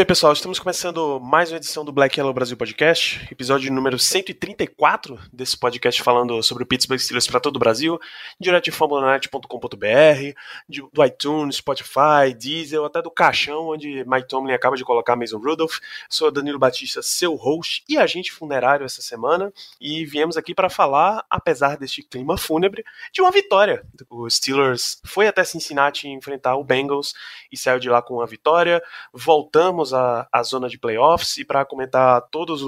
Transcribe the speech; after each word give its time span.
bem, 0.00 0.06
pessoal, 0.06 0.32
estamos 0.32 0.58
começando 0.58 1.20
mais 1.20 1.52
uma 1.52 1.58
edição 1.58 1.84
do 1.84 1.92
Black 1.92 2.18
Yellow 2.18 2.32
Brasil 2.32 2.56
Podcast, 2.56 3.28
episódio 3.30 3.70
número 3.70 3.98
134 3.98 5.18
desse 5.30 5.58
podcast 5.58 6.02
falando 6.02 6.42
sobre 6.42 6.62
o 6.62 6.66
Pittsburgh 6.66 6.98
Steelers 6.98 7.26
para 7.26 7.38
todo 7.38 7.56
o 7.56 7.58
Brasil, 7.58 8.00
direto 8.40 8.64
de 8.64 8.70
fambonanet.com.br, 8.70 10.34
de- 10.66 10.82
do 10.90 11.04
iTunes, 11.04 11.56
Spotify, 11.56 12.32
Diesel, 12.34 12.86
até 12.86 13.02
do 13.02 13.10
caixão 13.10 13.68
onde 13.68 14.02
Mike 14.06 14.26
Tomlin 14.26 14.54
acaba 14.54 14.74
de 14.74 14.84
colocar 14.86 15.16
Mason 15.16 15.36
Rudolph. 15.36 15.80
Sou 16.08 16.30
Danilo 16.30 16.58
Batista, 16.58 17.02
seu 17.02 17.34
host 17.34 17.84
e 17.86 17.98
agente 17.98 18.32
funerário 18.32 18.86
essa 18.86 19.02
semana, 19.02 19.52
e 19.78 20.06
viemos 20.06 20.38
aqui 20.38 20.54
para 20.54 20.70
falar, 20.70 21.26
apesar 21.28 21.76
deste 21.76 22.02
clima 22.02 22.38
fúnebre, 22.38 22.82
de 23.12 23.20
uma 23.20 23.30
vitória. 23.30 23.84
O 24.08 24.30
Steelers 24.30 24.98
foi 25.04 25.28
até 25.28 25.44
Cincinnati 25.44 26.08
enfrentar 26.08 26.56
o 26.56 26.64
Bengals 26.64 27.12
e 27.52 27.56
saiu 27.58 27.78
de 27.78 27.90
lá 27.90 28.00
com 28.00 28.14
uma 28.14 28.26
vitória. 28.26 28.82
Voltamos 29.12 29.89
à, 29.92 30.26
à 30.32 30.42
zona 30.42 30.68
de 30.68 30.78
playoffs 30.78 31.36
e 31.38 31.44
para 31.44 31.64
comentar 31.64 32.22
todas 32.30 32.60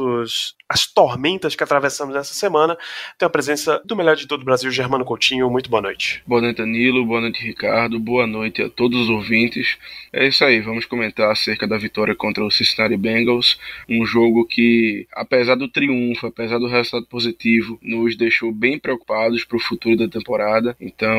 as 0.69 0.87
tormentas 0.87 1.55
que 1.55 1.63
atravessamos 1.63 2.15
nessa 2.15 2.35
semana, 2.35 2.77
tem 3.19 3.27
a 3.27 3.31
presença 3.31 3.81
do 3.85 3.95
melhor 3.95 4.17
de 4.17 4.27
todo 4.27 4.43
o 4.43 4.45
Brasil, 4.45 4.71
Germano 4.71 5.05
Coutinho. 5.05 5.51
Muito 5.51 5.69
boa 5.69 5.83
noite. 5.83 6.23
Boa 6.27 6.41
noite, 6.41 6.59
Danilo. 6.59 7.05
Boa 7.05 7.21
noite, 7.21 7.45
Ricardo. 7.45 7.99
Boa 7.99 8.27
noite 8.27 8.63
a 8.63 8.69
todos 8.69 9.03
os 9.03 9.11
ouvintes. 9.11 9.77
É 10.13 10.27
isso 10.27 10.45
aí, 10.45 10.61
vamos 10.61 10.85
comentar 10.87 11.31
acerca 11.31 11.67
da 11.67 11.77
vitória 11.77 12.15
contra 12.15 12.45
o 12.45 12.51
Cincinnati 12.51 12.97
Bengals. 12.97 13.59
Um 13.89 14.05
jogo 14.07 14.47
que, 14.47 15.07
apesar 15.13 15.55
do 15.55 15.69
triunfo, 15.69 16.27
apesar 16.27 16.59
do 16.59 16.69
resultado 16.69 17.07
positivo, 17.07 17.79
nos 17.83 18.17
deixou 18.17 18.53
bem 18.53 18.79
preocupados 18.79 19.45
para 19.45 19.57
o 19.57 19.61
futuro 19.61 19.97
da 19.97 20.09
temporada. 20.09 20.77
Então, 20.81 21.19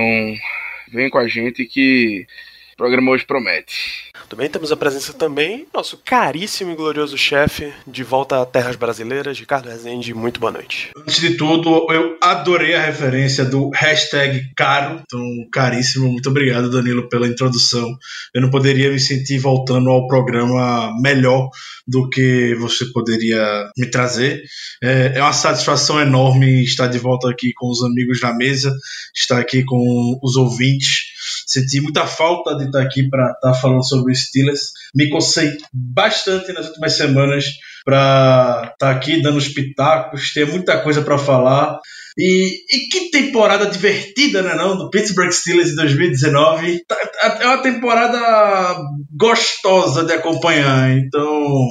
vem 0.92 1.10
com 1.10 1.18
a 1.18 1.28
gente 1.28 1.66
que 1.66 2.26
o 2.74 2.78
programa 2.78 3.12
hoje 3.12 3.26
promete. 3.26 4.12
Também 4.28 4.50
temos 4.50 4.72
a 4.72 4.78
presença 4.78 5.14
também 5.14 5.68
nosso 5.74 5.98
caríssimo 6.04 6.72
e 6.72 6.76
glorioso 6.76 7.18
chefe 7.18 7.72
de 7.86 8.04
volta 8.04 8.42
a 8.42 8.46
terras 8.46 8.76
brasileiras, 8.76 9.40
Ricardo 9.40 9.70
Rezende. 9.70 10.14
Muito 10.14 10.40
boa 10.40 10.52
noite. 10.52 10.90
Antes 10.98 11.20
de 11.20 11.36
tudo, 11.36 11.86
eu 11.92 12.18
adorei 12.22 12.74
a 12.74 12.82
referência 12.82 13.46
do 13.46 13.70
hashtag 13.70 14.52
caro, 14.56 15.02
então 15.06 15.22
caríssimo. 15.52 16.08
Muito 16.10 16.30
obrigado, 16.30 16.72
Danilo, 16.72 17.08
pela 17.10 17.28
introdução. 17.28 17.96
Eu 18.34 18.42
não 18.42 18.50
poderia 18.50 18.90
me 18.92 19.00
sentir 19.00 19.38
voltando 19.38 19.90
ao 19.90 20.08
programa 20.08 20.92
melhor 21.00 21.50
do 21.88 22.10
que 22.10 22.56
você 22.56 22.86
poderia 22.86 23.70
me 23.78 23.86
trazer. 23.86 24.42
É, 24.82 25.14
é 25.16 25.22
uma 25.22 25.34
satisfação 25.34 26.00
enorme 26.00 26.64
estar 26.64 26.88
de 26.88 26.98
volta 26.98 27.30
aqui 27.30 27.54
com 27.54 27.70
os 27.70 27.84
amigos 27.84 28.20
na 28.22 28.34
mesa, 28.34 28.74
estar 29.16 29.40
aqui 29.40 29.64
com 29.64 30.20
os 30.24 30.36
ouvintes. 30.36 31.13
Senti 31.48 31.82
muita 31.82 32.06
falta 32.06 32.56
de 32.56 32.66
estar 32.66 32.82
aqui 32.82 33.10
para 33.10 33.32
estar 33.32 33.54
falando 33.54 33.84
sobre 33.88 34.12
os 34.12 34.20
Steelers. 34.24 34.72
Me 34.96 35.10
cocei 35.10 35.52
bastante 35.74 36.52
nas 36.54 36.68
últimas 36.68 36.94
semanas 36.94 37.46
para 37.86 38.72
estar 38.74 38.92
aqui 38.92 39.22
dando 39.22 39.38
os 39.38 39.48
pitacos, 39.50 40.34
ter 40.34 40.48
muita 40.48 40.80
coisa 40.82 41.02
para 41.02 41.18
falar. 41.18 41.80
E, 42.18 42.60
e 42.72 42.88
que 42.90 43.10
temporada 43.10 43.66
divertida, 43.66 44.42
né 44.44 44.54
não? 44.56 44.78
Do 44.78 44.90
Pittsburgh 44.90 45.32
Steelers 45.32 45.72
em 45.72 45.76
2019. 45.76 46.84
Tá- 46.88 46.96
tá- 46.96 47.38
É 47.42 47.48
uma 47.48 47.58
temporada 47.58 48.78
gostosa 49.12 50.04
de 50.04 50.14
acompanhar. 50.14 50.92
Então, 50.98 51.68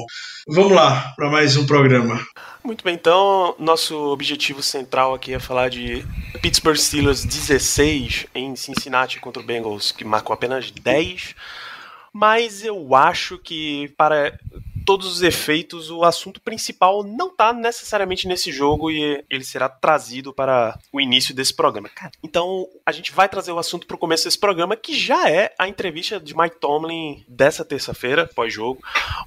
vamos 0.49 0.73
lá 0.73 1.13
para 1.17 1.31
mais 1.31 1.57
um 1.57 1.65
programa. 1.67 2.21
Muito 2.65 2.85
bem, 2.85 2.95
então, 2.95 3.57
nosso 3.59 3.97
objetivo 4.13 4.63
central 4.63 5.15
aqui 5.15 5.35
é 5.35 5.41
falar 5.41 5.69
de 5.69 6.05
Pittsburgh 6.41 6.77
Steelers 6.77 7.25
16 7.25 8.27
em 8.33 8.55
Cincinnati 8.55 9.19
contra 9.19 9.43
o 9.43 9.45
Bengals, 9.45 9.91
que 9.91 10.05
marcou 10.05 10.33
apenas 10.33 10.71
10. 10.71 11.35
Mas 12.13 12.65
eu 12.65 12.95
acho 12.95 13.37
que, 13.37 13.93
para 13.97 14.39
todos 14.85 15.07
os 15.07 15.23
efeitos, 15.23 15.91
o 15.91 16.05
assunto 16.05 16.41
principal 16.41 17.03
não 17.03 17.29
está 17.29 17.53
necessariamente 17.53 18.27
nesse 18.27 18.53
jogo 18.53 18.91
e 18.91 19.25
ele 19.31 19.45
será 19.45 19.69
trazido 19.69 20.33
para 20.33 20.79
o 20.93 21.01
início 21.01 21.35
desse 21.35 21.55
programa. 21.55 21.89
Cara, 21.89 22.13
Então, 22.23 22.67
a 22.85 22.93
gente 22.93 23.13
vai 23.13 23.29
trazer 23.29 23.53
o 23.53 23.59
assunto 23.59 23.87
para 23.87 23.97
o 23.97 23.99
começo 23.99 24.25
desse 24.25 24.39
programa, 24.39 24.77
que 24.77 24.95
já 24.95 25.29
é 25.31 25.55
a 25.59 25.69
entrevista 25.69 26.21
de 26.21 26.37
Mike 26.37 26.57
Tomlin 26.61 27.25
dessa 27.29 27.65
terça-feira, 27.65 28.29
pós-jogo, 28.35 28.83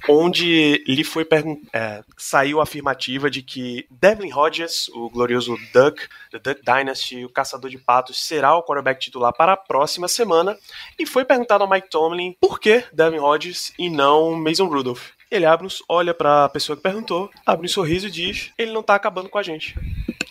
onde 0.10 0.84
lhe 0.88 1.04
foi 1.04 1.26
é, 1.74 2.04
saiu 2.18 2.60
a 2.60 2.64
afirmativa 2.64 3.30
de 3.30 3.42
que 3.42 3.86
Devlin 3.90 4.34
Hodges, 4.34 4.90
o 4.90 5.10
glorioso 5.10 5.58
Duck, 5.74 6.08
The 6.32 6.40
Duck 6.40 6.62
Dynasty, 6.64 7.26
o 7.26 7.30
caçador 7.30 7.70
de 7.70 7.78
patos, 7.78 8.24
será 8.24 8.56
o 8.56 8.64
quarterback 8.64 9.00
titular 9.00 9.34
para 9.34 9.54
a 9.54 9.58
próxima 9.58 10.08
semana. 10.08 10.58
E 10.98 11.06
foi 11.06 11.26
perguntado 11.26 11.64
ao 11.64 11.70
Mike 11.70 11.90
Tomlin 11.90 12.36
por 12.40 12.60
que 12.60 12.84
Devlin 12.94 13.20
Hodges 13.20 13.74
e 13.78 13.90
não 13.90 14.34
Mason 14.36 14.68
Rudolph. 14.68 15.15
Ele 15.30 15.46
abre, 15.46 15.68
olha 15.90 16.14
para 16.14 16.46
a 16.46 16.50
pessoa 16.50 16.76
que 16.76 16.84
perguntou, 16.84 17.30
abre 17.46 17.66
um 17.66 17.70
sorriso 17.70 18.08
e 18.08 18.12
diz: 18.12 18.52
ele 18.58 18.72
não 18.72 18.84
tá 18.84 18.96
acabando 18.96 19.30
com 19.30 19.38
a 19.38 19.44
gente. 19.44 19.76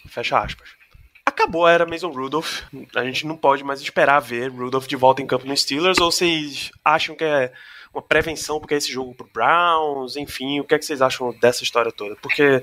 Fecha 0.09 0.39
aspas. 0.39 0.71
Acabou 1.27 1.67
a 1.67 1.73
era 1.73 1.87
Mason 1.87 2.11
Rudolph. 2.11 2.63
A 2.95 3.05
gente 3.05 3.27
não 3.27 3.37
pode 3.37 3.65
mais 3.65 3.81
esperar 3.81 4.21
ver 4.21 4.51
Rudolph 4.51 4.87
de 4.87 4.95
volta 4.95 5.21
em 5.21 5.27
campo 5.27 5.47
no 5.47 5.57
Steelers. 5.57 5.99
Ou 5.99 6.13
vocês 6.13 6.71
acham 6.85 7.17
que 7.17 7.25
é 7.25 7.53
uma 7.93 8.03
prevenção 8.03 8.61
porque 8.61 8.75
é 8.75 8.77
esse 8.77 8.93
jogo 8.93 9.15
pro 9.15 9.29
Browns? 9.33 10.17
Enfim, 10.17 10.61
o 10.61 10.65
que, 10.65 10.75
é 10.75 10.79
que 10.79 10.85
vocês 10.85 11.03
acham 11.03 11.33
dessa 11.41 11.65
história 11.65 11.91
toda? 11.91 12.15
Porque 12.17 12.63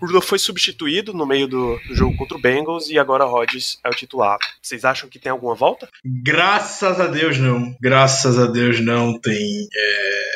Rudolph 0.00 0.26
foi 0.26 0.38
substituído 0.38 1.12
no 1.12 1.26
meio 1.26 1.48
do, 1.48 1.78
jogo 1.90 2.16
contra 2.16 2.36
o 2.36 2.40
Bengals 2.40 2.88
e 2.88 2.98
agora 2.98 3.24
Rodgers 3.24 3.78
é 3.84 3.88
o 3.88 3.94
titular. 3.94 4.38
Vocês 4.62 4.84
acham 4.84 5.08
que 5.08 5.18
tem 5.18 5.30
alguma 5.30 5.54
volta? 5.54 5.88
Graças 6.04 7.00
a 7.00 7.06
Deus 7.06 7.38
não. 7.38 7.76
Graças 7.80 8.38
a 8.38 8.46
Deus 8.46 8.80
não 8.80 9.18
tem. 9.18 9.68
é, 9.74 10.30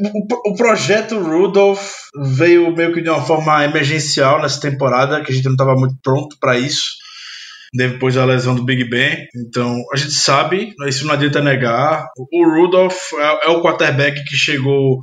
O, 0.00 0.50
o 0.50 0.56
projeto 0.56 1.18
Rudolph 1.18 1.92
veio 2.16 2.74
meio 2.74 2.92
que 2.92 3.02
de 3.02 3.08
uma 3.08 3.22
forma 3.22 3.64
emergencial 3.64 4.40
nessa 4.40 4.60
temporada, 4.60 5.22
que 5.22 5.32
a 5.32 5.34
gente 5.34 5.44
não 5.44 5.52
estava 5.52 5.74
muito 5.74 5.96
pronto 6.02 6.36
para 6.40 6.58
isso. 6.58 6.92
Depois 7.72 8.16
da 8.16 8.24
lesão 8.24 8.54
do 8.54 8.64
Big 8.64 8.88
Ben. 8.90 9.28
Então, 9.36 9.76
a 9.92 9.96
gente 9.96 10.12
sabe, 10.12 10.74
isso 10.88 11.06
não 11.06 11.14
adianta 11.14 11.40
negar. 11.40 12.08
O 12.32 12.44
Rudolph 12.44 13.12
é, 13.14 13.46
é 13.46 13.48
o 13.50 13.62
quarterback 13.62 14.24
que 14.24 14.36
chegou 14.36 14.98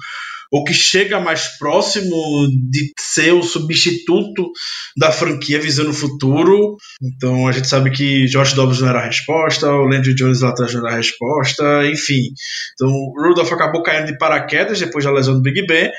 ou 0.51 0.63
que 0.63 0.73
chega 0.73 1.19
mais 1.19 1.57
próximo 1.57 2.47
de 2.69 2.91
ser 2.99 3.33
o 3.33 3.43
substituto 3.43 4.51
da 4.97 5.11
franquia 5.11 5.59
visando 5.59 5.91
o 5.91 5.93
futuro. 5.93 6.77
Então 7.01 7.47
a 7.47 7.51
gente 7.51 7.67
sabe 7.67 7.91
que 7.91 8.25
Josh 8.25 8.53
Dobbs 8.53 8.81
não 8.81 8.89
era 8.89 8.99
a 8.99 9.05
resposta, 9.05 9.69
o 9.69 9.85
Landry 9.85 10.13
Jones 10.13 10.41
lá 10.41 10.49
atrás 10.49 10.73
não 10.73 10.81
era 10.81 10.95
a 10.95 10.97
resposta, 10.97 11.85
enfim. 11.85 12.29
Então 12.73 12.89
o 12.89 13.13
Rudolph 13.27 13.51
acabou 13.51 13.83
caindo 13.83 14.07
de 14.07 14.17
paraquedas 14.17 14.79
depois 14.79 15.05
da 15.05 15.11
lesão 15.11 15.35
do 15.35 15.41
Big 15.41 15.65
Ben. 15.65 15.91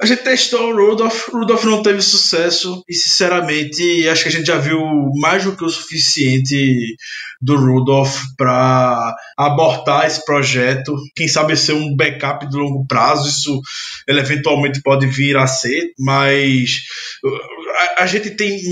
A 0.00 0.04
gente 0.04 0.24
testou 0.24 0.70
o 0.70 0.76
Rudolph, 0.76 1.28
o 1.28 1.38
Rudolph 1.38 1.64
não 1.64 1.82
teve 1.82 2.02
sucesso 2.02 2.84
e 2.86 2.94
sinceramente 2.94 4.06
acho 4.08 4.24
que 4.24 4.28
a 4.28 4.32
gente 4.32 4.46
já 4.46 4.58
viu 4.58 4.78
mais 5.18 5.44
do 5.44 5.56
que 5.56 5.64
o 5.64 5.70
suficiente 5.70 6.96
do 7.40 7.56
Rudolph 7.56 8.18
para 8.36 9.14
abortar 9.38 10.06
esse 10.06 10.22
projeto. 10.24 10.94
Quem 11.14 11.26
sabe 11.26 11.56
ser 11.56 11.72
um 11.72 11.96
backup 11.96 12.46
de 12.46 12.56
longo 12.56 12.86
prazo, 12.86 13.26
isso 13.26 13.60
ele 14.06 14.20
eventualmente 14.20 14.82
pode 14.82 15.06
vir 15.06 15.36
a 15.38 15.46
ser, 15.46 15.92
mas 15.98 16.82
a, 17.96 18.06
gente 18.06 18.30
tem 18.30 18.62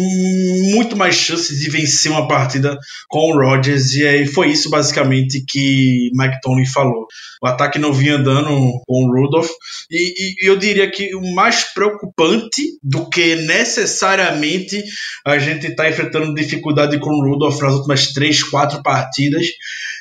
muito 0.73 0.97
mais 0.97 1.15
chances 1.15 1.59
de 1.59 1.71
vencer 1.71 2.11
uma 2.11 2.29
partida 2.29 2.79
com 3.09 3.33
o 3.33 3.39
Rodgers 3.39 3.95
e 3.95 4.07
aí 4.07 4.27
foi 4.27 4.51
isso 4.51 4.71
basicamente 4.71 5.45
que 5.47 6.11
Mike 6.15 6.41
Tomlin 6.43 6.67
falou. 6.67 7.07
O 7.43 7.47
ataque 7.47 7.79
não 7.79 7.93
vinha 7.93 8.17
andando 8.17 8.49
com 8.87 9.05
o 9.05 9.13
Rudolph 9.13 9.51
e, 9.91 10.45
e 10.45 10.49
eu 10.49 10.57
diria 10.57 10.91
que 10.91 11.15
o 11.15 11.35
mais 11.35 11.65
preocupante 11.73 12.63
do 12.83 13.09
que 13.09 13.37
necessariamente 13.37 14.83
a 15.27 15.39
gente 15.39 15.67
está 15.69 15.89
enfrentando 15.89 16.35
dificuldade 16.35 16.99
com 16.99 17.11
o 17.11 17.31
Rudolph 17.31 17.61
nas 17.61 17.75
últimas 17.75 18.13
três, 18.13 18.43
quatro 18.43 18.83
partidas 18.83 19.47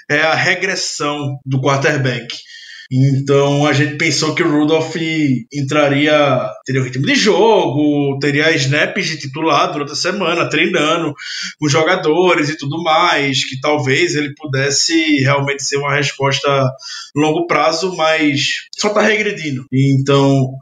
é 0.10 0.22
a 0.22 0.36
regressão 0.36 1.40
do 1.46 1.62
quarterback. 1.62 2.36
Então 2.92 3.66
a 3.66 3.74
gente 3.74 3.98
pensou 3.98 4.36
que 4.36 4.44
o 4.44 4.52
Rudolph 4.52 4.96
entraria, 5.52 6.50
teria 6.66 6.82
o 6.82 6.84
ritmo 6.84 7.06
de 7.06 7.16
jogo, 7.16 8.18
teria 8.20 8.56
snaps 8.56 9.08
de 9.08 9.18
titular 9.18 9.72
durante 9.72 9.94
a 9.94 9.96
semana, 9.96 10.50
treinando 10.50 11.14
com 11.60 11.70
jogadores 11.70 12.50
e 12.50 12.58
tudo 12.58 12.82
mais, 12.84 13.46
que 13.46 13.60
talvez 13.60 14.16
ele 14.16 14.34
pudesse 14.36 15.20
realmente 15.22 15.64
ser 15.64 15.78
uma 15.78 15.96
resposta 15.96 16.50
longo 17.16 17.48
prazo, 17.48 17.96
mas 17.96 18.54
só 18.78 18.90
está 18.90 19.02
regredindo. 19.02 19.66
Então 19.72 20.54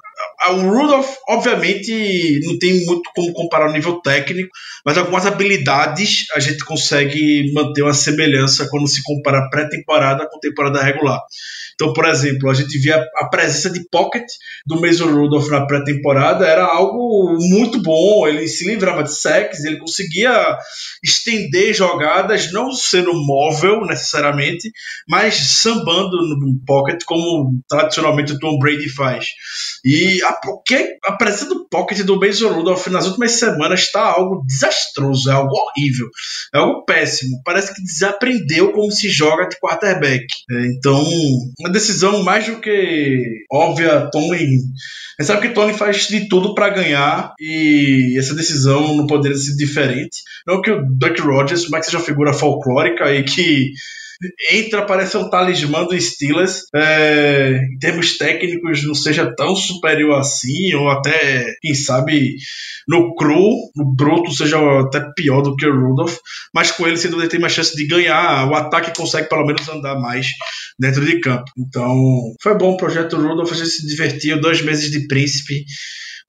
o 0.49 0.69
Rudolph, 0.69 1.15
obviamente, 1.27 2.39
não 2.43 2.57
tem 2.57 2.85
muito 2.85 3.09
como 3.15 3.31
comparar 3.33 3.69
o 3.69 3.73
nível 3.73 4.01
técnico, 4.01 4.49
mas 4.85 4.97
algumas 4.97 5.25
habilidades 5.25 6.25
a 6.33 6.39
gente 6.39 6.65
consegue 6.65 7.51
manter 7.53 7.83
uma 7.83 7.93
semelhança 7.93 8.67
quando 8.69 8.87
se 8.87 9.03
compara 9.03 9.49
pré-temporada 9.49 10.27
com 10.29 10.39
temporada 10.39 10.81
regular. 10.81 11.19
Então, 11.81 11.93
por 11.93 12.05
exemplo, 12.05 12.47
a 12.47 12.53
gente 12.53 12.77
via 12.77 13.03
a 13.17 13.27
presença 13.27 13.69
de 13.69 13.83
pocket 13.89 14.25
do 14.67 14.79
Mason 14.79 15.07
Rudolph 15.07 15.49
na 15.49 15.65
pré-temporada 15.65 16.45
era 16.45 16.63
algo 16.63 17.35
muito 17.39 17.81
bom. 17.81 18.27
Ele 18.27 18.47
se 18.47 18.67
livrava 18.67 19.03
de 19.03 19.11
sacks, 19.11 19.63
ele 19.63 19.79
conseguia 19.79 20.57
estender 21.03 21.73
jogadas, 21.73 22.51
não 22.51 22.71
sendo 22.71 23.13
móvel 23.13 23.83
necessariamente, 23.85 24.71
mas 25.09 25.33
sambando 25.35 26.17
no 26.17 26.59
pocket 26.67 27.01
como 27.03 27.59
tradicionalmente 27.67 28.33
o 28.33 28.39
Tom 28.39 28.59
Brady 28.59 28.87
faz. 28.87 29.29
E 29.83 30.21
a, 30.31 30.39
que, 30.65 30.97
a 31.05 31.13
presença 31.13 31.45
do 31.45 31.67
pocket 31.67 32.01
do 32.01 32.19
Mason 32.19 32.49
Rudolph 32.49 32.87
nas 32.87 33.07
últimas 33.07 33.33
semanas 33.33 33.81
está 33.81 34.01
algo 34.01 34.43
desastroso, 34.45 35.29
é 35.29 35.33
algo 35.33 35.53
horrível, 35.53 36.07
é 36.53 36.57
algo 36.57 36.83
péssimo. 36.85 37.41
Parece 37.43 37.73
que 37.73 37.83
desaprendeu 37.83 38.71
como 38.71 38.91
se 38.91 39.09
joga 39.09 39.47
de 39.47 39.59
quarterback. 39.59 40.25
É, 40.51 40.65
então, 40.67 41.03
uma 41.59 41.69
decisão 41.69 42.23
mais 42.23 42.45
do 42.45 42.59
que 42.59 43.45
óbvia, 43.51 44.09
Tony. 44.11 44.39
Gente 45.19 45.27
sabe 45.27 45.47
que 45.47 45.53
Tony 45.53 45.73
faz 45.73 46.07
de 46.07 46.27
tudo 46.27 46.55
para 46.55 46.69
ganhar 46.69 47.33
e 47.39 48.15
essa 48.17 48.33
decisão 48.33 48.95
não 48.95 49.05
poderia 49.05 49.37
ser 49.37 49.55
diferente. 49.55 50.17
Não 50.47 50.61
que 50.61 50.71
o 50.71 50.83
Duck 50.83 51.21
Rogers, 51.21 51.69
mais 51.69 51.85
que 51.85 51.91
seja 51.91 52.03
figura 52.03 52.33
folclórica 52.33 53.13
e 53.13 53.23
que 53.23 53.71
entra, 54.51 54.85
parece 54.85 55.17
um 55.17 55.29
talismã 55.29 55.83
do 55.83 55.99
Steelers. 55.99 56.63
É, 56.75 57.59
em 57.73 57.77
termos 57.79 58.17
técnicos, 58.17 58.85
não 58.85 58.93
seja 58.93 59.33
tão 59.35 59.55
superior 59.55 60.19
assim, 60.19 60.73
ou 60.75 60.89
até, 60.89 61.55
quem 61.61 61.73
sabe, 61.73 62.35
no 62.87 63.15
cru, 63.15 63.71
no 63.75 63.95
bruto, 63.95 64.31
seja 64.31 64.57
até 64.81 65.01
pior 65.15 65.41
do 65.41 65.55
que 65.55 65.65
o 65.65 65.87
Rudolph. 65.89 66.17
Mas 66.53 66.71
com 66.71 66.87
ele, 66.87 66.97
sem 66.97 67.09
dúvida, 67.09 67.29
tem 67.29 67.39
mais 67.39 67.53
chance 67.53 67.75
de 67.75 67.87
ganhar. 67.87 68.49
O 68.49 68.55
ataque 68.55 68.95
consegue 68.95 69.29
pelo 69.29 69.45
menos 69.45 69.67
andar 69.69 69.99
mais 69.99 70.27
dentro 70.79 71.05
de 71.05 71.19
campo. 71.19 71.51
Então, 71.57 71.95
foi 72.41 72.57
bom 72.57 72.73
o 72.73 72.77
projeto 72.77 73.17
Rudolph, 73.17 73.51
a 73.51 73.55
gente 73.55 73.69
se 73.69 73.87
divertiu. 73.87 74.39
Dois 74.39 74.61
meses 74.61 74.91
de 74.91 75.07
príncipe 75.07 75.65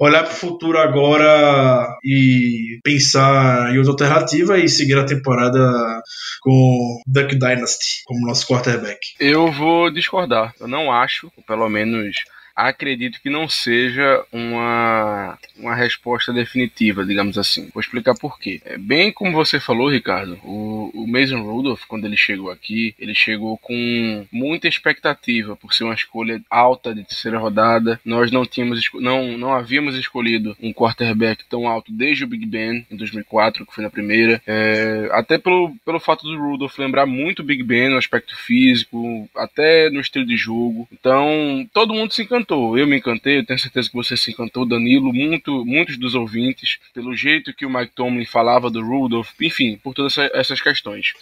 olhar 0.03 0.25
para 0.25 0.33
o 0.33 0.37
futuro 0.37 0.79
agora 0.79 1.97
e 2.05 2.81
pensar 2.83 3.73
em 3.73 3.79
outra 3.79 3.93
alternativa 3.93 4.59
e 4.59 4.69
seguir 4.69 4.99
a 4.99 5.07
temporada 5.07 6.03
com 6.41 7.01
Duck 7.07 7.39
Dynasty 7.39 8.03
como 8.05 8.27
nosso 8.27 8.47
quarterback. 8.47 8.99
Eu 9.21 9.51
vou 9.53 9.93
discordar. 9.93 10.53
Eu 10.59 10.67
não 10.67 10.91
acho, 10.91 11.31
pelo 11.47 11.69
menos 11.69 12.17
acredito 12.55 13.21
que 13.21 13.31
não 13.31 13.49
seja 13.49 14.25
uma, 14.33 15.39
uma 15.57 15.75
resposta 15.75 16.33
definitiva, 16.33 17.05
digamos 17.05 17.39
assim. 17.39 17.71
Vou 17.73 17.81
explicar 17.81 18.15
por 18.15 18.39
quê. 18.39 18.61
É, 18.65 18.77
bem 18.79 19.13
como 19.13 19.33
você 19.33 19.59
falou, 19.59 19.91
Ricardo, 19.91 20.39
o, 20.45 20.91
o 20.95 21.07
Mason 21.07 21.43
Rudolph, 21.43 21.85
quando 21.87 22.05
ele 22.05 22.17
chegou 22.17 22.51
aqui, 22.51 22.95
ele 22.99 23.15
chegou 23.15 23.59
com 23.59 24.27
muita 24.31 24.69
expectativa 24.69 25.57
por 25.57 25.73
ser 25.73 25.85
uma 25.85 25.95
escolha 25.95 26.41
alta 26.51 26.95
de 26.95 27.05
terceira 27.05 27.39
rodada. 27.39 28.01
Nós 28.05 28.31
não 28.31 28.45
tínhamos 28.45 28.81
não, 28.95 29.39
não 29.39 29.53
havíamos 29.53 29.97
escolhido 29.97 30.57
um 30.61 30.73
quarterback 30.73 31.45
tão 31.49 31.67
alto 31.69 31.93
desde 31.93 32.25
o 32.25 32.27
Big 32.27 32.47
Ben 32.47 32.87
em 32.91 32.97
2004, 32.97 33.67
que 33.67 33.75
foi 33.75 33.85
na 33.85 33.91
primeira. 33.91 34.43
É, 34.47 35.09
até 35.13 35.39
pelo, 35.39 35.75
pelo 35.85 36.01
fato 36.01 36.23
do 36.23 36.39
Rudolph 36.39 36.79
lembrar 36.79 37.07
muito 37.07 37.41
o 37.41 37.45
Big 37.45 37.63
Ben 37.63 37.89
no 37.89 37.97
aspecto 37.97 38.37
físico, 38.37 39.29
até 39.37 39.91
no 39.91 40.01
estilo 40.01 40.27
de 40.27 40.37
jogo. 40.37 40.89
Então, 40.93 41.69
todo 41.73 41.95
mundo 41.95 42.13
se 42.13 42.23
encantou 42.23 42.42
encantou, 42.43 42.77
eu 42.77 42.87
me 42.87 42.97
encantei, 42.97 43.39
eu 43.39 43.47
tenho 43.47 43.59
certeza 43.59 43.89
que 43.89 43.95
você 43.95 44.17
se 44.17 44.31
encantou, 44.31 44.67
Danilo, 44.67 45.13
muito, 45.13 45.65
muitos 45.65 45.97
dos 45.97 46.15
ouvintes, 46.15 46.79
pelo 46.93 47.15
jeito 47.15 47.55
que 47.55 47.65
o 47.65 47.71
Mike 47.71 47.93
Tomlin 47.95 48.27
falava 48.27 48.69
do 48.69 48.85
Rudolph, 48.85 49.31
enfim, 49.41 49.79
por 49.83 49.95
todas 49.95 50.19
essas 50.19 50.61
questões. 50.61 51.13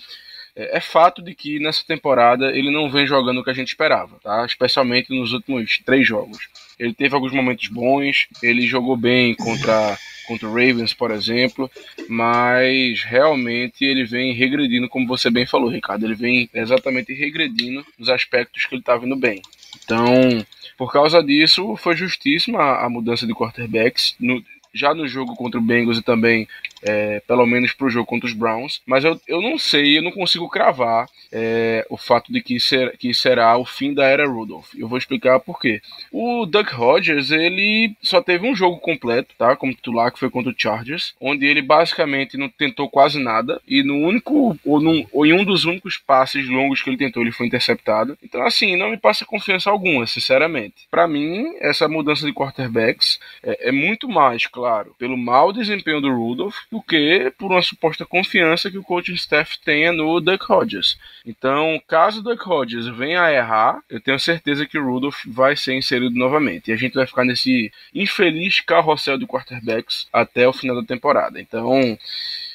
É, 0.57 0.79
é 0.79 0.81
fato 0.81 1.23
de 1.23 1.35
que 1.35 1.61
nessa 1.61 1.85
temporada 1.87 2.51
ele 2.51 2.71
não 2.71 2.91
vem 2.91 3.07
jogando 3.07 3.41
o 3.41 3.45
que 3.45 3.51
a 3.51 3.55
gente 3.55 3.69
esperava, 3.69 4.19
tá? 4.23 4.45
especialmente 4.47 5.11
nos 5.11 5.33
últimos 5.33 5.79
três 5.85 6.07
jogos. 6.07 6.49
Ele 6.79 6.95
teve 6.95 7.15
alguns 7.15 7.33
momentos 7.33 7.69
bons, 7.69 8.27
ele 8.43 8.67
jogou 8.67 8.97
bem 8.97 9.35
contra 9.35 9.99
contra 10.27 10.47
o 10.47 10.53
Ravens, 10.53 10.95
por 10.95 11.11
exemplo, 11.11 11.69
mas 12.09 13.03
realmente 13.03 13.85
ele 13.85 14.05
vem 14.05 14.33
regredindo, 14.33 14.89
como 14.89 15.05
você 15.05 15.29
bem 15.29 15.45
falou, 15.45 15.69
Ricardo. 15.69 16.05
Ele 16.05 16.15
vem 16.15 16.49
exatamente 16.55 17.13
regredindo 17.13 17.85
nos 17.99 18.09
aspectos 18.09 18.65
que 18.65 18.77
ele 18.77 18.81
está 18.81 18.97
vindo 18.97 19.17
bem. 19.17 19.43
Então, 19.83 20.47
por 20.81 20.91
causa 20.91 21.23
disso, 21.23 21.77
foi 21.77 21.95
justíssima 21.95 22.79
a 22.79 22.89
mudança 22.89 23.27
de 23.27 23.35
quarterbacks. 23.35 24.15
No, 24.19 24.43
já 24.73 24.95
no 24.95 25.07
jogo 25.07 25.37
contra 25.37 25.61
o 25.61 25.63
Bengals 25.63 25.99
e 25.99 26.03
também 26.03 26.49
é, 26.83 27.21
pelo 27.27 27.47
menos 27.47 27.73
para 27.73 27.87
o 27.87 27.91
jogo 27.91 28.07
contra 28.07 28.27
os 28.27 28.35
Browns. 28.35 28.81
Mas 28.87 29.05
eu, 29.05 29.21
eu 29.27 29.41
não 29.41 29.59
sei, 29.59 29.99
eu 29.99 30.03
não 30.03 30.11
consigo 30.11 30.49
cravar 30.49 31.07
é, 31.33 31.87
o 31.89 31.97
fato 31.97 32.33
de 32.33 32.43
que, 32.43 32.59
ser, 32.59 32.97
que 32.97 33.13
será 33.15 33.57
o 33.57 33.65
fim 33.65 33.95
da 33.95 34.05
era 34.05 34.29
Rudolph. 34.29 34.75
Eu 34.77 34.89
vou 34.89 34.99
explicar 34.99 35.41
por 35.41 35.61
quê. 35.61 35.81
O 36.13 36.47
Doug 36.47 36.69
Rodgers, 36.69 37.31
ele 37.31 37.95
só 38.03 38.21
teve 38.23 38.47
um 38.47 38.55
jogo 38.55 38.79
completo, 38.79 39.35
tá? 39.39 39.55
Como 39.57 39.75
titular, 39.75 40.13
que 40.13 40.19
foi 40.19 40.31
contra 40.31 40.51
o 40.51 40.55
Chargers, 40.57 41.15
onde 41.21 41.47
ele 41.47 41.63
basicamente 41.63 42.37
não 42.37 42.49
tentou 42.49 42.89
quase 42.89 43.23
nada 43.23 43.61
e 43.67 43.83
no 43.83 43.97
único, 43.97 44.59
ou, 44.65 44.81
num, 44.81 45.07
ou 45.13 45.27
em 45.27 45.33
um 45.33 45.45
dos 45.45 45.65
únicos 45.65 45.97
passes 45.97 46.49
longos 46.49 46.83
que 46.83 46.91
ele 46.91 46.97
tentou, 46.97 47.23
ele 47.23 47.33
foi 47.33 47.47
interceptado. 47.47 48.17
Então, 48.23 48.43
assim, 48.43 48.77
não 48.77 48.91
me 48.91 48.97
passa 48.97 49.25
confiança 49.25 49.71
alguma, 49.71 50.07
sinceramente. 50.07 50.89
Para 50.91 51.07
mim, 51.07 51.55
essa 51.61 51.89
mudança 51.89 52.27
de 52.27 52.33
quarterbacks 52.33 53.19
é, 53.43 53.69
é 53.69 53.73
muito 53.73 54.09
mais, 54.09 54.47
claro, 54.47 54.95
pelo 54.99 55.17
mau 55.17 55.53
desempenho 55.53 56.01
do 56.01 56.13
Rudolph 56.13 56.57
do 56.71 56.81
que 56.81 57.33
por 57.37 57.51
uma 57.51 57.63
suposta 57.63 58.07
confiança 58.07 58.71
que 58.71 58.79
o 58.79 58.85
coaching 58.85 59.15
staff 59.15 59.59
tenha 59.59 59.93
no 59.93 60.21
Duck 60.21 60.51
Hodges. 60.51 60.97
Então, 61.27 61.81
caso 61.89 62.21
o 62.21 62.23
Duck 62.23 62.49
Hodges 62.49 62.87
venha 62.87 63.23
a 63.23 63.33
errar, 63.33 63.83
eu 63.91 64.01
tenho 64.01 64.19
certeza 64.21 64.65
que 64.65 64.79
o 64.79 64.85
Rudolph 64.85 65.25
vai 65.27 65.57
ser 65.57 65.75
inserido 65.75 66.15
novamente. 66.17 66.71
E 66.71 66.73
a 66.73 66.77
gente 66.77 66.95
vai 66.95 67.07
ficar 67.07 67.25
nesse 67.25 67.73
infeliz 67.95 68.61
carrossel 68.61 69.19
de 69.19 69.27
quarterbacks 69.27 70.07
até 70.13 70.47
o 70.47 70.53
final 70.53 70.81
da 70.81 70.87
temporada. 70.87 71.41
Então, 71.41 71.99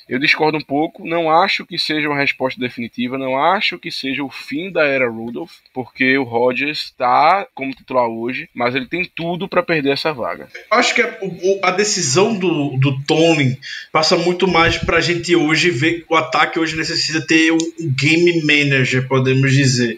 eu 0.07 0.19
discordo 0.19 0.57
um 0.57 0.61
pouco, 0.61 1.05
não 1.05 1.29
acho 1.29 1.65
que 1.65 1.79
seja 1.79 2.07
uma 2.07 2.17
resposta 2.17 2.59
definitiva, 2.59 3.17
não 3.17 3.37
acho 3.37 3.79
que 3.79 3.91
seja 3.91 4.23
o 4.23 4.29
fim 4.29 4.71
da 4.71 4.85
era 4.85 5.09
Rudolph, 5.09 5.51
porque 5.73 6.17
o 6.17 6.23
Rodgers 6.23 6.85
está 6.85 7.47
como 7.53 7.73
titular 7.73 8.07
hoje, 8.07 8.47
mas 8.53 8.75
ele 8.75 8.85
tem 8.85 9.05
tudo 9.05 9.47
para 9.47 9.63
perder 9.63 9.93
essa 9.93 10.13
vaga. 10.13 10.47
Acho 10.69 10.93
que 10.93 11.01
a, 11.01 11.17
a 11.63 11.71
decisão 11.71 12.37
do, 12.37 12.77
do 12.77 13.01
Tony 13.03 13.57
passa 13.91 14.15
muito 14.15 14.47
mais 14.47 14.77
para 14.77 14.97
a 14.97 15.01
gente 15.01 15.35
hoje 15.35 15.69
ver 15.69 16.01
que 16.01 16.05
o 16.09 16.15
ataque 16.15 16.59
hoje 16.59 16.75
necessita 16.75 17.25
ter 17.25 17.51
um 17.51 17.57
game 17.79 18.41
manager, 18.43 19.07
podemos 19.07 19.51
dizer. 19.51 19.97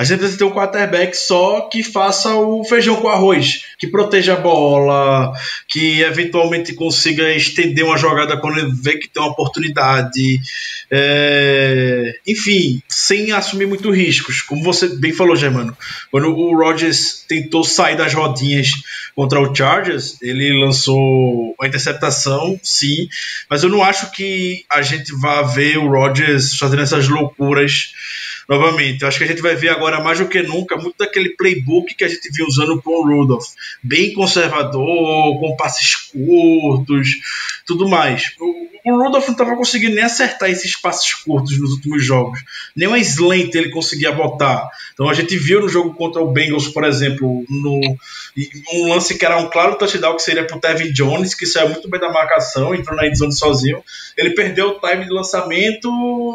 A 0.00 0.04
gente 0.04 0.20
precisa 0.20 0.38
ter 0.38 0.44
um 0.44 0.50
quarterback 0.50 1.14
só 1.14 1.68
que 1.70 1.82
faça 1.82 2.34
o 2.34 2.64
feijão 2.64 2.96
com 2.96 3.08
arroz, 3.08 3.66
que 3.78 3.86
proteja 3.86 4.32
a 4.32 4.36
bola, 4.36 5.30
que 5.68 6.00
eventualmente 6.00 6.72
consiga 6.72 7.30
estender 7.34 7.84
uma 7.84 7.98
jogada 7.98 8.38
quando 8.38 8.60
ele 8.60 8.72
vê 8.72 8.96
que 8.96 9.10
tem 9.10 9.22
uma 9.22 9.30
oportunidade. 9.30 10.40
É... 10.90 12.14
Enfim, 12.26 12.82
sem 12.88 13.30
assumir 13.32 13.66
muito 13.66 13.90
riscos. 13.90 14.40
Como 14.40 14.64
você 14.64 14.88
bem 14.88 15.12
falou, 15.12 15.36
Germano, 15.36 15.76
quando 16.10 16.34
o 16.34 16.56
Rodgers 16.56 17.22
tentou 17.28 17.62
sair 17.62 17.98
das 17.98 18.14
rodinhas 18.14 18.70
contra 19.14 19.38
o 19.38 19.54
Chargers, 19.54 20.16
ele 20.22 20.64
lançou 20.64 21.54
a 21.60 21.66
interceptação, 21.66 22.58
sim, 22.62 23.06
mas 23.50 23.62
eu 23.62 23.68
não 23.68 23.82
acho 23.82 24.10
que 24.12 24.64
a 24.72 24.80
gente 24.80 25.12
vá 25.20 25.42
ver 25.42 25.76
o 25.76 25.90
Rodgers 25.90 26.56
fazendo 26.56 26.80
essas 26.80 27.06
loucuras 27.06 27.92
novamente. 28.50 29.02
Eu 29.02 29.08
acho 29.08 29.18
que 29.18 29.24
a 29.24 29.26
gente 29.28 29.40
vai 29.40 29.54
ver 29.54 29.68
agora 29.68 30.00
mais 30.00 30.18
do 30.18 30.26
que 30.26 30.42
nunca 30.42 30.76
muito 30.76 30.96
daquele 30.98 31.30
playbook 31.36 31.94
que 31.94 32.02
a 32.02 32.08
gente 32.08 32.28
viu 32.32 32.44
usando 32.46 32.82
com 32.82 32.90
o 32.90 33.06
Rudolph. 33.06 33.46
Bem 33.80 34.12
conservador, 34.12 35.38
com 35.38 35.56
passes 35.56 35.94
curtos, 35.94 37.08
tudo 37.64 37.88
mais. 37.88 38.32
O, 38.40 38.68
Rudolph 38.96 39.26
não 39.26 39.32
estava 39.32 39.56
conseguindo 39.56 39.94
nem 39.94 40.02
acertar 40.02 40.50
esses 40.50 40.74
passes 40.74 41.14
curtos 41.14 41.56
nos 41.60 41.70
últimos 41.72 42.04
jogos. 42.04 42.40
Nem 42.74 42.88
uma 42.88 42.98
slant 42.98 43.54
ele 43.54 43.70
conseguia 43.70 44.10
botar. 44.10 44.68
Então 44.94 45.08
a 45.08 45.14
gente 45.14 45.36
viu 45.36 45.60
no 45.60 45.68
jogo 45.68 45.94
contra 45.94 46.20
o 46.20 46.32
Bengals, 46.32 46.66
por 46.66 46.82
exemplo, 46.82 47.44
no, 47.48 47.96
um 48.72 48.88
lance 48.88 49.16
que 49.16 49.24
era 49.24 49.36
um 49.36 49.48
claro 49.48 49.76
touchdown 49.76 50.16
que 50.16 50.22
seria 50.22 50.44
para 50.44 50.56
o 50.56 50.60
Tevin 50.60 50.92
Jones, 50.92 51.34
que 51.34 51.46
saiu 51.46 51.68
muito 51.68 51.88
bem 51.88 52.00
da 52.00 52.10
marcação, 52.10 52.74
entrou 52.74 52.96
na 52.96 53.06
endzone 53.06 53.32
sozinho. 53.32 53.82
Ele 54.16 54.30
perdeu 54.30 54.70
o 54.70 54.80
time 54.80 55.04
de 55.04 55.10
lançamento, 55.10 55.88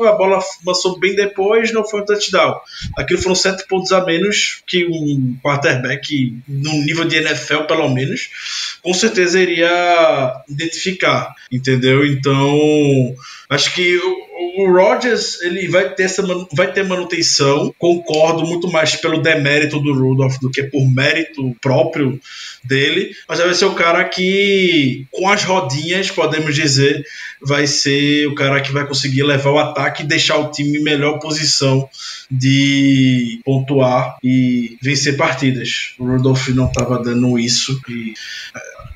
a 0.05 0.13
bola 0.13 0.39
lançou 0.65 0.99
bem 0.99 1.15
depois, 1.15 1.73
não 1.73 1.83
foi 1.83 2.04
um 2.05 2.15
touchdown. 2.15 2.55
Aquilo 2.97 3.21
foram 3.21 3.35
sete 3.35 3.67
pontos 3.67 3.91
a 3.91 4.05
menos 4.05 4.61
que 4.67 4.85
um 4.85 5.37
quarterback, 5.43 6.37
no 6.47 6.73
nível 6.83 7.05
de 7.05 7.17
NFL 7.17 7.63
pelo 7.67 7.89
menos, 7.89 8.29
com 8.81 8.93
certeza 8.93 9.39
iria 9.39 10.43
identificar. 10.47 11.33
entendeu? 11.51 12.05
Então, 12.05 13.15
acho 13.49 13.73
que 13.73 13.99
o, 14.35 14.71
Rodgers 14.71 15.41
ele 15.41 15.67
vai 15.67 15.89
ter 15.93 16.03
essa 16.03 16.23
vai 16.53 16.71
ter 16.71 16.83
manutenção. 16.83 17.73
Concordo 17.77 18.45
muito 18.45 18.69
mais 18.69 18.95
pelo 18.95 19.21
demérito 19.21 19.79
do 19.79 19.93
Rudolph 19.93 20.37
do 20.39 20.51
que 20.51 20.63
por 20.63 20.85
mérito 20.89 21.55
próprio 21.61 22.19
dele, 22.63 23.15
mas 23.29 23.39
vai 23.39 23.53
ser 23.53 23.65
o 23.65 23.75
cara 23.75 24.03
que 24.03 25.05
com 25.11 25.29
as 25.29 25.43
rodinhas, 25.43 26.11
podemos 26.11 26.55
dizer, 26.55 27.05
vai 27.41 27.67
ser 27.67 28.27
o 28.27 28.35
cara 28.35 28.59
que 28.59 28.71
vai 28.71 28.85
conseguir 28.85 29.23
levar 29.23 29.51
o 29.51 29.59
ataque 29.59 30.03
e 30.03 30.07
deixar 30.07 30.37
o 30.37 30.51
time 30.51 30.79
em 30.79 30.83
melhor 30.83 31.19
posição 31.19 31.87
de 32.29 33.39
pontuar 33.45 34.17
e 34.23 34.77
vencer 34.81 35.15
partidas. 35.15 35.93
O 35.99 36.05
Rudolph 36.05 36.49
não 36.49 36.67
estava 36.67 37.01
dando 37.01 37.37
isso 37.39 37.79
e 37.87 38.13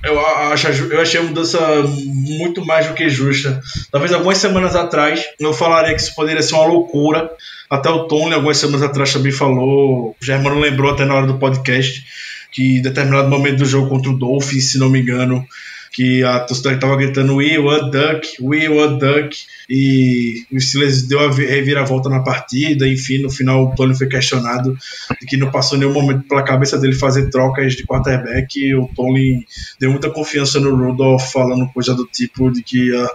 eu, 0.04 0.20
acho, 0.20 0.68
eu 0.68 1.02
achei 1.02 1.20
a 1.20 1.24
mudança 1.24 1.60
muito 2.06 2.66
mais 2.66 2.88
do 2.88 2.94
que 2.94 3.10
justa. 3.10 3.62
Talvez 3.92 4.14
algumas 4.14 4.38
semanas 4.38 4.76
atrás 4.76 5.26
eu 5.40 5.54
falaria 5.54 5.94
que 5.94 6.02
isso 6.02 6.16
poderia 6.16 6.42
ser 6.42 6.56
uma 6.56 6.68
loucura. 6.68 7.30
Até 7.70 7.90
o 7.90 8.08
Tony, 8.08 8.34
algumas 8.34 8.58
semanas 8.58 8.82
atrás, 8.82 9.14
também 9.14 9.32
falou. 9.32 10.16
O 10.20 10.26
Germano 10.26 10.60
lembrou 10.60 10.92
até 10.92 11.06
na 11.06 11.16
hora 11.16 11.28
do 11.28 11.38
podcast 11.38 12.04
que 12.52 12.78
em 12.78 12.82
determinado 12.82 13.30
momento 13.30 13.58
do 13.58 13.66
jogo 13.66 13.90
contra 13.90 14.12
o 14.12 14.18
Dolphins, 14.18 14.72
se 14.72 14.80
não 14.80 14.90
me 14.90 15.00
engano, 15.00 15.46
que 15.92 16.24
a 16.24 16.40
torcida 16.40 16.74
estava 16.74 16.96
gritando 16.96 17.36
We 17.36 17.58
want 17.58 17.92
duck, 17.92 18.28
we 18.42 18.68
want 18.70 19.00
duck, 19.00 19.36
e 19.70 20.46
o 20.52 20.60
Steelers 20.60 21.04
deu 21.04 21.20
a 21.20 21.32
reviravolta 21.32 22.10
na 22.10 22.22
partida, 22.22 22.88
enfim, 22.88 23.20
no 23.20 23.30
final 23.30 23.66
o 23.66 23.76
Tony 23.76 23.96
foi 23.96 24.08
questionado 24.08 24.78
de 25.20 25.28
que 25.28 25.38
não 25.38 25.52
passou 25.52 25.78
nenhum 25.78 25.94
momento 25.94 26.28
pela 26.28 26.44
cabeça 26.44 26.78
dele 26.78 26.94
fazer 26.94 27.30
trocas 27.30 27.76
de 27.76 27.86
quarterback, 27.86 28.60
e 28.60 28.76
o 28.76 28.88
Tony 28.96 29.46
deu 29.80 29.92
muita 29.92 30.10
confiança 30.10 30.60
no 30.60 30.76
Rudolph, 30.76 31.32
falando 31.32 31.72
coisa 31.74 31.94
do 31.94 32.06
tipo 32.06 32.52
de 32.52 32.62
que 32.62 32.92
uh, 32.92 33.10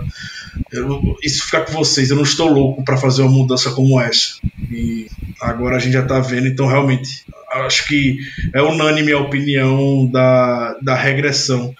eu, 0.72 1.16
isso 1.22 1.44
fica 1.44 1.60
com 1.60 1.72
vocês, 1.72 2.10
eu 2.10 2.16
não 2.16 2.22
estou 2.24 2.48
louco 2.48 2.84
para 2.84 2.96
fazer 2.96 3.22
uma 3.22 3.30
mudança 3.30 3.70
como 3.70 4.00
essa. 4.00 4.34
E 4.70 5.06
agora 5.40 5.76
a 5.76 5.78
gente 5.78 5.92
já 5.92 6.02
está 6.02 6.20
vendo, 6.20 6.48
então 6.48 6.66
realmente 6.66 7.24
acho 7.52 7.86
que 7.86 8.18
é 8.52 8.60
unânime 8.62 9.12
a 9.12 9.18
opinião 9.18 10.06
da, 10.10 10.76
da 10.82 10.94
regressão 10.94 11.74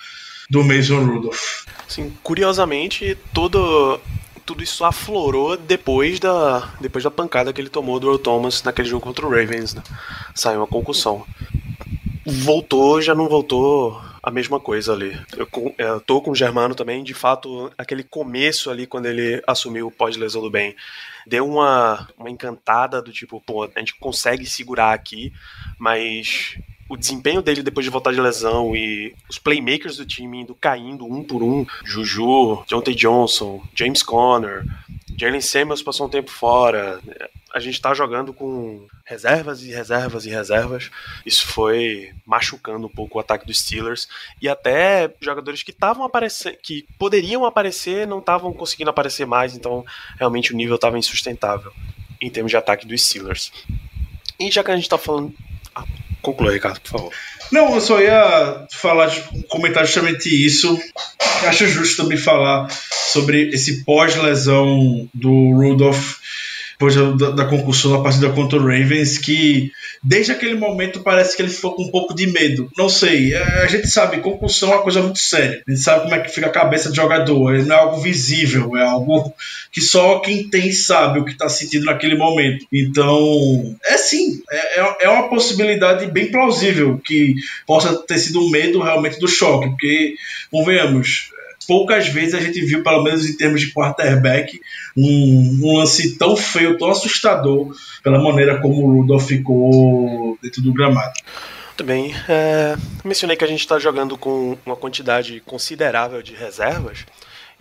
do 0.48 0.62
Mason 0.64 1.04
Rudolph. 1.04 1.64
Sim, 1.88 2.12
curiosamente, 2.22 3.16
todo, 3.32 4.00
tudo 4.44 4.62
isso 4.62 4.84
aflorou 4.84 5.56
depois 5.56 6.18
da, 6.18 6.72
depois 6.80 7.04
da 7.04 7.10
pancada 7.10 7.52
que 7.52 7.60
ele 7.60 7.70
tomou 7.70 7.98
do 8.00 8.08
Earl 8.08 8.18
Thomas 8.18 8.62
naquele 8.62 8.88
jogo 8.88 9.04
contra 9.04 9.26
o 9.26 9.30
Ravens. 9.30 9.74
Né? 9.74 9.82
Saiu 10.34 10.60
uma 10.60 10.66
concussão. 10.66 11.24
Voltou, 12.26 13.02
já 13.02 13.14
não 13.14 13.28
voltou 13.28 14.00
a 14.22 14.30
mesma 14.30 14.58
coisa 14.58 14.92
ali. 14.94 15.18
Eu, 15.36 15.46
eu 15.76 16.00
tô 16.00 16.20
com 16.22 16.30
o 16.30 16.34
Germano 16.34 16.74
também, 16.74 17.04
de 17.04 17.12
fato, 17.12 17.70
aquele 17.76 18.02
começo 18.02 18.70
ali, 18.70 18.86
quando 18.86 19.06
ele 19.06 19.42
assumiu 19.46 19.86
o 19.86 19.90
pós-lesão 19.90 20.40
do 20.40 20.50
bem, 20.50 20.74
deu 21.26 21.46
uma, 21.46 22.08
uma 22.16 22.30
encantada 22.30 23.02
do 23.02 23.12
tipo, 23.12 23.38
pô, 23.40 23.64
a 23.64 23.78
gente 23.78 23.94
consegue 23.96 24.46
segurar 24.46 24.94
aqui, 24.94 25.30
mas 25.78 26.56
o 26.88 26.96
desempenho 26.96 27.42
dele 27.42 27.62
depois 27.62 27.84
de 27.84 27.90
voltar 27.90 28.12
de 28.12 28.20
lesão 28.20 28.74
e 28.76 29.14
os 29.28 29.38
playmakers 29.38 29.96
do 29.96 30.04
time 30.04 30.40
indo 30.40 30.54
caindo 30.54 31.04
um 31.04 31.22
por 31.22 31.42
um, 31.42 31.66
Juju, 31.84 32.64
Jonathan 32.66 32.94
Johnson, 32.94 33.62
James 33.74 34.02
Conner, 34.02 34.64
Jalen 35.16 35.40
Samuels 35.40 35.82
passou 35.82 36.06
um 36.06 36.10
tempo 36.10 36.30
fora. 36.30 37.00
A 37.54 37.60
gente 37.60 37.80
tá 37.80 37.94
jogando 37.94 38.32
com 38.32 38.86
reservas 39.04 39.62
e 39.62 39.70
reservas 39.70 40.26
e 40.26 40.30
reservas. 40.30 40.90
Isso 41.24 41.46
foi 41.46 42.12
machucando 42.26 42.86
um 42.86 42.90
pouco 42.90 43.16
o 43.16 43.20
ataque 43.20 43.46
dos 43.46 43.60
Steelers. 43.60 44.08
E 44.42 44.48
até 44.48 45.12
jogadores 45.20 45.62
que 45.62 45.70
estavam 45.70 46.04
aparecendo, 46.04 46.56
que 46.56 46.84
poderiam 46.98 47.44
aparecer, 47.44 48.06
não 48.06 48.18
estavam 48.18 48.52
conseguindo 48.52 48.90
aparecer 48.90 49.24
mais. 49.24 49.54
Então, 49.54 49.84
realmente 50.18 50.52
o 50.52 50.56
nível 50.56 50.74
estava 50.74 50.98
insustentável 50.98 51.72
em 52.20 52.28
termos 52.28 52.50
de 52.50 52.56
ataque 52.56 52.86
dos 52.86 53.02
Steelers. 53.04 53.52
E 54.38 54.50
já 54.50 54.64
que 54.64 54.72
a 54.72 54.76
gente 54.76 54.88
tá 54.88 54.98
falando 54.98 55.32
Conclua, 56.24 56.52
Ricardo, 56.52 56.80
por 56.80 56.90
favor. 56.90 57.12
Não, 57.52 57.74
eu 57.74 57.80
só 57.80 58.00
ia 58.00 58.66
falar, 58.72 59.14
comentar 59.48 59.84
justamente 59.84 60.28
isso. 60.28 60.80
Acho 61.46 61.68
justo 61.68 62.02
também 62.02 62.16
falar 62.16 62.66
sobre 62.70 63.50
esse 63.50 63.84
pós-lesão 63.84 65.06
do 65.12 65.52
Rudolph 65.52 66.23
depois 66.84 67.18
da, 67.18 67.30
da 67.30 67.44
concussão 67.46 67.92
na 67.92 68.02
partida 68.02 68.28
contra 68.30 68.58
o 68.58 68.62
Ravens, 68.62 69.16
que 69.16 69.72
desde 70.02 70.32
aquele 70.32 70.54
momento 70.54 71.00
parece 71.00 71.34
que 71.34 71.42
ele 71.42 71.50
ficou 71.50 71.74
com 71.74 71.84
um 71.84 71.90
pouco 71.90 72.14
de 72.14 72.26
medo. 72.26 72.70
Não 72.76 72.88
sei, 72.88 73.34
é, 73.34 73.62
a 73.62 73.66
gente 73.66 73.88
sabe, 73.88 74.18
concussão 74.18 74.70
é 74.70 74.74
uma 74.74 74.82
coisa 74.82 75.00
muito 75.00 75.18
séria. 75.18 75.62
A 75.66 75.70
gente 75.70 75.82
sabe 75.82 76.02
como 76.02 76.14
é 76.14 76.20
que 76.20 76.30
fica 76.30 76.46
a 76.46 76.50
cabeça 76.50 76.90
do 76.90 76.94
jogador, 76.94 77.58
não 77.64 77.74
é 77.74 77.78
algo 77.78 78.00
visível, 78.00 78.76
é 78.76 78.82
algo 78.82 79.32
que 79.72 79.80
só 79.80 80.18
quem 80.18 80.48
tem 80.48 80.72
sabe 80.72 81.18
o 81.18 81.24
que 81.24 81.32
está 81.32 81.48
sentindo 81.48 81.86
naquele 81.86 82.16
momento. 82.16 82.66
Então, 82.72 83.74
é 83.84 83.96
sim, 83.96 84.42
é, 84.50 84.80
é, 84.80 84.96
é 85.02 85.08
uma 85.08 85.28
possibilidade 85.28 86.06
bem 86.06 86.30
plausível 86.30 87.00
que 87.02 87.34
possa 87.66 87.94
ter 87.94 88.18
sido 88.18 88.40
um 88.40 88.50
medo 88.50 88.82
realmente 88.82 89.18
do 89.18 89.28
choque, 89.28 89.68
porque, 89.68 90.14
convenhamos, 90.50 91.30
poucas 91.66 92.08
vezes 92.08 92.34
a 92.34 92.40
gente 92.40 92.60
viu, 92.60 92.82
pelo 92.82 93.02
menos 93.02 93.26
em 93.26 93.36
termos 93.36 93.60
de 93.60 93.72
quarterback, 93.72 94.60
um, 94.96 95.60
um, 95.62 95.78
lance 95.78 96.16
tão 96.16 96.36
feio, 96.36 96.78
tão 96.78 96.90
assustador, 96.90 97.74
pela 98.02 98.18
maneira 98.18 98.60
como 98.60 98.84
o 98.84 99.00
Rudolph 99.00 99.26
ficou 99.26 100.38
dentro 100.42 100.62
do 100.62 100.72
gramado. 100.72 101.12
Muito 101.68 101.84
bem. 101.84 102.14
É, 102.28 102.76
mencionei 103.04 103.36
que 103.36 103.44
a 103.44 103.48
gente 103.48 103.60
está 103.60 103.78
jogando 103.78 104.16
com 104.16 104.56
uma 104.64 104.76
quantidade 104.76 105.42
considerável 105.44 106.22
de 106.22 106.32
reservas. 106.32 107.04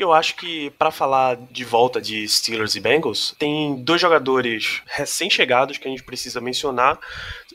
Eu 0.03 0.11
acho 0.11 0.35
que 0.35 0.69
para 0.71 0.91
falar 0.91 1.37
de 1.49 1.63
volta 1.63 2.01
de 2.01 2.27
Steelers 2.27 2.75
e 2.75 2.81
Bengals, 2.81 3.33
tem 3.39 3.81
dois 3.81 4.01
jogadores 4.01 4.81
recém-chegados 4.85 5.77
que 5.77 5.87
a 5.87 5.91
gente 5.91 6.03
precisa 6.03 6.41
mencionar. 6.41 6.99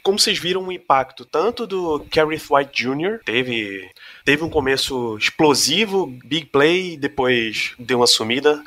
Como 0.02 0.18
vocês 0.18 0.38
viram 0.38 0.66
o 0.66 0.72
impacto 0.72 1.26
tanto 1.26 1.66
do 1.66 2.00
Kerrith 2.10 2.46
White 2.50 2.70
Jr., 2.72 3.20
teve, 3.22 3.90
teve 4.24 4.42
um 4.42 4.48
começo 4.48 5.18
explosivo, 5.18 6.06
big 6.24 6.46
play, 6.46 6.96
depois 6.96 7.74
deu 7.78 7.98
uma 7.98 8.06
sumida 8.06 8.64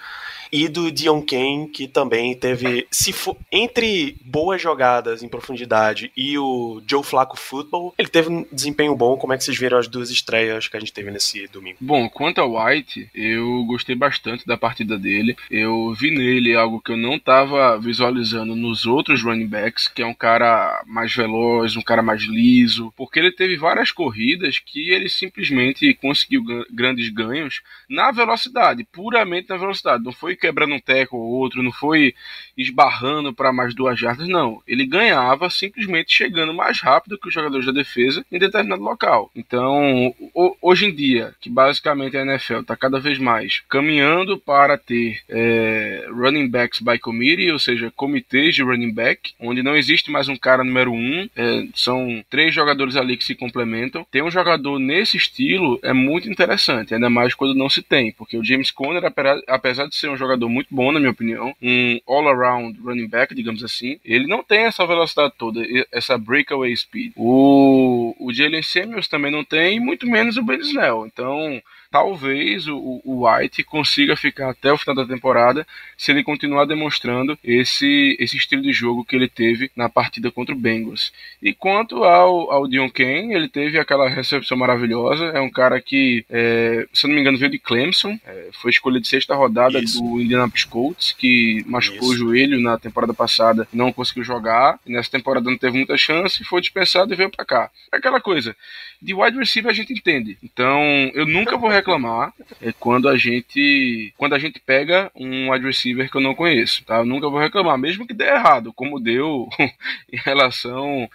e 0.52 0.68
do 0.68 0.92
Dion 0.92 1.22
Kane, 1.22 1.70
que 1.70 1.88
também 1.88 2.36
teve. 2.36 2.88
Se 2.92 3.14
for, 3.14 3.38
entre 3.52 4.18
boas 4.26 4.62
jogadas 4.62 5.24
em 5.24 5.30
profundidade 5.30 6.12
e 6.16 6.38
o 6.38 6.82
Joe 6.86 7.04
Flacco 7.04 7.38
Football, 7.38 7.94
ele 7.98 8.10
teve 8.10 8.30
um 8.30 8.46
desempenho 8.52 8.96
bom. 8.96 9.18
Como 9.18 9.34
é 9.34 9.38
que 9.38 9.44
vocês 9.44 9.58
viram 9.58 9.78
as 9.78 9.88
duas 9.88 10.10
estreias 10.10 10.68
que 10.68 10.76
a 10.76 10.80
gente 10.80 10.94
teve 10.94 11.12
nesse 11.12 11.48
domingo? 11.48 11.78
Bom, 11.80 12.10
quanto 12.10 12.42
ao 12.42 12.56
White, 12.56 13.10
eu 13.14 13.64
gostei 13.66 13.96
bastante 13.96 14.46
da 14.46 14.58
partida 14.58 14.98
dele. 14.98 15.36
Eu 15.50 15.94
vi 15.94 16.12
nele 16.12 16.56
algo 16.56 16.82
que 16.82 16.92
eu 16.92 16.98
não 16.98 17.16
estava 17.16 17.78
visualizando 17.80 18.56
nos 18.56 18.86
outros 18.86 19.24
running 19.24 19.48
backs, 19.48 19.88
que 19.88 20.02
é 20.02 20.06
um 20.06 20.14
cara 20.14 20.84
mais 20.86 21.16
veloz, 21.16 21.76
um 21.76 21.82
cara 21.82 22.02
mais 22.02 22.24
liso, 22.24 22.94
porque 22.98 23.20
ele 23.20 23.32
teve 23.32 23.56
várias 23.56 23.92
corridas 23.92 24.60
que 24.60 24.90
ele 24.90 25.10
simplesmente 25.10 25.94
conseguiu 25.96 26.44
grandes 26.72 27.10
ganhos 27.10 27.62
na 27.90 28.12
velocidade, 28.12 28.86
puramente 28.92 29.50
na 29.50 29.58
velocidade. 29.58 30.04
Não 30.04 30.12
foi 30.12 30.36
quebrando 30.42 30.76
um 30.76 30.80
teco 30.80 31.16
ou 31.16 31.24
outro, 31.24 31.64
não 31.64 31.72
foi 31.72 32.14
esbarrando 32.58 33.34
para 33.34 33.54
mais 33.54 33.74
duas 33.74 34.00
jardas, 34.00 34.28
não. 34.28 34.62
Ele 34.68 34.86
ganhava 34.86 35.50
simplesmente 35.50 36.14
chegando 36.14 36.54
mais 36.54 36.82
rápido 36.82 37.18
que 37.18 37.28
os 37.28 37.34
jogadores 37.34 37.66
da 37.66 37.72
defesa 37.72 38.26
em 38.32 38.40
determinado 38.40 38.82
local. 38.82 39.32
Então, 39.36 40.14
hoje 40.62 40.88
em 40.88 40.94
dia, 40.94 41.34
que 41.40 41.50
basicamente 41.50 42.18
a 42.18 42.22
NFL 42.22 42.60
está 42.60 42.76
cada 42.76 43.00
vez 43.00 43.18
mais 43.18 43.62
caminhando 43.70 44.38
para 44.38 44.78
ter 44.78 45.22
é, 45.30 46.08
running 46.10 46.50
backs 46.50 46.80
by 46.80 46.98
committee, 46.98 47.52
ou 47.52 47.60
seja, 47.60 47.92
comitês 47.96 48.56
de 48.56 48.64
running 48.64 48.92
back, 48.92 49.34
onde 49.40 49.62
não 49.62 49.76
existe 49.76 50.10
mais 50.10 50.28
um 50.28 50.36
cara 50.36 50.64
número 50.64 50.92
um, 50.92 51.30
é, 51.36 51.68
são 51.76 52.24
três 52.30 52.54
jogadores 52.54 52.96
ali 52.96 53.16
que 53.16 53.24
se 53.24 53.36
complementam. 53.36 54.06
Ter 54.12 54.24
um 54.24 54.32
jogador 54.32 54.80
nesse 54.80 55.18
estilo 55.18 55.80
é 55.84 55.94
muito 55.94 56.30
interessante, 56.30 56.94
ainda 56.94 57.10
mais 57.10 57.34
quando 57.34 57.54
não 57.54 57.70
se 57.70 57.82
tem, 57.82 58.12
porque 58.12 58.38
o 58.38 58.44
James 58.44 58.72
Conner, 58.72 59.04
apesar 59.48 59.88
de 59.88 59.96
ser 59.96 60.10
um 60.10 60.18
jogador 60.18 60.31
jogador 60.32 60.50
muito 60.50 60.68
bom, 60.72 60.92
na 60.92 61.00
minha 61.00 61.12
opinião. 61.12 61.56
Um 61.62 62.00
all-around 62.08 62.80
running 62.82 63.08
back, 63.08 63.34
digamos 63.36 63.64
assim. 63.64 64.00
Ele 64.04 64.28
não 64.28 64.44
tem 64.44 64.62
essa 64.62 64.86
velocidade 64.86 65.34
toda, 65.38 65.62
essa 65.92 66.18
breakaway 66.18 66.76
speed. 66.76 67.14
O, 67.16 68.16
o 68.20 68.34
Jalen 68.34 68.62
Samuels 68.62 69.08
também 69.08 69.32
não 69.32 69.44
tem, 69.44 69.80
muito 69.80 70.08
menos 70.08 70.38
o 70.38 70.44
Ben 70.44 70.60
Snell. 70.60 71.06
Então, 71.06 71.62
talvez 71.92 72.68
o, 72.68 73.02
o, 73.04 73.28
White 73.28 73.64
consiga 73.66 74.16
ficar 74.16 74.50
até 74.50 74.72
o 74.72 74.78
final 74.78 74.96
da 74.96 75.06
temporada 75.06 75.68
se 75.98 76.12
ele 76.12 76.24
continuar 76.24 76.66
demonstrando 76.66 77.38
esse, 77.44 78.16
esse 78.18 78.38
estilo 78.38 78.62
de 78.62 78.72
jogo 78.72 79.04
que 79.04 79.16
ele 79.16 79.28
teve 79.28 79.70
na 79.76 79.90
partida 79.90 80.32
contra 80.32 80.56
o 80.56 80.58
Bengals. 80.58 81.12
E 81.42 81.54
quanto 81.54 82.06
ao, 82.06 82.50
ao 82.50 82.68
Dion 82.68 82.90
Kane, 82.90 83.34
ele 83.34 83.50
teve 83.50 83.78
aquela 83.78 84.08
recepção 84.08 84.58
maravilhosa. 84.58 85.26
É 85.26 85.42
um 85.42 85.50
cara 85.50 85.82
que, 85.82 86.26
é, 86.30 86.88
se 86.94 87.06
não 87.08 87.14
me 87.14 87.20
engano, 87.20 87.38
veio 87.38 87.52
de 87.52 87.60
Clemson, 87.60 88.18
é, 88.26 88.50
foi 88.54 88.72
escolha 88.72 89.00
de 89.00 89.08
sexta 89.08 89.36
rodada 89.36 89.80
Isso. 89.80 90.02
do 90.02 90.22
Indianapolis 90.22 90.64
Colts, 90.64 91.12
que 91.12 91.64
machucou 91.68 92.14
Isso. 92.14 92.24
o 92.24 92.28
joelho 92.28 92.60
na 92.62 92.78
temporada 92.78 93.14
passada, 93.14 93.68
não 93.74 93.92
conseguiu 93.92 94.24
jogar. 94.24 94.80
E 94.86 94.94
nessa 94.94 95.12
temporada 95.12 95.50
não 95.50 95.58
teve 95.58 95.78
muita 95.78 95.98
chance, 95.98 96.44
foi 96.46 96.62
dispensado 96.62 97.14
e 97.14 97.18
veio 97.18 97.30
para 97.30 97.44
cá. 97.44 97.70
É 97.94 97.98
aquela 97.98 98.22
coisa. 98.22 98.56
De 99.02 99.14
wide 99.14 99.38
receiver 99.38 99.72
a 99.72 99.74
gente 99.74 99.94
entende. 99.94 100.38
Então, 100.44 100.80
eu 101.14 101.26
nunca 101.26 101.58
vou 101.58 101.70
reclamar 101.82 102.34
é 102.62 102.72
quando 102.72 103.10
a 103.10 103.18
gente 103.18 104.14
quando 104.18 104.34
a 104.34 104.40
gente 104.40 104.60
pega 104.60 105.12
um 105.16 105.52
wide 105.52 105.66
receiver 105.66 106.10
que 106.10 106.16
eu 106.16 106.22
não 106.22 106.36
conheço, 106.36 106.86
tá? 106.86 106.98
Eu 106.98 107.06
nunca 107.06 107.30
vou 107.30 107.40
reclamar, 107.40 107.78
mesmo 107.78 108.08
que 108.08 108.14
dê 108.14 108.26
errado, 108.26 108.72
como 108.72 109.00
deu 109.00 109.50
em 110.12 110.18
relação 110.18 111.10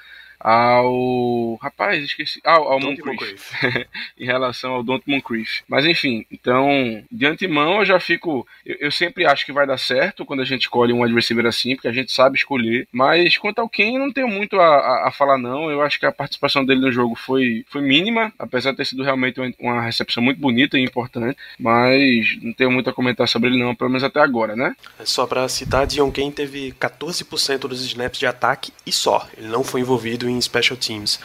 ao. 0.46 1.58
Rapaz, 1.60 2.04
esqueci. 2.04 2.40
Ah, 2.44 2.54
ao 2.54 2.78
Moncrief. 2.78 3.50
em 4.16 4.24
relação 4.24 4.74
ao 4.74 4.82
Don't 4.84 5.02
Moncrief. 5.04 5.62
Mas 5.66 5.84
enfim, 5.84 6.24
então, 6.30 7.02
de 7.10 7.26
antemão 7.26 7.80
eu 7.80 7.84
já 7.84 7.98
fico. 7.98 8.46
Eu, 8.64 8.76
eu, 8.78 8.90
sempre 8.92 9.26
acho 9.26 9.44
que 9.44 9.52
vai 9.52 9.66
dar 9.66 9.76
certo 9.76 10.24
quando 10.24 10.42
a 10.42 10.44
gente 10.44 10.62
escolhe 10.62 10.92
um 10.92 11.02
adversário 11.02 11.48
assim, 11.48 11.74
porque 11.74 11.88
a 11.88 11.92
gente 11.92 12.12
sabe 12.12 12.36
escolher. 12.36 12.86
Mas 12.92 13.36
quanto 13.36 13.58
ao 13.58 13.68
Ken, 13.68 13.98
não 13.98 14.12
tenho 14.12 14.28
muito 14.28 14.60
a, 14.60 14.66
a, 14.66 15.08
a, 15.08 15.10
falar, 15.10 15.36
não. 15.36 15.68
Eu 15.68 15.82
acho 15.82 15.98
que 15.98 16.06
a 16.06 16.12
participação 16.12 16.64
dele 16.64 16.80
no 16.80 16.92
jogo 16.92 17.16
foi, 17.16 17.64
foi 17.68 17.82
mínima, 17.82 18.32
apesar 18.38 18.70
de 18.70 18.76
ter 18.76 18.84
sido 18.84 19.02
realmente 19.02 19.40
uma, 19.40 19.52
uma 19.58 19.82
recepção 19.82 20.22
muito 20.22 20.40
bonita 20.40 20.78
e 20.78 20.84
importante. 20.84 21.36
Mas 21.58 22.40
não 22.40 22.52
tenho 22.52 22.70
muito 22.70 22.88
a 22.88 22.92
comentar 22.92 23.26
sobre 23.26 23.48
ele, 23.50 23.58
não, 23.58 23.74
pelo 23.74 23.90
menos 23.90 24.04
até 24.04 24.20
agora, 24.20 24.54
né? 24.54 24.76
É 25.00 25.04
só 25.04 25.26
para 25.26 25.48
citar, 25.48 25.88
Dion 25.88 26.12
Ken 26.12 26.30
teve 26.30 26.72
14% 26.78 27.58
dos 27.66 27.84
snaps 27.84 28.20
de 28.20 28.26
ataque 28.26 28.72
e 28.86 28.92
só. 28.92 29.26
Ele 29.36 29.48
não 29.48 29.64
foi 29.64 29.80
envolvido 29.80 30.28
em 30.28 30.35
special 30.40 30.76
teams. 30.76 31.18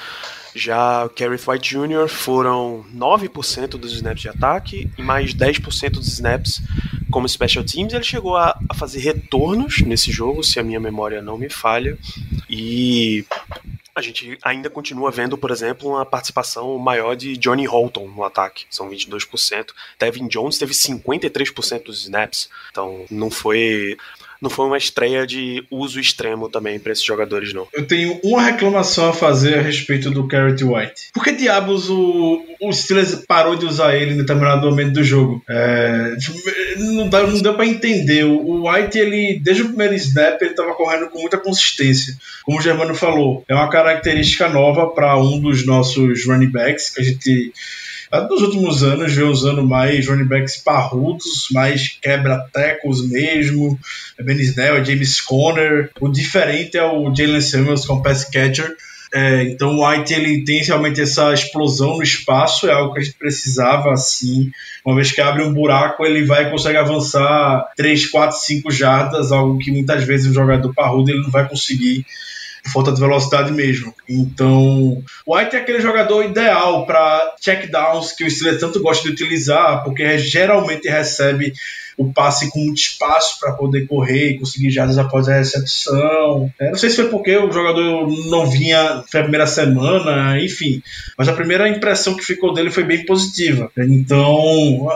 Já 0.53 1.05
o 1.05 1.09
Kerry 1.09 1.39
White 1.47 1.69
Jr. 1.69 2.09
foram 2.09 2.85
9% 2.93 3.69
dos 3.69 3.93
snaps 3.93 4.21
de 4.21 4.29
ataque 4.29 4.89
e 4.97 5.01
mais 5.01 5.33
10% 5.33 5.91
dos 5.91 6.07
snaps 6.07 6.61
como 7.09 7.27
special 7.27 7.63
teams. 7.63 7.93
Ele 7.93 8.03
chegou 8.03 8.35
a, 8.35 8.59
a, 8.69 8.73
fazer 8.73 8.99
retornos 8.99 9.81
nesse 9.81 10.11
jogo, 10.11 10.43
se 10.43 10.59
a 10.59 10.63
minha 10.63 10.79
memória 10.79 11.21
não 11.21 11.37
me 11.37 11.49
falha. 11.49 11.97
E 12.49 13.25
a 13.95 14.01
gente 14.01 14.37
ainda 14.43 14.69
continua 14.69 15.11
vendo, 15.11 15.37
por 15.37 15.51
exemplo, 15.51 15.89
uma 15.89 16.05
participação 16.05 16.77
maior 16.77 17.15
de 17.15 17.37
Johnny 17.37 17.65
Holton 17.65 18.07
no 18.07 18.23
ataque, 18.23 18.65
são 18.69 18.89
22%. 18.89 19.67
Devin 19.99 20.27
Jones 20.27 20.57
teve 20.57 20.73
53% 20.73 21.83
dos 21.83 22.03
snaps, 22.03 22.49
então 22.71 23.05
não 23.09 23.29
foi 23.29 23.97
não 24.41 24.49
foi 24.49 24.65
uma 24.65 24.77
estreia 24.77 25.25
de 25.27 25.63
uso 25.69 25.99
extremo 25.99 26.49
também 26.49 26.79
para 26.79 26.91
esses 26.91 27.03
jogadores, 27.03 27.53
não. 27.53 27.67
Eu 27.73 27.85
tenho 27.85 28.19
uma 28.23 28.41
reclamação 28.41 29.09
a 29.09 29.13
fazer 29.13 29.59
a 29.59 29.61
respeito 29.61 30.09
do 30.09 30.27
Carrot 30.27 30.63
White. 30.63 31.09
Por 31.13 31.23
que 31.23 31.31
diabos 31.31 31.89
o, 31.89 32.43
o 32.59 32.73
Steelers 32.73 33.23
parou 33.27 33.55
de 33.55 33.65
usar 33.65 33.95
ele 33.95 34.13
em 34.13 34.17
determinado 34.17 34.67
momento 34.67 34.93
do 34.93 35.03
jogo? 35.03 35.43
É, 35.47 36.15
não, 36.77 37.07
dá, 37.07 37.21
não 37.21 37.39
deu 37.39 37.53
para 37.53 37.67
entender. 37.67 38.23
O 38.23 38.67
White, 38.67 38.97
ele, 38.97 39.39
desde 39.39 39.63
o 39.63 39.67
primeiro 39.67 39.93
snap, 39.93 40.41
ele 40.41 40.51
estava 40.51 40.73
correndo 40.73 41.09
com 41.09 41.19
muita 41.19 41.37
consistência. 41.37 42.17
Como 42.43 42.57
o 42.57 42.61
Germano 42.61 42.95
falou, 42.95 43.43
é 43.47 43.53
uma 43.53 43.69
característica 43.69 44.49
nova 44.49 44.87
para 44.87 45.15
um 45.17 45.39
dos 45.39 45.65
nossos 45.65 46.25
running 46.25 46.49
backs 46.51 46.89
que 46.89 47.01
a 47.01 47.03
gente 47.03 47.53
nos 48.29 48.41
últimos 48.41 48.83
anos 48.83 49.13
vem 49.13 49.25
usando 49.25 49.65
mais 49.65 50.07
running 50.07 50.25
backs 50.25 50.57
parrudos, 50.57 51.47
mais 51.51 51.97
quebra-tecos 52.01 53.07
mesmo. 53.07 53.79
É 54.19 54.23
Ben 54.23 54.37
Snell, 54.37 54.77
é 54.77 54.83
James 54.83 55.21
Conner. 55.21 55.89
O 55.99 56.09
diferente 56.09 56.77
é 56.77 56.83
o 56.83 57.13
Jalen 57.15 57.41
Samuels 57.41 57.85
com 57.85 58.01
pass 58.01 58.25
catcher. 58.25 58.75
É, 59.13 59.43
então 59.43 59.75
o 59.75 59.85
White 59.85 60.13
ele 60.13 60.43
tem 60.45 60.63
realmente 60.63 61.01
essa 61.01 61.33
explosão 61.33 61.97
no 61.97 62.03
espaço, 62.03 62.67
é 62.67 62.71
algo 62.71 62.93
que 62.93 63.01
a 63.01 63.03
gente 63.03 63.17
precisava 63.17 63.91
assim. 63.91 64.49
Uma 64.85 64.95
vez 64.95 65.11
que 65.11 65.19
abre 65.19 65.43
um 65.43 65.53
buraco, 65.53 66.05
ele 66.05 66.23
vai 66.23 66.49
consegue 66.49 66.77
avançar 66.77 67.65
3, 67.75 68.09
4, 68.09 68.37
5 68.37 68.71
jardas, 68.71 69.31
algo 69.31 69.57
que 69.57 69.71
muitas 69.71 70.03
vezes 70.05 70.31
o 70.31 70.33
jogador 70.33 70.73
parrudo 70.73 71.11
ele 71.11 71.21
não 71.21 71.29
vai 71.29 71.47
conseguir 71.47 72.05
falta 72.71 72.91
de 72.91 72.99
velocidade 72.99 73.51
mesmo. 73.51 73.93
Então, 74.07 75.03
o 75.25 75.35
White 75.35 75.55
é 75.55 75.59
aquele 75.59 75.81
jogador 75.81 76.23
ideal 76.23 76.85
para 76.85 77.35
checkdowns 77.41 78.11
que 78.11 78.23
o 78.23 78.29
Steelers 78.29 78.59
tanto 78.59 78.81
gosta 78.81 79.03
de 79.03 79.13
utilizar, 79.13 79.83
porque 79.83 80.17
geralmente 80.17 80.87
recebe 80.87 81.53
o 81.97 82.11
passe 82.11 82.49
com 82.49 82.59
muito 82.59 82.79
espaço 82.79 83.39
para 83.39 83.53
poder 83.53 83.85
correr 83.85 84.31
e 84.31 84.39
conseguir 84.39 84.71
jardas 84.71 84.97
após 84.97 85.27
a 85.27 85.35
recepção. 85.35 86.51
É, 86.59 86.69
não 86.69 86.77
sei 86.77 86.89
se 86.89 86.95
foi 86.95 87.09
porque 87.09 87.35
o 87.37 87.51
jogador 87.51 88.07
não 88.29 88.49
vinha 88.49 89.03
foi 89.09 89.19
a 89.19 89.23
primeira 89.23 89.45
semana, 89.45 90.41
enfim. 90.41 90.81
Mas 91.17 91.27
a 91.27 91.33
primeira 91.33 91.69
impressão 91.69 92.15
que 92.15 92.23
ficou 92.23 92.53
dele 92.53 92.71
foi 92.71 92.83
bem 92.83 93.05
positiva. 93.05 93.71
Então, 93.77 94.89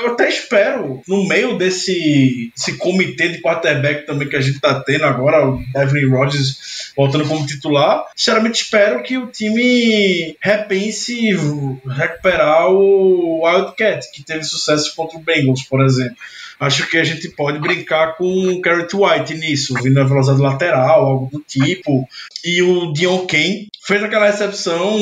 eu 0.00 0.12
até 0.12 0.28
espero, 0.28 1.02
no 1.06 1.26
meio 1.28 1.56
desse, 1.56 2.52
desse 2.54 2.76
comitê 2.76 3.28
de 3.28 3.40
quarterback 3.40 4.06
também 4.06 4.28
que 4.28 4.36
a 4.36 4.40
gente 4.40 4.56
está 4.56 4.80
tendo 4.80 5.04
agora, 5.04 5.46
o 5.46 5.62
Devin 5.72 6.08
Rodgers 6.08 6.92
voltando 6.96 7.26
como 7.26 7.46
titular, 7.46 8.04
sinceramente 8.16 8.62
espero 8.62 9.02
que 9.02 9.16
o 9.16 9.26
time 9.26 10.36
repense 10.40 11.36
recuperar 11.86 12.70
o 12.70 13.44
Wildcat, 13.44 14.10
que 14.12 14.24
teve 14.24 14.44
sucesso 14.44 14.94
contra 14.94 15.18
o 15.18 15.22
Bengals, 15.22 15.62
por 15.62 15.84
exemplo 15.84 16.16
acho 16.60 16.86
que 16.88 16.98
a 16.98 17.04
gente 17.04 17.26
pode 17.30 17.58
brincar 17.58 18.16
com 18.16 18.24
o 18.24 18.60
Carrot 18.60 18.94
White 18.94 19.34
nisso, 19.34 19.74
vindo 19.82 19.98
a 19.98 20.04
velocidade 20.04 20.42
lateral, 20.42 21.06
algo 21.06 21.30
do 21.32 21.40
tipo. 21.40 22.06
E 22.44 22.60
o 22.60 22.92
Dion 22.92 23.26
Kane 23.26 23.68
fez 23.82 24.02
aquela 24.02 24.26
recepção 24.26 24.98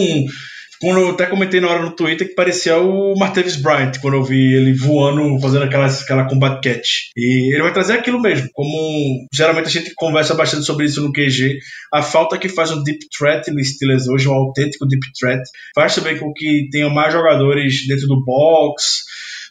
quando 0.80 1.00
eu 1.00 1.10
até 1.10 1.26
comentei 1.26 1.60
na 1.60 1.68
hora 1.68 1.82
no 1.82 1.94
Twitter 1.94 2.28
que 2.28 2.34
parecia 2.34 2.76
o 2.78 3.16
Martavis 3.16 3.56
Bryant, 3.56 3.98
quando 4.00 4.14
eu 4.14 4.22
vi 4.22 4.54
ele 4.54 4.72
voando, 4.72 5.40
fazendo 5.40 5.64
aquela, 5.64 5.86
aquela 5.86 6.28
combat 6.28 6.60
catch. 6.62 7.10
E 7.16 7.52
ele 7.52 7.62
vai 7.62 7.72
trazer 7.72 7.94
aquilo 7.94 8.20
mesmo, 8.20 8.48
como 8.52 9.26
geralmente 9.32 9.66
a 9.66 9.70
gente 9.70 9.92
conversa 9.94 10.34
bastante 10.34 10.64
sobre 10.64 10.86
isso 10.86 11.02
no 11.02 11.12
QG, 11.12 11.58
a 11.92 12.02
falta 12.02 12.38
que 12.38 12.48
faz 12.48 12.70
um 12.70 12.82
deep 12.82 13.00
threat 13.16 13.50
no 13.50 13.64
Steelers 13.64 14.08
hoje, 14.08 14.28
um 14.28 14.34
autêntico 14.34 14.86
deep 14.86 15.04
threat, 15.18 15.42
faz 15.74 15.94
também 15.94 16.18
com 16.18 16.32
que 16.32 16.68
tenha 16.70 16.88
mais 16.88 17.12
jogadores 17.12 17.86
dentro 17.86 18.06
do 18.06 18.24
box, 18.24 19.02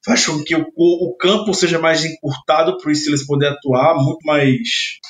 faz 0.08 0.26
com 0.26 0.42
que 0.42 0.56
o, 0.56 0.66
o, 0.76 1.16
campo 1.18 1.54
seja 1.54 1.78
mais 1.78 2.06
encurtado 2.06 2.78
para 2.78 2.90
o 2.90 2.96
Steelers 2.96 3.26
poder 3.26 3.48
atuar, 3.48 3.96
muito 3.96 4.26
mais 4.26 4.58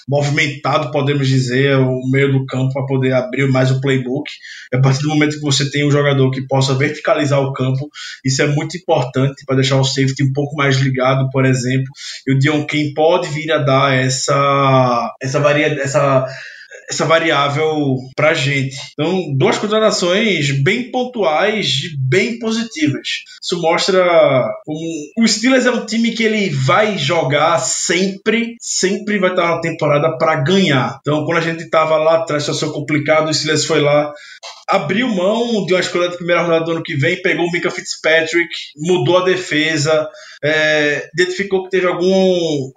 movimentado, 0.09 0.91
podemos 0.91 1.27
dizer, 1.27 1.77
o 1.77 2.09
meio 2.09 2.31
do 2.31 2.45
campo 2.47 2.73
para 2.73 2.85
poder 2.85 3.13
abrir 3.13 3.47
mais 3.47 3.69
o 3.69 3.79
playbook. 3.79 4.29
A 4.73 4.79
partir 4.79 5.03
do 5.03 5.09
momento 5.09 5.35
que 5.35 5.41
você 5.41 5.69
tem 5.69 5.85
um 5.85 5.91
jogador 5.91 6.31
que 6.31 6.47
possa 6.47 6.73
verticalizar 6.73 7.39
o 7.39 7.53
campo, 7.53 7.87
isso 8.25 8.41
é 8.41 8.47
muito 8.47 8.75
importante 8.75 9.45
para 9.45 9.57
deixar 9.57 9.79
o 9.79 9.83
safety 9.83 10.23
um 10.23 10.33
pouco 10.33 10.55
mais 10.55 10.77
ligado, 10.77 11.29
por 11.29 11.45
exemplo. 11.45 11.87
E 12.25 12.33
o 12.33 12.39
Dion 12.39 12.65
Kane 12.65 12.93
pode 12.93 13.27
vir 13.29 13.51
a 13.51 13.59
dar 13.59 13.93
essa 13.93 15.13
essa 15.21 15.39
varia, 15.39 15.67
essa 15.79 16.27
essa 16.89 17.05
variável 17.05 17.95
para 18.15 18.29
a 18.29 18.33
gente. 18.33 18.75
Então, 18.93 19.35
duas 19.35 19.57
considerações 19.57 20.51
bem 20.63 20.89
pontuais 20.89 21.81
e 21.83 21.97
bem 21.97 22.39
positivas. 22.39 23.23
Isso 23.41 23.61
mostra 23.61 24.03
como 24.65 24.79
o 25.17 25.27
Steelers 25.27 25.65
é 25.65 25.71
um 25.71 25.85
time 25.85 26.11
que 26.11 26.23
ele 26.23 26.49
vai 26.49 26.97
jogar 26.97 27.59
sempre, 27.59 28.55
sempre 28.59 29.19
vai 29.19 29.31
estar 29.31 29.55
na 29.55 29.61
temporada 29.61 30.17
para 30.17 30.37
ganhar. 30.37 30.97
Então, 31.01 31.25
quando 31.25 31.39
a 31.39 31.41
gente 31.41 31.63
estava 31.63 31.97
lá 31.97 32.17
atrás, 32.17 32.43
situação 32.43 32.71
complicada, 32.71 33.29
o 33.29 33.33
Steelers 33.33 33.65
foi 33.65 33.81
lá, 33.81 34.13
abriu 34.69 35.07
mão 35.07 35.65
de 35.65 35.73
uma 35.73 35.79
escolha 35.79 36.09
da 36.09 36.15
primeira 36.15 36.41
rodada 36.41 36.65
do 36.65 36.71
ano 36.71 36.83
que 36.83 36.95
vem, 36.95 37.21
pegou 37.21 37.45
o 37.45 37.51
Mika 37.51 37.71
Fitzpatrick, 37.71 38.49
mudou 38.77 39.17
a 39.17 39.25
defesa, 39.25 40.09
é, 40.43 41.09
identificou 41.13 41.63
que 41.63 41.69
teve 41.69 41.87
algum 41.87 42.71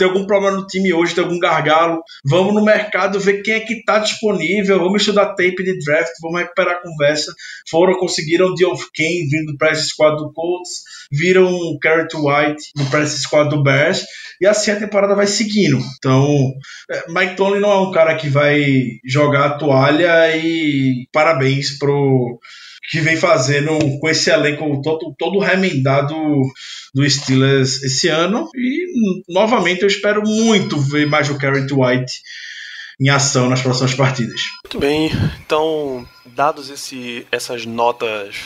tem 0.00 0.08
algum 0.08 0.26
problema 0.26 0.56
no 0.56 0.66
time 0.66 0.94
hoje, 0.94 1.14
tem 1.14 1.22
algum 1.22 1.38
gargalo. 1.38 2.02
Vamos 2.24 2.54
no 2.54 2.64
mercado 2.64 3.20
ver 3.20 3.42
quem 3.42 3.54
é 3.54 3.60
que 3.60 3.74
está 3.74 3.98
disponível, 3.98 4.78
vamos 4.78 5.02
estudar 5.02 5.34
tape 5.34 5.62
de 5.62 5.78
draft, 5.84 6.12
vamos 6.22 6.40
recuperar 6.40 6.76
a 6.76 6.82
conversa. 6.82 7.34
Foram, 7.68 7.98
conseguiram 7.98 8.54
Diof 8.54 8.86
Kane 8.96 9.28
vindo 9.28 9.52
do 9.52 9.58
press 9.58 9.88
squad 9.88 10.16
do 10.16 10.32
Colts, 10.32 10.80
viram 11.12 11.78
Carrot 11.82 12.16
White 12.16 12.70
no 12.76 12.86
press 12.86 13.10
squad 13.20 13.50
do 13.50 13.62
Bears, 13.62 14.02
e 14.40 14.46
assim 14.46 14.70
a 14.70 14.76
temporada 14.76 15.14
vai 15.14 15.26
seguindo. 15.26 15.78
Então, 15.98 16.50
é, 16.90 17.04
Mike 17.12 17.36
Tomlin 17.36 17.60
não 17.60 17.70
é 17.70 17.80
um 17.80 17.90
cara 17.90 18.16
que 18.16 18.30
vai 18.30 18.64
jogar 19.04 19.44
a 19.44 19.58
toalha 19.58 20.34
e 20.34 21.06
parabéns 21.12 21.76
pro 21.78 22.40
que 22.90 23.00
vem 23.00 23.16
fazendo 23.16 23.78
com 24.00 24.08
esse 24.08 24.30
elenco 24.30 24.80
todo, 24.82 25.14
todo 25.16 25.38
remendado 25.38 26.14
do 26.92 27.08
Steelers 27.08 27.82
esse 27.82 28.08
ano. 28.08 28.48
E 28.54 28.79
novamente 29.28 29.82
eu 29.82 29.88
espero 29.88 30.22
muito 30.22 30.78
ver 30.78 31.06
mais 31.06 31.28
o 31.28 31.38
Carrot 31.38 31.72
White 31.72 32.12
em 33.00 33.08
ação 33.08 33.48
nas 33.48 33.62
próximas 33.62 33.94
partidas. 33.94 34.42
Muito 34.62 34.78
bem, 34.78 35.10
então, 35.44 36.06
dados 36.26 36.68
esse, 36.68 37.26
essas 37.32 37.64
notas 37.64 38.36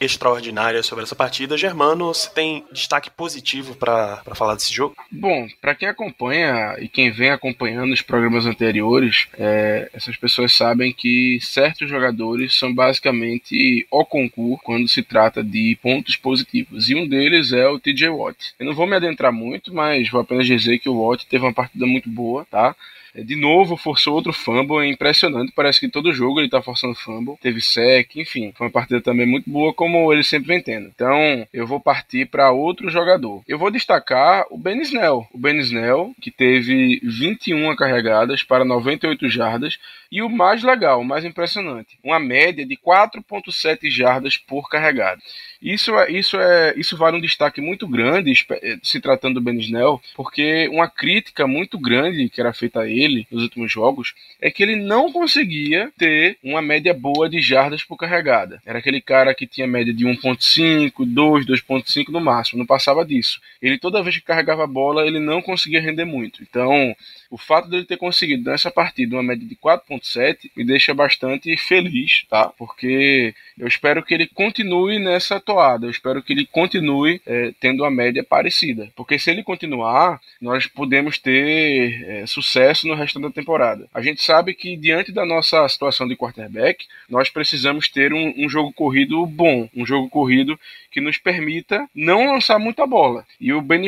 extraordinária 0.00 0.82
sobre 0.82 1.04
essa 1.04 1.14
partida. 1.14 1.56
Germano, 1.56 2.06
você 2.06 2.30
tem 2.30 2.64
destaque 2.72 3.10
positivo 3.10 3.74
para 3.74 4.22
falar 4.34 4.54
desse 4.54 4.72
jogo? 4.72 4.96
Bom, 5.10 5.48
para 5.60 5.74
quem 5.74 5.88
acompanha 5.88 6.76
e 6.78 6.88
quem 6.88 7.10
vem 7.10 7.30
acompanhando 7.30 7.92
os 7.92 8.02
programas 8.02 8.46
anteriores, 8.46 9.28
é, 9.38 9.90
essas 9.92 10.16
pessoas 10.16 10.52
sabem 10.52 10.92
que 10.92 11.38
certos 11.40 11.88
jogadores 11.88 12.58
são 12.58 12.74
basicamente 12.74 13.86
o 13.90 14.04
concurso 14.04 14.62
quando 14.62 14.88
se 14.88 15.02
trata 15.02 15.42
de 15.42 15.76
pontos 15.82 16.16
positivos. 16.16 16.88
E 16.88 16.94
um 16.94 17.06
deles 17.06 17.52
é 17.52 17.66
o 17.66 17.78
TJ 17.78 18.08
Watt. 18.08 18.54
Eu 18.58 18.66
não 18.66 18.74
vou 18.74 18.86
me 18.86 18.96
adentrar 18.96 19.32
muito, 19.32 19.74
mas 19.74 20.08
vou 20.08 20.20
apenas 20.20 20.46
dizer 20.46 20.78
que 20.78 20.88
o 20.88 21.02
Watt 21.02 21.26
teve 21.26 21.44
uma 21.44 21.52
partida 21.52 21.86
muito 21.86 22.08
boa, 22.08 22.44
tá? 22.50 22.74
É, 23.14 23.22
de 23.22 23.36
novo, 23.36 23.76
forçou 23.76 24.14
outro 24.14 24.32
fumble, 24.32 24.84
é 24.84 24.88
impressionante. 24.88 25.52
Parece 25.54 25.80
que 25.80 25.88
todo 25.88 26.12
jogo 26.12 26.40
ele 26.40 26.48
tá 26.48 26.62
forçando 26.62 26.94
fumble. 26.94 27.36
Teve 27.40 27.60
sec, 27.60 28.16
enfim. 28.16 28.52
Foi 28.56 28.66
uma 28.66 28.72
partida 28.72 29.00
também 29.00 29.26
muito 29.26 29.48
boa, 29.50 29.72
como 29.72 30.12
ele 30.12 30.22
sempre 30.22 30.48
vem 30.48 30.62
tendo. 30.62 30.88
Então, 30.88 31.46
eu 31.52 31.66
vou 31.66 31.80
partir 31.80 32.26
para 32.26 32.50
outro 32.50 32.90
jogador. 32.90 33.42
Eu 33.46 33.58
vou 33.58 33.70
destacar 33.70 34.46
o 34.50 34.58
Ben 34.58 34.80
Snell. 34.82 35.26
O 35.32 35.38
Ben 35.38 35.58
Snell, 35.58 36.14
que 36.20 36.30
teve 36.30 37.00
21 37.02 37.74
carregadas 37.76 38.42
para 38.42 38.64
98 38.64 39.28
jardas. 39.28 39.78
E 40.10 40.22
o 40.22 40.28
mais 40.28 40.62
legal, 40.62 41.00
o 41.00 41.04
mais 41.04 41.24
impressionante, 41.24 41.98
uma 42.02 42.18
média 42.18 42.64
de 42.64 42.76
4,7 42.76 43.90
jardas 43.90 44.38
por 44.38 44.68
carregada. 44.68 45.20
Isso 45.60 45.92
é, 45.96 46.12
isso 46.12 46.36
é, 46.38 46.74
isso 46.76 46.96
vale 46.96 47.16
um 47.16 47.20
destaque 47.20 47.60
muito 47.60 47.86
grande 47.88 48.32
eh, 48.62 48.78
se 48.80 49.00
tratando 49.00 49.34
do 49.34 49.40
Ben 49.40 49.58
Snell, 49.58 50.00
porque 50.14 50.68
uma 50.68 50.88
crítica 50.88 51.48
muito 51.48 51.76
grande 51.78 52.28
que 52.28 52.40
era 52.40 52.52
feita 52.52 52.82
a 52.82 52.88
ele 52.88 53.26
nos 53.30 53.42
últimos 53.42 53.70
jogos 53.70 54.14
é 54.40 54.52
que 54.52 54.62
ele 54.62 54.76
não 54.76 55.10
conseguia 55.12 55.90
ter 55.98 56.38
uma 56.44 56.62
média 56.62 56.94
boa 56.94 57.28
de 57.28 57.40
jardas 57.40 57.82
por 57.82 57.96
carregada. 57.96 58.62
Era 58.64 58.78
aquele 58.78 59.00
cara 59.00 59.34
que 59.34 59.48
tinha 59.48 59.66
média 59.66 59.92
de 59.92 60.06
1.5, 60.06 60.92
2, 61.04 61.46
2.5 61.46 62.08
no 62.10 62.20
máximo, 62.20 62.60
não 62.60 62.66
passava 62.66 63.04
disso. 63.04 63.40
Ele 63.60 63.78
toda 63.78 64.02
vez 64.02 64.16
que 64.16 64.22
carregava 64.22 64.62
a 64.62 64.68
bola, 64.68 65.06
ele 65.06 65.18
não 65.18 65.42
conseguia 65.42 65.80
render 65.80 66.04
muito. 66.04 66.40
Então, 66.42 66.94
o 67.30 67.36
fato 67.36 67.68
dele 67.68 67.84
ter 67.84 67.96
conseguido 67.96 68.48
nessa 68.48 68.70
partida 68.70 69.16
uma 69.16 69.22
média 69.22 69.46
de 69.46 69.56
4.7 69.56 70.50
me 70.56 70.64
deixa 70.64 70.94
bastante 70.94 71.56
feliz, 71.56 72.24
tá? 72.28 72.48
Porque 72.48 73.34
eu 73.58 73.66
espero 73.66 74.04
que 74.04 74.14
ele 74.14 74.26
continue 74.26 74.98
nessa 74.98 75.40
eu 75.86 75.90
espero 75.90 76.22
que 76.22 76.32
ele 76.32 76.46
continue 76.46 77.20
é, 77.26 77.52
tendo 77.60 77.82
uma 77.82 77.90
média 77.90 78.24
parecida. 78.24 78.90
Porque 78.94 79.18
se 79.18 79.30
ele 79.30 79.42
continuar, 79.42 80.20
nós 80.40 80.66
podemos 80.66 81.18
ter 81.18 82.04
é, 82.06 82.26
sucesso 82.26 82.86
no 82.86 82.94
resto 82.94 83.20
da 83.20 83.30
temporada. 83.30 83.88
A 83.92 84.00
gente 84.00 84.22
sabe 84.22 84.54
que 84.54 84.76
diante 84.76 85.12
da 85.12 85.24
nossa 85.24 85.68
situação 85.68 86.06
de 86.06 86.16
quarterback, 86.16 86.86
nós 87.08 87.30
precisamos 87.30 87.88
ter 87.88 88.12
um, 88.12 88.34
um 88.36 88.48
jogo 88.48 88.72
corrido 88.72 89.24
bom, 89.26 89.68
um 89.74 89.86
jogo 89.86 90.08
corrido 90.08 90.58
que 90.90 91.00
nos 91.00 91.18
permita 91.18 91.86
não 91.94 92.32
lançar 92.32 92.58
muita 92.58 92.86
bola. 92.86 93.24
E 93.40 93.52
o 93.52 93.60
Ben 93.60 93.78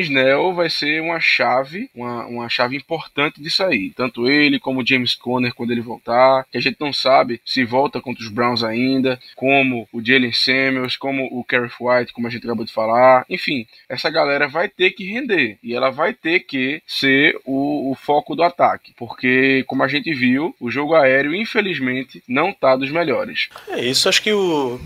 vai 0.55 0.69
ser 0.69 1.01
uma 1.01 1.19
chave, 1.19 1.89
uma, 1.93 2.25
uma 2.25 2.49
chave 2.49 2.77
importante 2.77 3.41
disso 3.41 3.63
aí. 3.63 3.91
Tanto 3.91 4.29
ele 4.29 4.59
como 4.59 4.81
o 4.81 4.87
James 4.87 5.15
Conner 5.15 5.53
quando 5.53 5.71
ele 5.71 5.81
voltar, 5.81 6.45
que 6.51 6.57
a 6.57 6.61
gente 6.61 6.77
não 6.79 6.93
sabe 6.93 7.41
se 7.45 7.63
volta 7.65 7.99
contra 7.99 8.23
os 8.23 8.29
Browns 8.29 8.63
ainda, 8.63 9.19
como 9.35 9.87
o 9.91 10.03
Jalen 10.03 10.31
Samuels, 10.31 10.95
como 10.95 11.27
o 11.31 11.43
Kerry 11.51 11.69
White, 11.79 12.13
como 12.13 12.27
a 12.27 12.29
gente 12.29 12.45
acabou 12.45 12.65
de 12.65 12.71
falar. 12.71 13.25
Enfim, 13.29 13.67
essa 13.89 14.09
galera 14.09 14.47
vai 14.47 14.69
ter 14.69 14.91
que 14.91 15.03
render 15.03 15.57
e 15.61 15.75
ela 15.75 15.89
vai 15.89 16.13
ter 16.13 16.39
que 16.41 16.81
ser 16.87 17.37
o, 17.45 17.91
o 17.91 17.95
foco 17.95 18.35
do 18.35 18.43
ataque, 18.43 18.93
porque 18.97 19.65
como 19.67 19.83
a 19.83 19.87
gente 19.87 20.13
viu, 20.13 20.55
o 20.59 20.71
jogo 20.71 20.95
aéreo 20.95 21.35
infelizmente 21.35 22.23
não 22.27 22.53
tá 22.53 22.75
dos 22.77 22.89
melhores. 22.89 23.49
É 23.67 23.83
isso, 23.83 24.07
acho 24.07 24.21
que 24.21 24.31
o 24.31 24.79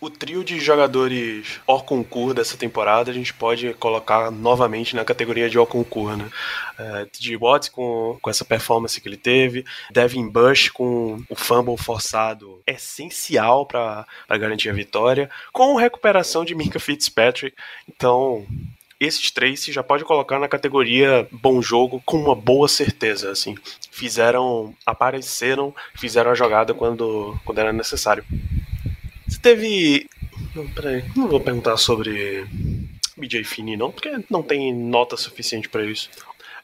o 0.00 0.08
trio 0.08 0.42
de 0.42 0.58
jogadores 0.58 1.60
hors 1.66 1.82
concurso 1.82 2.34
dessa 2.34 2.56
temporada 2.56 3.10
a 3.10 3.14
gente 3.14 3.34
pode 3.34 3.74
colocar 3.74 4.30
novamente 4.30 4.96
na 4.96 5.04
categoria 5.04 5.50
de 5.50 5.58
hors 5.58 5.68
concurso, 5.70 6.16
né? 6.16 6.30
TJ 7.12 7.36
Watts 7.36 7.68
com, 7.68 8.18
com 8.20 8.30
essa 8.30 8.44
performance 8.44 8.98
que 9.00 9.08
ele 9.08 9.16
teve, 9.16 9.64
Devin 9.90 10.28
Bush 10.28 10.70
com 10.70 11.22
o 11.28 11.34
fumble 11.34 11.76
forçado 11.76 12.62
essencial 12.66 13.66
para 13.66 14.06
garantir 14.30 14.70
a 14.70 14.72
vitória, 14.72 15.28
com 15.52 15.76
recuperação 15.76 16.44
de 16.44 16.54
Minka 16.54 16.80
Fitzpatrick. 16.80 17.54
Então, 17.86 18.46
esses 18.98 19.30
três 19.30 19.64
já 19.64 19.82
pode 19.82 20.04
colocar 20.04 20.38
na 20.38 20.48
categoria 20.48 21.26
bom 21.30 21.60
jogo 21.60 22.02
com 22.04 22.18
uma 22.18 22.34
boa 22.34 22.68
certeza, 22.68 23.30
assim. 23.30 23.54
Fizeram, 23.90 24.74
apareceram, 24.84 25.74
fizeram 25.94 26.30
a 26.30 26.34
jogada 26.34 26.72
quando, 26.74 27.38
quando 27.44 27.58
era 27.58 27.72
necessário. 27.72 28.24
Você 29.30 29.38
teve. 29.38 30.06
Não, 30.54 30.66
peraí. 30.68 31.04
Não 31.14 31.28
vou 31.28 31.40
perguntar 31.40 31.76
sobre 31.76 32.44
BJ 33.16 33.44
Finney, 33.44 33.76
não, 33.76 33.92
porque 33.92 34.10
não 34.28 34.42
tem 34.42 34.74
nota 34.74 35.16
suficiente 35.16 35.68
para 35.68 35.84
isso. 35.84 36.10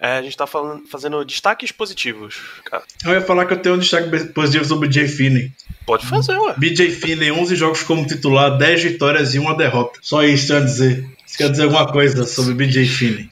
É, 0.01 0.19
a 0.19 0.23
gente 0.23 0.37
tá 0.37 0.47
falando, 0.47 0.87
fazendo 0.89 1.25
destaques 1.25 1.73
positivos. 1.73 2.37
Cara. 2.65 2.83
Eu 3.05 3.13
ia 3.13 3.21
falar 3.23 3.47
que 3.47 3.55
eu 3.55 3.59
tenho 3.59 3.77
um 3.77 3.79
destaque 3.79 4.11
positivo 4.27 4.65
sobre 4.65 4.87
o 4.87 4.91
BJ 4.91 5.09
Finney. 5.09 5.53
Pode 5.87 6.05
fazer, 6.07 6.37
ué. 6.37 6.55
BJ 6.59 6.91
Finney, 6.91 7.31
11 7.31 7.57
jogos 7.57 7.83
como 7.83 8.07
titular, 8.07 8.59
10 8.59 8.83
vitórias 8.83 9.35
e 9.35 9.39
uma 9.39 9.57
derrota. 9.57 9.99
Só 10.03 10.23
isso 10.25 10.49
quer 10.49 10.65
dizer. 10.65 11.09
Isso 11.27 11.39
quer 11.39 11.51
dizer 11.51 11.63
alguma 11.65 11.91
coisa 11.91 12.27
sobre 12.27 12.55
BJ 12.55 12.85
Finney. 12.87 13.31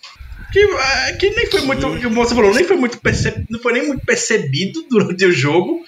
Que, 0.52 0.60
é, 0.60 1.12
que 1.14 1.30
nem 1.30 1.46
foi 1.50 1.62
muito. 1.62 1.98
Que 1.98 2.06
você 2.06 2.34
falou, 2.34 2.54
nem 2.54 2.64
foi 2.64 2.76
muito 2.76 2.98
percebido, 2.98 3.46
não 3.50 3.60
foi 3.60 3.72
nem 3.72 3.88
muito 3.88 4.06
percebido 4.06 4.86
durante 4.88 5.26
o 5.26 5.32
jogo. 5.32 5.84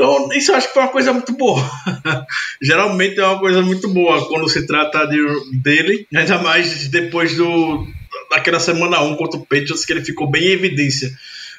Então, 0.00 0.32
isso 0.32 0.50
eu 0.50 0.56
acho 0.56 0.68
que 0.68 0.72
foi 0.72 0.82
uma 0.82 0.88
coisa 0.88 1.12
muito 1.12 1.34
boa. 1.34 1.62
Geralmente 2.62 3.20
é 3.20 3.26
uma 3.26 3.38
coisa 3.38 3.60
muito 3.60 3.86
boa 3.86 4.26
quando 4.28 4.48
se 4.48 4.66
trata 4.66 5.06
de, 5.06 5.20
dele, 5.60 6.06
ainda 6.14 6.38
mais 6.38 6.88
depois 6.88 7.36
do 7.36 7.86
daquela 8.30 8.58
semana 8.58 9.02
1 9.02 9.16
contra 9.16 9.38
o 9.38 9.42
Patriots, 9.42 9.84
que 9.84 9.92
ele 9.92 10.02
ficou 10.02 10.26
bem 10.26 10.44
em 10.44 10.52
evidência 10.52 11.10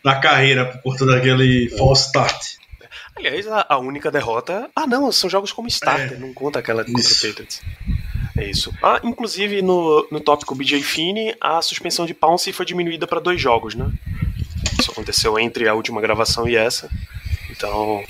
na 0.04 0.15
carreira 0.15 0.65
por 0.65 0.82
conta 0.82 1.06
daquele 1.06 1.69
false 1.77 2.08
start. 2.08 2.56
Aliás, 3.15 3.47
a, 3.47 3.63
a 3.69 3.77
única 3.77 4.10
derrota. 4.10 4.67
Ah, 4.75 4.88
não, 4.88 5.12
são 5.12 5.30
jogos 5.30 5.51
como 5.51 5.67
starter, 5.67 6.13
é, 6.13 6.19
não 6.19 6.34
conta 6.34 6.58
aquela 6.58 6.84
contra 6.84 6.99
o 6.99 7.15
Patriots. 7.15 7.62
É 8.36 8.49
isso. 8.49 8.73
Ah, 8.82 8.99
inclusive 9.04 9.62
no, 9.62 10.08
no 10.10 10.19
tópico 10.19 10.56
BJ 10.56 10.82
Finney, 10.82 11.36
a 11.39 11.62
suspensão 11.62 12.08
de 12.08 12.15
Pounce 12.15 12.51
foi 12.51 12.65
diminuída 12.65 13.06
para 13.06 13.19
dois 13.19 13.39
jogos, 13.39 13.75
né? 13.75 13.91
Isso 14.80 14.89
aconteceu 14.89 15.38
entre 15.38 15.67
a 15.67 15.75
última 15.75 16.01
gravação 16.01 16.47
e 16.47 16.56
essa. 16.56 16.89
Então, 17.51 18.04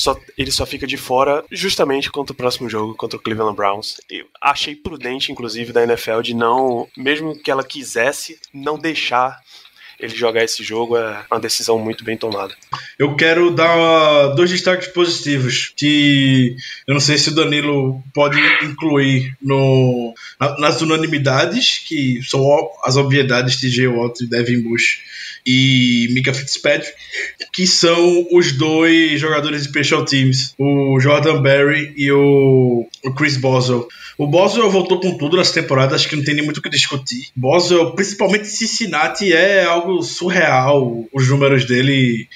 só, 0.00 0.18
ele 0.36 0.50
só 0.50 0.64
fica 0.64 0.86
de 0.86 0.96
fora 0.96 1.44
justamente 1.52 2.10
contra 2.10 2.32
o 2.32 2.36
próximo 2.36 2.70
jogo, 2.70 2.94
contra 2.94 3.18
o 3.18 3.20
Cleveland 3.20 3.54
Browns. 3.54 4.00
Eu 4.08 4.24
achei 4.40 4.74
prudente, 4.74 5.30
inclusive, 5.30 5.74
da 5.74 5.82
NFL 5.82 6.22
de 6.22 6.32
não, 6.32 6.88
mesmo 6.96 7.38
que 7.38 7.50
ela 7.50 7.62
quisesse, 7.62 8.38
não 8.52 8.78
deixar 8.78 9.38
ele 9.98 10.16
jogar 10.16 10.42
esse 10.42 10.64
jogo 10.64 10.96
é 10.96 11.26
uma 11.30 11.38
decisão 11.38 11.78
muito 11.78 12.02
bem 12.02 12.16
tomada. 12.16 12.54
Eu 12.98 13.14
quero 13.14 13.50
dar 13.50 14.28
dois 14.28 14.48
destaques 14.48 14.88
positivos 14.88 15.74
que 15.76 16.56
eu 16.86 16.94
não 16.94 17.00
sei 17.00 17.18
se 17.18 17.28
o 17.28 17.34
Danilo 17.34 18.02
pode 18.14 18.38
incluir 18.64 19.36
no, 19.42 20.14
nas 20.58 20.80
unanimidades, 20.80 21.84
que 21.86 22.22
são 22.22 22.42
as 22.82 22.96
obviedades 22.96 23.60
de 23.60 23.68
J. 23.68 23.88
Watt 23.88 24.24
e 24.24 24.26
Devin 24.26 24.62
Bush 24.62 25.02
e 25.46 26.08
Mika 26.12 26.32
Fitzpatrick, 26.34 26.92
que 27.52 27.66
são 27.66 28.26
os 28.32 28.52
dois 28.52 29.20
jogadores 29.20 29.62
de 29.62 29.68
special 29.68 30.04
teams, 30.04 30.54
o 30.58 30.98
Jordan 31.00 31.40
Berry 31.42 31.92
e 31.96 32.10
o, 32.12 32.86
Chris 33.16 33.36
Boswell. 33.36 33.88
O 34.18 34.26
Boswell 34.26 34.70
voltou 34.70 35.00
com 35.00 35.16
tudo 35.16 35.36
nessa 35.36 35.60
temporada, 35.60 35.94
acho 35.94 36.08
que 36.08 36.16
não 36.16 36.24
tem 36.24 36.34
nem 36.34 36.44
muito 36.44 36.58
o 36.58 36.62
que 36.62 36.68
discutir. 36.68 37.28
Boswell, 37.34 37.92
principalmente 37.92 38.46
Cincinnati, 38.48 39.32
é 39.32 39.64
algo 39.64 40.02
surreal. 40.02 41.06
Os 41.12 41.28
números 41.28 41.64
dele 41.64 42.28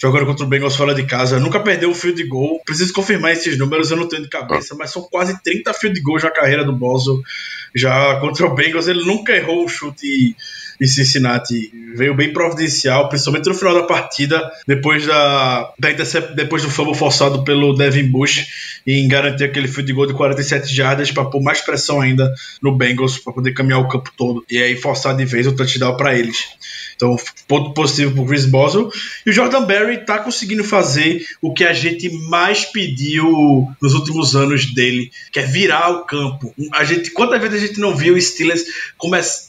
jogando 0.00 0.26
contra 0.26 0.44
o 0.44 0.48
Bengals 0.48 0.76
fora 0.76 0.94
de 0.94 1.04
casa. 1.04 1.38
Nunca 1.38 1.60
perdeu 1.60 1.90
um 1.90 1.94
field 1.94 2.22
goal. 2.24 2.60
Preciso 2.64 2.92
confirmar 2.92 3.32
esses 3.32 3.58
números, 3.58 3.90
eu 3.90 3.96
não 3.96 4.08
tenho 4.08 4.22
de 4.22 4.28
cabeça, 4.28 4.74
mas 4.74 4.90
são 4.90 5.02
quase 5.02 5.40
30 5.42 5.74
field 5.74 6.00
goals 6.00 6.22
na 6.22 6.30
carreira 6.30 6.64
do 6.64 6.72
Boswell. 6.72 7.20
Já 7.74 8.18
contra 8.20 8.46
o 8.46 8.54
Bengals, 8.54 8.88
ele 8.88 9.04
nunca 9.04 9.34
errou 9.34 9.64
um 9.64 9.68
chute 9.68 10.34
e 10.80 10.88
Cincinnati 10.88 11.70
veio 11.94 12.14
bem 12.14 12.32
providencial, 12.32 13.08
principalmente 13.08 13.48
no 13.48 13.54
final 13.54 13.74
da 13.74 13.82
partida, 13.82 14.50
depois 14.66 15.06
da, 15.06 15.72
da 15.78 15.90
depois 16.34 16.62
do 16.62 16.70
fumble 16.70 16.94
forçado 16.94 17.44
pelo 17.44 17.74
Devin 17.74 18.08
Bush 18.08 18.46
em 18.86 19.06
garantir 19.06 19.44
aquele 19.44 19.68
field 19.68 19.92
goal 19.92 20.06
de 20.06 20.14
47 20.14 20.74
jardas 20.74 21.12
para 21.12 21.26
pôr 21.26 21.42
mais 21.42 21.60
pressão 21.60 22.00
ainda 22.00 22.32
no 22.62 22.74
Bengals 22.74 23.18
para 23.18 23.34
poder 23.34 23.52
caminhar 23.52 23.80
o 23.80 23.88
campo 23.88 24.10
todo 24.16 24.42
e 24.50 24.56
aí 24.56 24.74
forçar 24.74 25.14
de 25.14 25.24
vez 25.26 25.46
o 25.46 25.54
touchdown 25.54 25.96
para 25.96 26.18
eles. 26.18 26.46
Então, 27.00 27.16
ponto 27.48 27.72
positivo 27.72 28.12
pro 28.14 28.26
Chris 28.26 28.44
Boswell. 28.44 28.90
E 29.24 29.30
o 29.30 29.32
Jordan 29.32 29.64
Berry 29.64 30.04
tá 30.04 30.18
conseguindo 30.18 30.62
fazer 30.62 31.24
o 31.40 31.50
que 31.50 31.64
a 31.64 31.72
gente 31.72 32.10
mais 32.28 32.66
pediu 32.66 33.66
nos 33.80 33.94
últimos 33.94 34.36
anos 34.36 34.74
dele, 34.74 35.10
que 35.32 35.40
é 35.40 35.46
virar 35.46 35.88
o 35.88 36.04
campo. 36.04 36.54
A 36.74 36.84
gente, 36.84 37.10
quantas 37.10 37.40
vezes 37.40 37.62
a 37.62 37.66
gente 37.66 37.80
não 37.80 37.96
viu 37.96 38.14
o 38.14 38.20
Steelers 38.20 38.66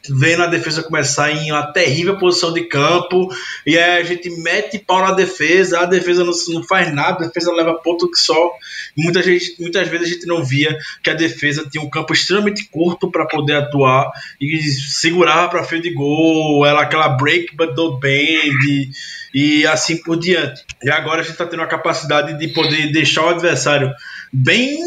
vendo 0.09 0.43
a 0.43 0.47
defesa 0.47 0.81
começar 0.81 1.29
em 1.29 1.51
uma 1.51 1.73
terrível 1.73 2.17
posição 2.17 2.53
de 2.53 2.61
campo, 2.61 3.27
e 3.67 3.77
aí 3.77 4.01
a 4.01 4.03
gente 4.03 4.29
mete 4.29 4.79
pau 4.79 5.01
na 5.01 5.11
defesa, 5.11 5.81
a 5.81 5.85
defesa 5.85 6.23
não, 6.23 6.31
não 6.53 6.63
faz 6.63 6.93
nada, 6.93 7.25
a 7.25 7.27
defesa 7.27 7.51
leva 7.51 7.73
ponto 7.73 8.09
que 8.09 8.17
só. 8.17 8.51
Muitas, 8.97 9.25
vezes, 9.25 9.57
muitas 9.59 9.89
vezes 9.89 10.07
a 10.07 10.09
gente 10.13 10.25
não 10.25 10.43
via 10.43 10.77
que 11.03 11.09
a 11.09 11.13
defesa 11.13 11.67
tinha 11.69 11.83
um 11.83 11.89
campo 11.89 12.13
extremamente 12.13 12.65
curto 12.69 13.11
para 13.11 13.25
poder 13.25 13.55
atuar 13.55 14.09
e 14.39 14.61
segurava 14.71 15.49
para 15.49 15.63
field 15.65 15.89
goal, 15.93 16.65
ela 16.65 16.83
aquela 16.83 17.09
break 17.09 17.40
break 17.41 17.55
but 17.55 17.75
don't 17.75 17.99
bend. 17.99 18.91
e 19.33 19.65
assim 19.65 19.97
por 19.97 20.19
diante. 20.19 20.63
E 20.83 20.89
agora 20.89 21.21
a 21.21 21.23
gente 21.23 21.33
está 21.33 21.45
tendo 21.45 21.63
a 21.63 21.67
capacidade 21.67 22.37
de 22.37 22.47
poder 22.49 22.91
deixar 22.91 23.25
o 23.25 23.29
adversário 23.29 23.91
bem 24.31 24.77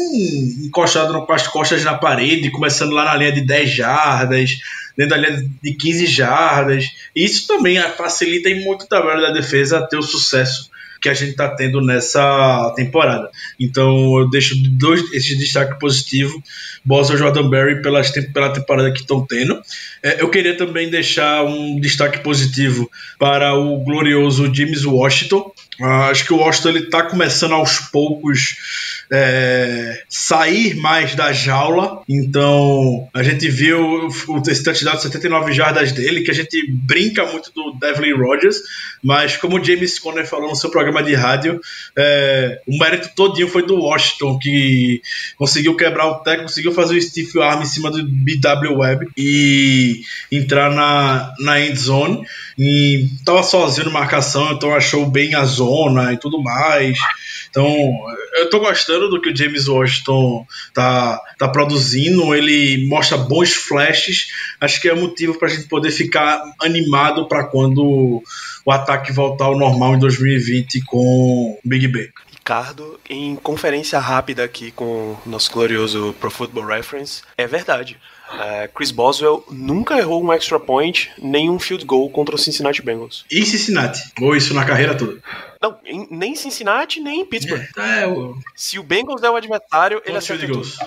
encostado 0.65 1.25
com 1.25 1.33
as 1.33 1.47
costas 1.47 1.83
na 1.83 1.95
parede, 1.95 2.51
começando 2.51 2.91
lá 2.91 3.05
na 3.05 3.15
linha 3.15 3.31
de 3.31 3.41
10 3.41 3.69
jardas, 3.71 4.57
dentro 4.95 5.15
da 5.15 5.17
linha 5.17 5.49
de 5.63 5.73
15 5.73 6.05
jardas. 6.05 6.85
Isso 7.15 7.47
também 7.47 7.79
facilita 7.97 8.49
muito 8.63 8.83
o 8.83 8.87
trabalho 8.87 9.21
da 9.21 9.31
defesa 9.31 9.85
ter 9.87 9.97
o 9.97 10.03
sucesso 10.03 10.69
que 11.01 11.09
a 11.09 11.13
gente 11.13 11.31
está 11.31 11.49
tendo 11.49 11.81
nessa 11.81 12.73
temporada. 12.75 13.29
Então 13.59 14.19
eu 14.19 14.29
deixo 14.29 14.55
dois 14.71 15.01
esse 15.13 15.37
destaque 15.37 15.79
positivo, 15.79 16.41
e 16.85 17.17
Jordan 17.17 17.49
Berry 17.49 17.81
pelas, 17.81 18.11
pela 18.11 18.53
temporada 18.53 18.91
que 18.91 19.01
estão 19.01 19.25
tendo. 19.25 19.61
É, 20.03 20.21
eu 20.21 20.29
queria 20.29 20.55
também 20.55 20.89
deixar 20.89 21.43
um 21.43 21.79
destaque 21.79 22.19
positivo 22.19 22.89
para 23.17 23.55
o 23.55 23.79
glorioso 23.83 24.53
James 24.53 24.85
Washington. 24.85 25.51
Uh, 25.79 25.85
acho 26.09 26.25
que 26.25 26.33
o 26.33 26.37
Washington 26.37 26.69
ele 26.69 26.79
está 26.79 27.03
começando 27.03 27.53
aos 27.53 27.79
poucos 27.79 28.94
é, 29.11 30.03
sair 30.09 30.75
mais 30.75 31.15
da 31.15 31.31
jaula. 31.31 32.01
Então, 32.07 33.07
a 33.13 33.23
gente 33.23 33.47
viu 33.49 34.07
o, 34.27 34.41
touchdown 34.41 34.95
de 34.95 35.01
79 35.01 35.53
jardas 35.53 35.91
dele, 35.91 36.21
que 36.21 36.31
a 36.31 36.33
gente 36.33 36.71
brinca 36.71 37.25
muito 37.25 37.51
do 37.53 37.73
Devlin 37.79 38.13
Rodgers, 38.13 38.57
mas 39.03 39.37
como 39.37 39.57
o 39.59 39.63
James 39.63 39.99
Conner 39.99 40.27
falou 40.27 40.49
no 40.49 40.55
seu 40.55 40.69
programa 40.69 41.03
de 41.03 41.13
rádio, 41.13 41.59
é, 41.95 42.61
o 42.67 42.77
mérito 42.77 43.09
todinho 43.15 43.47
foi 43.47 43.65
do 43.65 43.79
Washington, 43.79 44.39
que 44.39 45.01
conseguiu 45.37 45.75
quebrar 45.75 46.07
o 46.07 46.15
teco, 46.15 46.43
conseguiu 46.43 46.71
fazer 46.71 46.95
o 46.95 47.01
stiff 47.01 47.39
arm 47.39 47.61
em 47.61 47.65
cima 47.65 47.91
do 47.91 48.03
BW 48.03 48.77
Web 48.77 49.07
e 49.17 50.01
entrar 50.31 50.71
na, 50.71 51.33
na 51.39 51.59
end 51.59 51.77
zone. 51.77 52.25
E 52.57 53.09
tava 53.25 53.43
sozinho 53.43 53.87
na 53.87 53.91
marcação, 53.93 54.53
então 54.53 54.73
achou 54.73 55.05
bem 55.05 55.35
a 55.35 55.43
zona 55.43 56.13
e 56.13 56.17
tudo 56.17 56.41
mais. 56.41 56.97
Então, 57.49 57.67
eu 58.37 58.49
tô 58.49 58.59
gostando 58.59 59.09
do 59.09 59.21
que 59.21 59.29
o 59.29 59.35
James 59.35 59.67
Washington 59.67 60.45
tá, 60.73 61.21
tá 61.37 61.47
produzindo. 61.47 62.35
Ele 62.35 62.85
mostra 62.87 63.17
bons 63.17 63.53
flashes. 63.53 64.27
Acho 64.59 64.81
que 64.81 64.89
é 64.89 64.93
motivo 64.93 65.37
para 65.39 65.47
a 65.47 65.51
gente 65.51 65.67
poder 65.67 65.91
ficar 65.91 66.43
animado 66.61 67.27
para 67.27 67.45
quando 67.45 68.21
o 68.65 68.71
ataque 68.71 69.11
voltar 69.11 69.45
ao 69.45 69.57
normal 69.57 69.95
em 69.95 69.99
2020 69.99 70.81
com 70.85 71.57
Big 71.63 71.87
Ben. 71.87 72.09
Ricardo, 72.29 72.99
em 73.09 73.35
conferência 73.37 73.99
rápida 73.99 74.43
aqui 74.43 74.71
com 74.71 74.83
o 74.83 75.21
nosso 75.25 75.51
glorioso 75.51 76.15
Pro 76.19 76.29
Football 76.29 76.67
Reference, 76.67 77.23
é 77.37 77.47
verdade. 77.47 77.97
Uh, 78.33 78.67
Chris 78.73 78.91
Boswell 78.91 79.45
nunca 79.49 79.97
errou 79.97 80.23
um 80.23 80.33
extra 80.33 80.59
point, 80.59 81.11
nem 81.17 81.49
um 81.49 81.59
field 81.59 81.85
goal 81.85 82.09
contra 82.09 82.35
o 82.35 82.37
Cincinnati 82.37 82.81
Bengals. 82.81 83.23
E 83.31 83.45
Cincinnati? 83.45 84.01
Ou 84.19 84.35
isso 84.35 84.53
na 84.53 84.65
carreira 84.65 84.95
toda? 84.95 85.21
Não, 85.61 85.77
em, 85.85 86.07
nem 86.09 86.35
Cincinnati, 86.35 86.99
nem 86.99 87.21
em 87.21 87.25
Pittsburgh. 87.25 87.63
É, 87.77 88.03
é 88.03 88.07
o... 88.07 88.37
Se 88.55 88.77
o 88.77 88.83
Bengals 88.83 89.23
é 89.23 89.29
o 89.29 89.35
adversário, 89.35 90.01
ele 90.05 90.17
acerta 90.17 90.45
tudo. 90.45 90.53
Goals. 90.53 90.77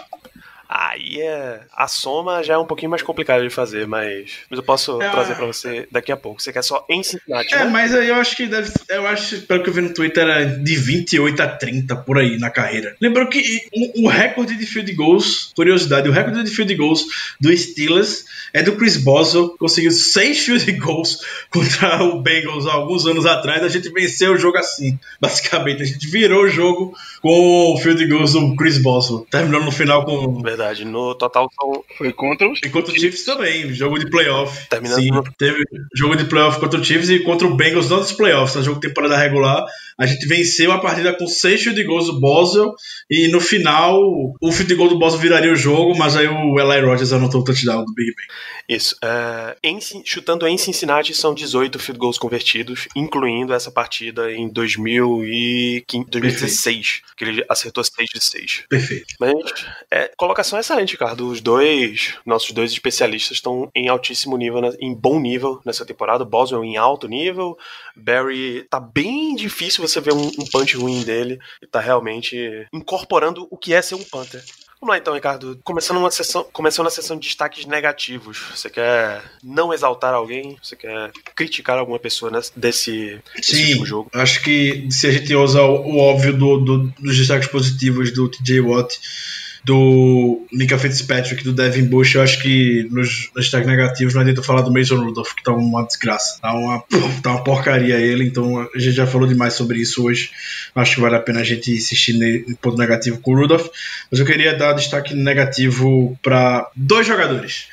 Aí 0.69 1.19
é. 1.21 1.61
A 1.75 1.89
soma 1.89 2.43
já 2.43 2.55
é 2.55 2.59
um 2.59 2.67
pouquinho 2.67 2.91
mais 2.91 3.01
complicada 3.03 3.43
de 3.43 3.49
fazer, 3.49 3.87
mas. 3.87 4.33
Mas 4.51 4.59
eu 4.59 4.63
posso 4.63 5.01
É, 5.01 5.09
trazer 5.09 5.33
a- 5.33 5.37
pra 5.37 5.47
você 5.47 5.89
daqui 5.91 6.13
a 6.13 6.17
pouco. 6.17 6.43
Você 6.43 6.53
quer 6.53 6.63
só 6.63 6.85
em 6.91 7.03
Cincinnati, 7.03 7.55
É, 7.55 7.59
né? 7.65 7.71
mas 7.71 7.95
aí 7.95 8.09
eu 8.09 8.17
acho 8.17 8.37
que 8.37 8.47
deve. 8.47 8.71
Eu 8.91 9.07
acho, 9.07 9.41
pelo 9.43 9.63
que 9.63 9.71
eu 9.71 9.73
vi 9.75 9.81
no 9.81 9.95
Twitter, 9.95 10.25
era 10.25 10.45
de 10.45 10.77
28 10.77 11.41
a 11.43 11.49
30 11.49 11.97
por 11.97 12.19
aí 12.19 12.39
na 12.39 12.51
carreira. 12.51 12.95
Lembrou 13.01 13.27
que 13.29 13.43
o, 13.75 14.05
o 14.05 14.09
recorde 14.09 14.57
de 14.57 14.67
field 14.67 14.93
goals, 14.93 15.53
curiosidade, 15.57 16.09
o 16.09 16.13
recorde 16.13 16.43
de 16.45 16.51
field 16.51 16.75
goals 16.75 17.05
do 17.41 17.57
Steelers 17.57 18.27
é 18.53 18.63
do 18.63 18.73
Chris 18.77 18.97
Boswell, 18.99 19.57
conseguiu 19.59 19.91
6 19.91 20.39
field 20.45 20.73
goals 20.73 21.19
contra 21.51 22.03
o 22.05 22.21
Bengals 22.21 22.67
há 22.67 22.73
alguns 22.75 23.07
anos 23.07 23.25
atrás. 23.25 23.63
A 23.63 23.69
gente 23.69 23.89
venceu 23.91 24.33
o 24.35 24.39
jogo 24.39 24.59
assim, 24.59 24.99
basicamente. 25.19 25.83
A 25.83 25.87
gente 25.87 26.07
virou 26.09 26.45
o 26.45 26.49
jogo 26.49 26.95
com 27.23 27.73
o 27.73 27.79
field 27.79 28.07
goals 28.07 28.33
do 28.35 28.55
Chris 28.57 28.77
Boswell. 28.77 29.27
Terminou 29.31 29.63
no 29.65 29.71
final 29.73 30.05
com. 30.05 30.43
Verdade, 30.59 30.85
no 30.85 31.15
total 31.15 31.49
são. 31.55 31.85
Foi 31.97 32.13
contra 32.13 32.51
os. 32.51 32.59
E 32.65 32.69
contra 32.69 32.93
o 32.93 32.99
Chiefs 32.99 33.25
também, 33.25 33.73
jogo 33.73 33.97
de 33.99 34.11
playoff. 34.11 34.69
Terminando 34.69 35.01
Sim, 35.01 35.11
no- 35.11 35.23
teve 35.39 35.63
jogo 35.95 36.17
de 36.17 36.25
playoff 36.25 36.59
contra 36.59 36.81
o 36.81 36.85
Chiefs 36.85 37.09
e 37.11 37.21
contra 37.21 37.47
o 37.47 37.55
Bengals, 37.55 37.89
não 37.89 38.01
dos 38.01 38.13
playoffs, 38.13 38.57
no 38.57 38.63
jogo 38.65 38.81
de 38.81 38.89
temporada 38.89 39.17
regular. 39.17 39.65
A 39.97 40.07
gente 40.07 40.27
venceu 40.27 40.71
a 40.73 40.79
partida 40.79 41.13
com 41.13 41.27
6 41.27 41.63
field 41.63 41.83
goals 41.85 42.07
do 42.07 42.21
Boswell 42.21 42.73
e 43.11 43.29
no 43.29 43.41
final 43.41 44.01
o 44.41 44.53
field 44.53 44.75
goal 44.77 44.89
do 44.89 44.99
Boswell 44.99 45.21
viraria 45.23 45.53
o 45.53 45.57
jogo, 45.57 45.97
mas 45.97 46.17
aí 46.17 46.27
o 46.29 46.59
Eli 46.61 46.81
Rogers 46.87 47.13
anotou 47.13 47.41
o 47.41 47.45
touchdown 47.45 47.85
do 47.85 47.93
Big 47.95 48.13
Ben. 48.15 48.27
Isso. 48.77 48.97
é, 49.03 49.57
em 49.63 49.79
chutando 50.05 50.47
em 50.47 50.57
Cincinnati 50.59 51.15
são 51.15 51.35
18 51.35 51.79
field 51.79 51.99
goals 51.99 52.19
convertidos, 52.19 52.87
incluindo 52.95 53.53
essa 53.53 53.71
partida 53.73 54.31
em 54.31 54.49
2015, 54.49 56.07
2016, 56.11 57.03
que 57.17 57.25
ele 57.25 57.45
acertou 57.49 57.83
6 57.83 58.09
de 58.15 58.23
6. 58.25 58.65
Perfeito. 58.69 59.15
Mas, 59.19 59.35
é, 59.91 60.11
colocação 60.49 60.59
excelente, 60.59 60.93
Ricardo. 60.93 61.29
Os 61.29 61.41
dois, 61.41 62.15
nossos 62.25 62.53
dois 62.53 62.73
especialistas 62.73 63.37
estão 63.37 63.71
em 63.75 63.89
altíssimo 63.89 64.37
nível, 64.37 64.61
né, 64.61 64.71
em 64.81 64.95
bom 64.95 65.19
nível 65.21 65.61
nessa 65.65 65.85
temporada. 65.85 66.25
Boswell 66.25 66.65
em 66.65 66.77
alto 66.77 67.07
nível. 67.09 67.57
Barry 67.97 68.65
tá 68.71 68.81
bem 68.81 69.35
difícil 69.35 69.87
você 69.87 70.01
ver 70.01 70.13
um, 70.13 70.27
um 70.27 70.47
punch 70.51 70.77
ruim 70.77 71.03
dele. 71.03 71.39
E 71.63 71.67
tá 71.67 71.81
realmente 71.81 72.67
incorporando 72.73 73.47
o 73.51 73.57
que 73.57 73.75
é 73.75 73.83
ser 73.83 73.95
um 73.95 74.05
punter. 74.05 74.43
Vamos 74.81 74.93
lá 74.95 74.99
então, 74.99 75.13
Ricardo. 75.15 75.59
Começando, 75.65 75.97
uma 75.97 76.11
sessão, 76.11 76.47
começando 76.53 76.87
a 76.87 76.91
sessão 76.91 77.17
de 77.19 77.27
destaques 77.27 77.67
negativos. 77.67 78.39
Você 78.55 78.71
quer 78.71 79.21
não 79.43 79.75
exaltar 79.75 80.15
alguém? 80.15 80.57
Você 80.63 80.77
quer 80.77 81.11
criticar 81.35 81.79
alguma 81.79 81.99
pessoa 81.99 82.31
nesse, 82.31 82.53
desse, 82.57 83.21
Sim, 83.43 83.85
jogo? 83.85 84.09
acho 84.15 84.41
que 84.43 84.87
se 84.89 85.09
a 85.09 85.11
gente 85.11 85.35
usa 85.35 85.63
o, 85.63 85.95
o 85.95 85.99
óbvio 85.99 86.33
do, 86.33 86.59
do- 86.59 86.93
dos 86.97 87.17
destaques 87.19 87.49
positivos 87.49 88.13
do 88.13 88.29
TJ 88.31 88.61
Watt, 88.61 89.01
do 89.69 90.47
Nika 90.51 90.79
Fitzpatrick, 90.79 91.45
do 91.45 91.53
Devin 91.53 91.85
Bush, 91.85 92.15
eu 92.15 92.23
acho 92.23 92.41
que 92.41 92.89
nos, 92.91 93.31
nos 93.35 93.45
destaques 93.45 93.69
negativos 93.69 94.15
não 94.15 94.23
adianta 94.23 94.43
falar 94.43 94.63
do 94.63 94.73
Mason 94.73 94.97
Rudolph, 94.97 95.35
que 95.35 95.43
tá 95.43 95.53
uma 95.53 95.85
desgraça. 95.85 96.41
Tá 96.41 96.55
uma, 96.55 96.83
tá 97.23 97.33
uma 97.33 97.45
porcaria 97.45 97.97
ele, 97.97 98.25
então 98.25 98.67
a 98.75 98.79
gente 98.79 98.97
já 98.97 99.07
falou 99.07 99.29
demais 99.29 99.53
sobre 99.53 99.79
isso 99.79 100.07
hoje. 100.07 100.31
Acho 100.75 100.95
que 100.95 101.01
vale 101.03 101.17
a 101.17 101.21
pena 101.21 101.41
a 101.41 101.45
gente 101.45 101.71
insistir 101.71 102.15
em 102.15 102.55
ponto 102.55 102.79
negativo 102.79 103.21
com 103.21 103.33
o 103.33 103.37
Rudolph. 103.37 103.69
Mas 104.11 104.19
eu 104.19 104.25
queria 104.25 104.57
dar 104.57 104.73
destaque 104.73 105.13
negativo 105.13 106.19
para 106.23 106.71
dois 106.75 107.07
jogadores. 107.07 107.67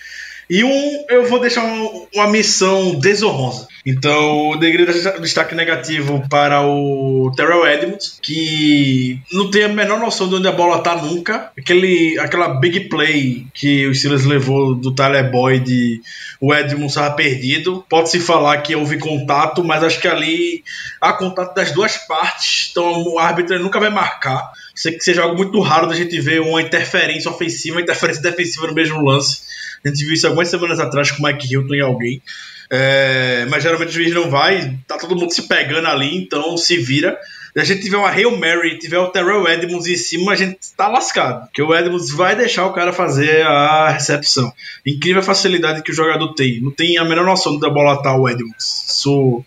E 0.50 0.64
um, 0.64 1.06
eu 1.10 1.28
vou 1.28 1.40
deixar 1.40 1.64
um- 1.64 2.08
uma 2.14 2.28
missão 2.28 2.96
desonrosa. 2.96 3.68
Então, 3.86 4.58
eu 4.62 5.04
dar 5.04 5.20
destaque 5.20 5.54
negativo 5.54 6.24
para 6.30 6.62
o 6.66 7.32
Terrell 7.36 7.68
Edmonds, 7.68 8.18
que 8.22 9.20
não 9.32 9.52
tem 9.52 9.64
a 9.64 9.68
menor 9.70 10.00
noção 10.00 10.28
de 10.28 10.36
onde 10.36 10.48
a 10.48 10.52
bola 10.52 10.82
tá 10.82 10.96
nunca. 10.96 11.52
Aquele, 11.58 12.18
aquela 12.20 12.60
big 12.60 12.82
play 12.90 13.46
que 13.54 13.86
o 13.88 13.94
Steelers 13.94 14.26
levou 14.26 14.74
do 14.74 14.94
Tyler 14.94 15.30
Boyd, 15.32 16.02
o 16.42 16.54
Edmonds 16.54 16.92
estava 16.94 17.14
perdido. 17.16 17.86
Pode-se 17.88 18.20
falar 18.20 18.58
que 18.64 18.76
houve 18.76 18.98
contato, 18.98 19.64
mas 19.64 19.84
acho 19.84 20.00
que 20.02 20.08
ali 20.08 20.64
há 21.00 21.14
contato 21.14 21.54
das 21.54 21.72
duas 21.72 21.96
partes, 21.98 22.70
então 22.72 23.04
o 23.04 23.20
árbitro 23.20 23.60
nunca 23.60 23.80
vai 23.80 23.90
marcar. 23.90 24.52
Sei 24.74 24.94
que 24.94 25.04
seja 25.04 25.22
algo 25.24 25.38
muito 25.38 25.60
raro 25.62 25.88
da 25.88 25.96
gente 25.96 26.20
ver 26.20 26.42
uma 26.42 26.62
interferência 26.62 27.30
ofensiva, 27.32 27.76
uma 27.78 27.82
interferência 27.82 28.22
defensiva 28.22 28.68
no 28.68 28.74
mesmo 28.74 29.02
lance. 29.04 29.42
A 29.86 29.90
gente 29.90 30.04
viu 30.04 30.14
isso 30.14 30.26
algumas 30.26 30.50
semanas 30.50 30.80
atrás 30.80 31.12
com 31.12 31.24
o 31.24 31.26
Mike 31.26 31.52
Hilton 31.52 31.76
e 31.76 31.82
alguém. 31.82 32.22
É, 32.70 33.46
mas 33.50 33.62
geralmente 33.62 33.90
o 33.90 33.92
juiz 33.92 34.14
não 34.14 34.30
vai, 34.30 34.78
tá 34.88 34.98
todo 34.98 35.16
mundo 35.16 35.32
se 35.32 35.48
pegando 35.48 35.88
ali, 35.88 36.18
então 36.18 36.58
se 36.58 36.78
vira. 36.78 37.18
Se 37.54 37.62
a 37.62 37.64
gente 37.64 37.84
tiver 37.84 37.96
uma 37.96 38.10
Hail 38.10 38.38
Mary, 38.38 38.78
tiver 38.80 39.00
o 39.00 39.08
Terrell 39.08 39.48
Edmonds 39.48 39.88
em 39.88 39.96
cima, 39.96 40.34
a 40.34 40.36
gente 40.36 40.58
tá 40.76 40.90
lascado. 40.90 41.46
Porque 41.46 41.62
o 41.62 41.74
Edmonds 41.74 42.10
vai 42.10 42.36
deixar 42.36 42.66
o 42.66 42.74
cara 42.74 42.92
fazer 42.92 43.46
a 43.46 43.92
recepção. 43.92 44.52
Incrível 44.86 45.22
a 45.22 45.24
facilidade 45.24 45.82
que 45.82 45.92
o 45.92 45.96
jogador 45.96 46.34
tem. 46.34 46.60
Não 46.60 46.72
tem 46.72 46.98
a 46.98 47.06
menor 47.06 47.24
noção 47.24 47.58
da 47.58 47.70
bola 47.70 48.02
tá 48.04 48.14
o 48.14 48.28
Edmonds. 48.28 48.86
Isso 48.90 49.42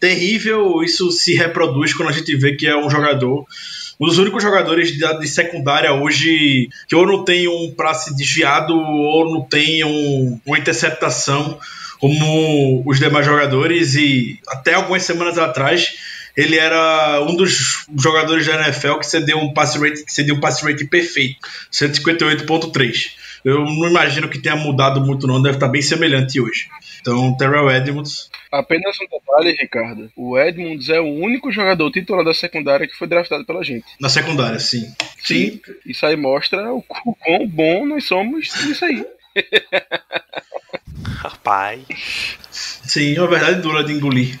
terrível, 0.00 0.82
isso 0.82 1.10
se 1.10 1.34
reproduz 1.34 1.92
quando 1.92 2.08
a 2.08 2.12
gente 2.12 2.34
vê 2.34 2.56
que 2.56 2.66
é 2.66 2.74
um 2.74 2.88
jogador 2.88 3.44
um 4.00 4.06
dos 4.06 4.18
únicos 4.18 4.42
jogadores 4.42 4.96
de, 4.96 5.18
de 5.18 5.28
secundária 5.28 5.92
hoje 5.92 6.68
que 6.88 6.94
ou 6.96 7.06
não 7.06 7.24
tem 7.24 7.46
um 7.46 7.72
passe 7.72 8.16
desviado 8.16 8.74
ou 8.74 9.30
não 9.30 9.42
tem 9.42 9.84
um, 9.84 10.40
uma 10.46 10.58
interceptação 10.58 11.58
como 11.98 12.82
os 12.86 12.98
demais 12.98 13.26
jogadores 13.26 13.94
e 13.94 14.40
até 14.48 14.74
algumas 14.74 15.02
semanas 15.02 15.36
atrás 15.36 15.92
ele 16.36 16.56
era 16.56 17.20
um 17.22 17.36
dos 17.36 17.84
jogadores 17.98 18.46
da 18.46 18.54
NFL 18.54 18.94
que 18.94 19.06
cedeu 19.06 19.38
um 19.38 19.52
passe 19.52 19.78
rate, 19.78 20.04
que 20.04 20.12
cedeu 20.12 20.36
um 20.36 20.40
passe 20.40 20.64
rate 20.64 20.86
perfeito, 20.86 21.36
158.3. 21.70 23.19
Eu 23.44 23.64
não 23.64 23.88
imagino 23.88 24.28
que 24.28 24.38
tenha 24.38 24.56
mudado 24.56 25.00
muito 25.00 25.26
não, 25.26 25.40
deve 25.40 25.56
estar 25.56 25.68
bem 25.68 25.80
semelhante 25.82 26.40
hoje. 26.40 26.68
Então, 27.00 27.34
Terrell 27.36 27.70
Edmonds, 27.70 28.30
Apenas 28.52 28.96
um 29.00 29.06
detalhe, 29.06 29.56
Ricardo. 29.60 30.10
O 30.16 30.36
Edmonds 30.36 30.88
é 30.88 30.98
o 31.00 31.06
único 31.06 31.52
jogador 31.52 31.88
titular 31.92 32.24
da 32.24 32.34
secundária 32.34 32.86
que 32.86 32.96
foi 32.96 33.06
draftado 33.06 33.44
pela 33.46 33.62
gente. 33.62 33.86
na 34.00 34.08
secundária, 34.08 34.58
sim. 34.58 34.92
Sim, 35.22 35.60
Isso 35.86 36.04
aí 36.04 36.16
mostra 36.16 36.72
o 36.72 36.82
qu- 36.82 37.14
quão 37.20 37.46
bom 37.46 37.86
nós 37.86 38.04
somos 38.04 38.48
nisso 38.66 38.84
aí. 38.84 39.06
Rapaz. 41.16 42.36
sim, 42.50 43.16
é 43.16 43.20
uma 43.20 43.28
verdade 43.30 43.60
dura 43.62 43.84
de 43.84 43.92
engolir. 43.92 44.38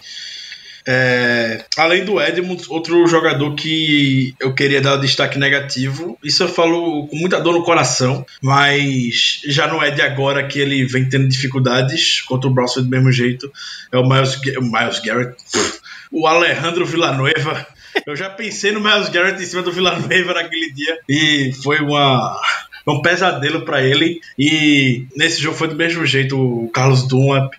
É, 0.92 1.64
além 1.76 2.04
do 2.04 2.20
Edmonds, 2.20 2.68
outro 2.68 3.06
jogador 3.06 3.54
que 3.54 4.34
eu 4.40 4.52
queria 4.52 4.80
dar 4.80 4.96
destaque 4.96 5.38
negativo, 5.38 6.18
isso 6.20 6.42
eu 6.42 6.48
falo 6.48 7.06
com 7.06 7.14
muita 7.14 7.40
dor 7.40 7.52
no 7.54 7.62
coração, 7.62 8.26
mas 8.42 9.40
já 9.46 9.68
não 9.68 9.80
é 9.80 9.92
de 9.92 10.02
agora 10.02 10.48
que 10.48 10.58
ele 10.58 10.84
vem 10.84 11.08
tendo 11.08 11.28
dificuldades 11.28 12.22
contra 12.22 12.50
o 12.50 12.52
Browns 12.52 12.74
do 12.74 12.88
mesmo 12.88 13.12
jeito, 13.12 13.52
é 13.92 13.98
o 13.98 14.08
Miles, 14.08 14.34
o 14.58 14.62
Miles 14.62 14.98
Garrett, 14.98 15.36
o 16.10 16.26
Alejandro 16.26 16.84
Villanueva. 16.84 17.64
Eu 18.04 18.16
já 18.16 18.28
pensei 18.28 18.72
no 18.72 18.80
Miles 18.80 19.08
Garrett 19.10 19.40
em 19.40 19.46
cima 19.46 19.62
do 19.62 19.70
Villanueva 19.70 20.34
naquele 20.34 20.72
dia 20.72 20.98
e 21.08 21.52
foi 21.62 21.78
uma 21.78 22.36
um 22.84 23.00
pesadelo 23.00 23.64
para 23.64 23.80
ele. 23.80 24.20
E 24.36 25.06
nesse 25.14 25.40
jogo 25.40 25.56
foi 25.56 25.68
do 25.68 25.76
mesmo 25.76 26.04
jeito 26.04 26.36
o 26.36 26.68
Carlos 26.70 27.06
Dunlap 27.06 27.52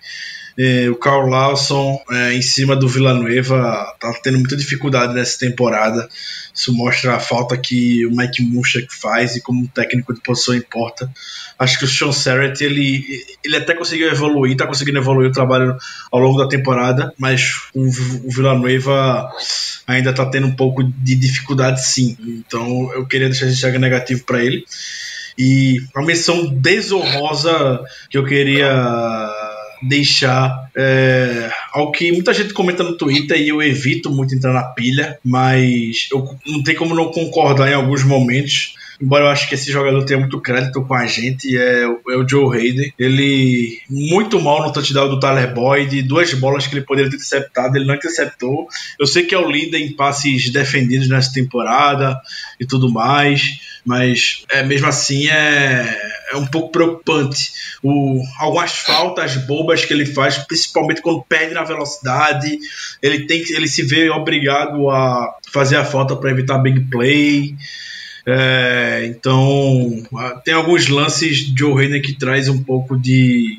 é, 0.58 0.88
o 0.90 0.96
Carl 0.96 1.28
Lawson 1.28 1.98
é, 2.10 2.34
em 2.34 2.42
cima 2.42 2.76
do 2.76 2.88
Villanueva 2.88 3.94
tá 3.98 4.12
tendo 4.22 4.38
muita 4.38 4.56
dificuldade 4.56 5.14
nessa 5.14 5.38
temporada. 5.38 6.08
Isso 6.54 6.74
mostra 6.74 7.14
a 7.14 7.20
falta 7.20 7.56
que 7.56 8.06
o 8.06 8.14
Mike 8.14 8.42
Munchak 8.42 8.88
faz 8.90 9.36
e 9.36 9.40
como 9.40 9.66
técnico 9.68 10.12
de 10.12 10.20
posição 10.20 10.54
importa. 10.54 11.10
Acho 11.58 11.78
que 11.78 11.84
o 11.84 11.88
Sean 11.88 12.12
Serrett, 12.12 12.62
ele, 12.62 13.24
ele 13.42 13.56
até 13.56 13.74
conseguiu 13.74 14.10
evoluir, 14.10 14.56
tá 14.56 14.66
conseguindo 14.66 14.98
evoluir 14.98 15.30
o 15.30 15.32
trabalho 15.32 15.76
ao 16.10 16.20
longo 16.20 16.38
da 16.38 16.48
temporada, 16.48 17.12
mas 17.18 17.52
o, 17.74 17.86
o 18.26 18.30
Villanueva 18.30 19.30
ainda 19.86 20.12
tá 20.12 20.26
tendo 20.26 20.48
um 20.48 20.56
pouco 20.56 20.82
de 20.82 21.14
dificuldade 21.14 21.86
sim. 21.86 22.16
Então 22.20 22.92
eu 22.92 23.06
queria 23.06 23.28
deixar 23.28 23.46
esse 23.46 23.54
destaque 23.54 23.78
negativo 23.78 24.24
para 24.24 24.44
ele. 24.44 24.64
E 25.38 25.82
uma 25.94 26.04
menção 26.04 26.46
desonrosa 26.46 27.80
que 28.10 28.18
eu 28.18 28.24
queria 28.24 28.70
deixar 29.82 30.70
é, 30.76 31.50
ao 31.72 31.90
que 31.90 32.12
muita 32.12 32.32
gente 32.32 32.54
comenta 32.54 32.82
no 32.82 32.96
Twitter 32.96 33.40
e 33.40 33.48
eu 33.48 33.62
evito 33.62 34.10
muito 34.10 34.34
entrar 34.34 34.52
na 34.52 34.62
pilha, 34.62 35.18
mas 35.24 36.08
eu 36.12 36.36
não 36.46 36.62
tem 36.62 36.74
como 36.74 36.94
não 36.94 37.10
concordar 37.10 37.70
em 37.70 37.74
alguns 37.74 38.04
momentos. 38.04 38.74
Embora 39.02 39.24
eu 39.24 39.28
acho 39.28 39.48
que 39.48 39.56
esse 39.56 39.72
jogador 39.72 40.04
tenha 40.04 40.20
muito 40.20 40.40
crédito 40.40 40.84
com 40.84 40.94
a 40.94 41.06
gente, 41.06 41.58
é, 41.58 41.82
é 41.82 42.16
o 42.16 42.28
Joe 42.28 42.56
Hayden. 42.56 42.92
Ele 42.98 43.80
muito 43.90 44.40
mal 44.40 44.62
no 44.62 44.72
touchdown 44.72 45.08
do 45.08 45.18
Tyler 45.18 45.52
Boyd, 45.52 46.02
duas 46.02 46.32
bolas 46.34 46.66
que 46.66 46.74
ele 46.74 46.84
poderia 46.84 47.10
ter 47.10 47.16
interceptado, 47.16 47.76
ele 47.76 47.86
não 47.86 47.96
interceptou. 47.96 48.68
Eu 48.98 49.06
sei 49.06 49.24
que 49.24 49.34
é 49.34 49.38
o 49.38 49.50
líder 49.50 49.78
em 49.78 49.96
passes 49.96 50.50
defendidos 50.50 51.08
nessa 51.08 51.32
temporada 51.32 52.16
e 52.60 52.66
tudo 52.66 52.90
mais 52.90 53.60
mas 53.84 54.44
é, 54.50 54.62
mesmo 54.62 54.86
assim 54.86 55.28
é, 55.28 56.12
é 56.32 56.36
um 56.36 56.46
pouco 56.46 56.70
preocupante. 56.70 57.52
O, 57.82 58.22
algumas 58.38 58.72
faltas 58.72 59.36
bobas 59.36 59.84
que 59.84 59.92
ele 59.92 60.06
faz, 60.06 60.38
principalmente 60.38 61.02
quando 61.02 61.24
perde 61.24 61.54
na 61.54 61.64
velocidade, 61.64 62.58
ele 63.02 63.26
tem 63.26 63.42
ele 63.50 63.66
se 63.66 63.82
vê 63.82 64.08
obrigado 64.10 64.88
a 64.88 65.36
fazer 65.50 65.76
a 65.76 65.84
falta 65.84 66.14
para 66.14 66.30
evitar 66.30 66.58
big 66.58 66.82
play. 66.82 67.56
É, 68.26 69.04
então 69.06 70.02
tem 70.44 70.54
alguns 70.54 70.88
lances 70.88 71.38
de 71.38 71.58
Joe 71.58 72.00
que 72.00 72.12
traz 72.12 72.48
um 72.48 72.62
pouco 72.62 72.96
de, 72.96 73.58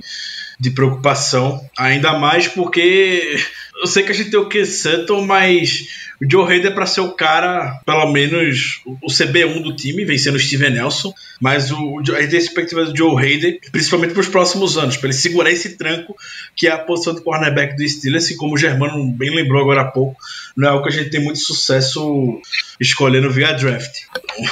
de 0.60 0.72
preocupação, 0.72 1.64
ainda 1.78 2.18
mais 2.18 2.48
porque 2.48 3.38
eu 3.84 3.88
sei 3.88 4.04
que 4.04 4.14
a 4.14 4.16
gente 4.16 4.32
tem 4.32 4.40
o 4.40 4.48
Ken 4.48 4.64
Sutton, 4.64 5.26
mas 5.26 5.90
o 6.22 6.30
Joe 6.30 6.50
Hayden 6.50 6.72
é 6.72 6.74
para 6.74 6.86
ser 6.86 7.02
o 7.02 7.12
cara, 7.12 7.82
pelo 7.86 8.14
menos 8.14 8.80
o 8.86 9.08
CB1 9.08 9.62
do 9.62 9.76
time, 9.76 10.06
vencendo 10.06 10.36
o 10.36 10.40
Steven 10.40 10.70
Nelson. 10.70 11.14
Mas 11.42 11.70
o, 11.70 12.00
a 12.00 12.22
gente 12.22 12.30
tem 12.30 12.40
expectativa 12.40 12.86
do 12.86 12.96
Joe 12.96 13.22
Hayden, 13.22 13.60
principalmente 13.74 14.14
para 14.14 14.22
os 14.22 14.30
próximos 14.30 14.78
anos, 14.78 14.96
para 14.96 15.10
ele 15.10 15.18
segurar 15.18 15.52
esse 15.52 15.76
tranco 15.76 16.16
que 16.56 16.66
é 16.66 16.72
a 16.72 16.78
posição 16.78 17.14
do 17.14 17.22
cornerback 17.22 17.76
do 17.76 17.86
Steelers, 17.86 18.24
assim 18.24 18.38
como 18.38 18.54
o 18.54 18.58
Germano 18.58 19.06
bem 19.12 19.36
lembrou 19.36 19.62
agora 19.62 19.82
há 19.82 19.92
pouco. 19.92 20.16
Não 20.56 20.70
é 20.70 20.72
algo 20.72 20.84
que 20.84 20.90
a 20.90 20.98
gente 20.98 21.10
tem 21.10 21.22
muito 21.22 21.40
sucesso 21.40 22.42
escolhendo 22.80 23.30
via 23.30 23.52
draft. 23.52 24.04
Então, 24.18 24.46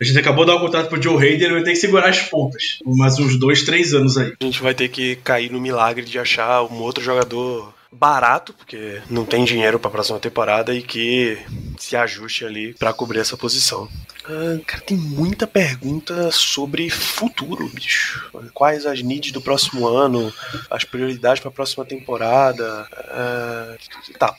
a 0.00 0.04
gente 0.04 0.18
acabou 0.18 0.44
de 0.44 0.50
dar 0.50 0.56
o 0.56 0.58
um 0.58 0.62
contrato 0.62 0.88
pro 0.88 1.00
Joe 1.00 1.24
Hayden, 1.24 1.44
ele 1.44 1.54
vai 1.54 1.62
ter 1.62 1.70
que 1.70 1.76
segurar 1.76 2.08
as 2.08 2.18
pontas. 2.18 2.80
Mais 2.84 3.16
uns 3.20 3.36
dois, 3.36 3.62
três 3.62 3.94
anos 3.94 4.18
aí. 4.18 4.32
A 4.40 4.44
gente 4.44 4.60
vai 4.60 4.74
ter 4.74 4.88
que 4.88 5.14
cair 5.22 5.52
no 5.52 5.60
milagre 5.60 6.04
de 6.04 6.18
achar 6.18 6.64
um 6.64 6.80
outro 6.80 7.04
jogador 7.04 7.72
barato, 7.92 8.54
porque 8.54 9.02
não 9.10 9.24
tem 9.24 9.44
dinheiro 9.44 9.78
para 9.78 9.88
a 9.88 9.92
próxima 9.92 10.18
temporada 10.18 10.74
e 10.74 10.82
que 10.82 11.38
se 11.78 11.94
ajuste 11.94 12.44
ali 12.44 12.72
para 12.74 12.92
cobrir 12.92 13.20
essa 13.20 13.36
posição. 13.36 13.88
Ah, 14.24 14.58
cara, 14.66 14.82
tem 14.82 14.96
muita 14.96 15.46
pergunta 15.46 16.30
sobre 16.30 16.88
futuro, 16.88 17.68
bicho. 17.68 18.30
Quais 18.54 18.86
as 18.86 19.02
needs 19.02 19.32
do 19.32 19.40
próximo 19.40 19.86
ano, 19.86 20.32
as 20.70 20.84
prioridades 20.84 21.40
para 21.40 21.50
a 21.50 21.54
próxima 21.54 21.84
temporada. 21.84 22.88
Ah, 22.92 23.76
tá. 24.18 24.34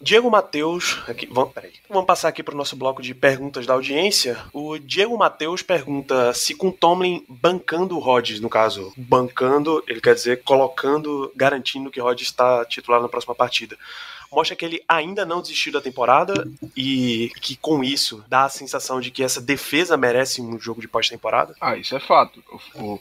Diego 0.00 0.30
Matheus, 0.30 0.98
aqui, 1.08 1.26
vamos, 1.30 1.52
peraí, 1.52 1.72
vamos 1.88 2.06
passar 2.06 2.28
aqui 2.28 2.42
para 2.42 2.54
o 2.54 2.56
nosso 2.56 2.76
bloco 2.76 3.02
de 3.02 3.14
perguntas 3.14 3.66
da 3.66 3.74
audiência. 3.74 4.38
O 4.52 4.78
Diego 4.78 5.16
Matheus 5.16 5.62
pergunta 5.62 6.32
se 6.32 6.54
com 6.54 6.70
Tomlin 6.70 7.24
bancando 7.28 7.96
o 7.96 8.00
Rodgers, 8.00 8.40
no 8.40 8.48
caso, 8.48 8.92
bancando, 8.96 9.82
ele 9.86 10.00
quer 10.00 10.14
dizer 10.14 10.42
colocando, 10.42 11.32
garantindo 11.34 11.90
que 11.90 12.00
Rodgers 12.00 12.28
está 12.28 12.64
titular 12.64 13.00
na 13.00 13.08
próxima 13.08 13.34
partida 13.34 13.76
mostra 14.30 14.56
que 14.56 14.64
ele 14.64 14.82
ainda 14.88 15.24
não 15.24 15.40
desistiu 15.40 15.72
da 15.72 15.80
temporada 15.80 16.46
e 16.76 17.30
que 17.40 17.56
com 17.56 17.82
isso 17.82 18.24
dá 18.28 18.44
a 18.44 18.48
sensação 18.50 19.00
de 19.00 19.10
que 19.10 19.22
essa 19.22 19.40
defesa 19.40 19.96
merece 19.96 20.42
um 20.42 20.58
jogo 20.58 20.80
de 20.80 20.88
pós-temporada? 20.88 21.54
Ah, 21.60 21.76
isso 21.76 21.96
é 21.96 22.00
fato. 22.00 22.42
O, 22.74 22.82
o, 22.82 23.00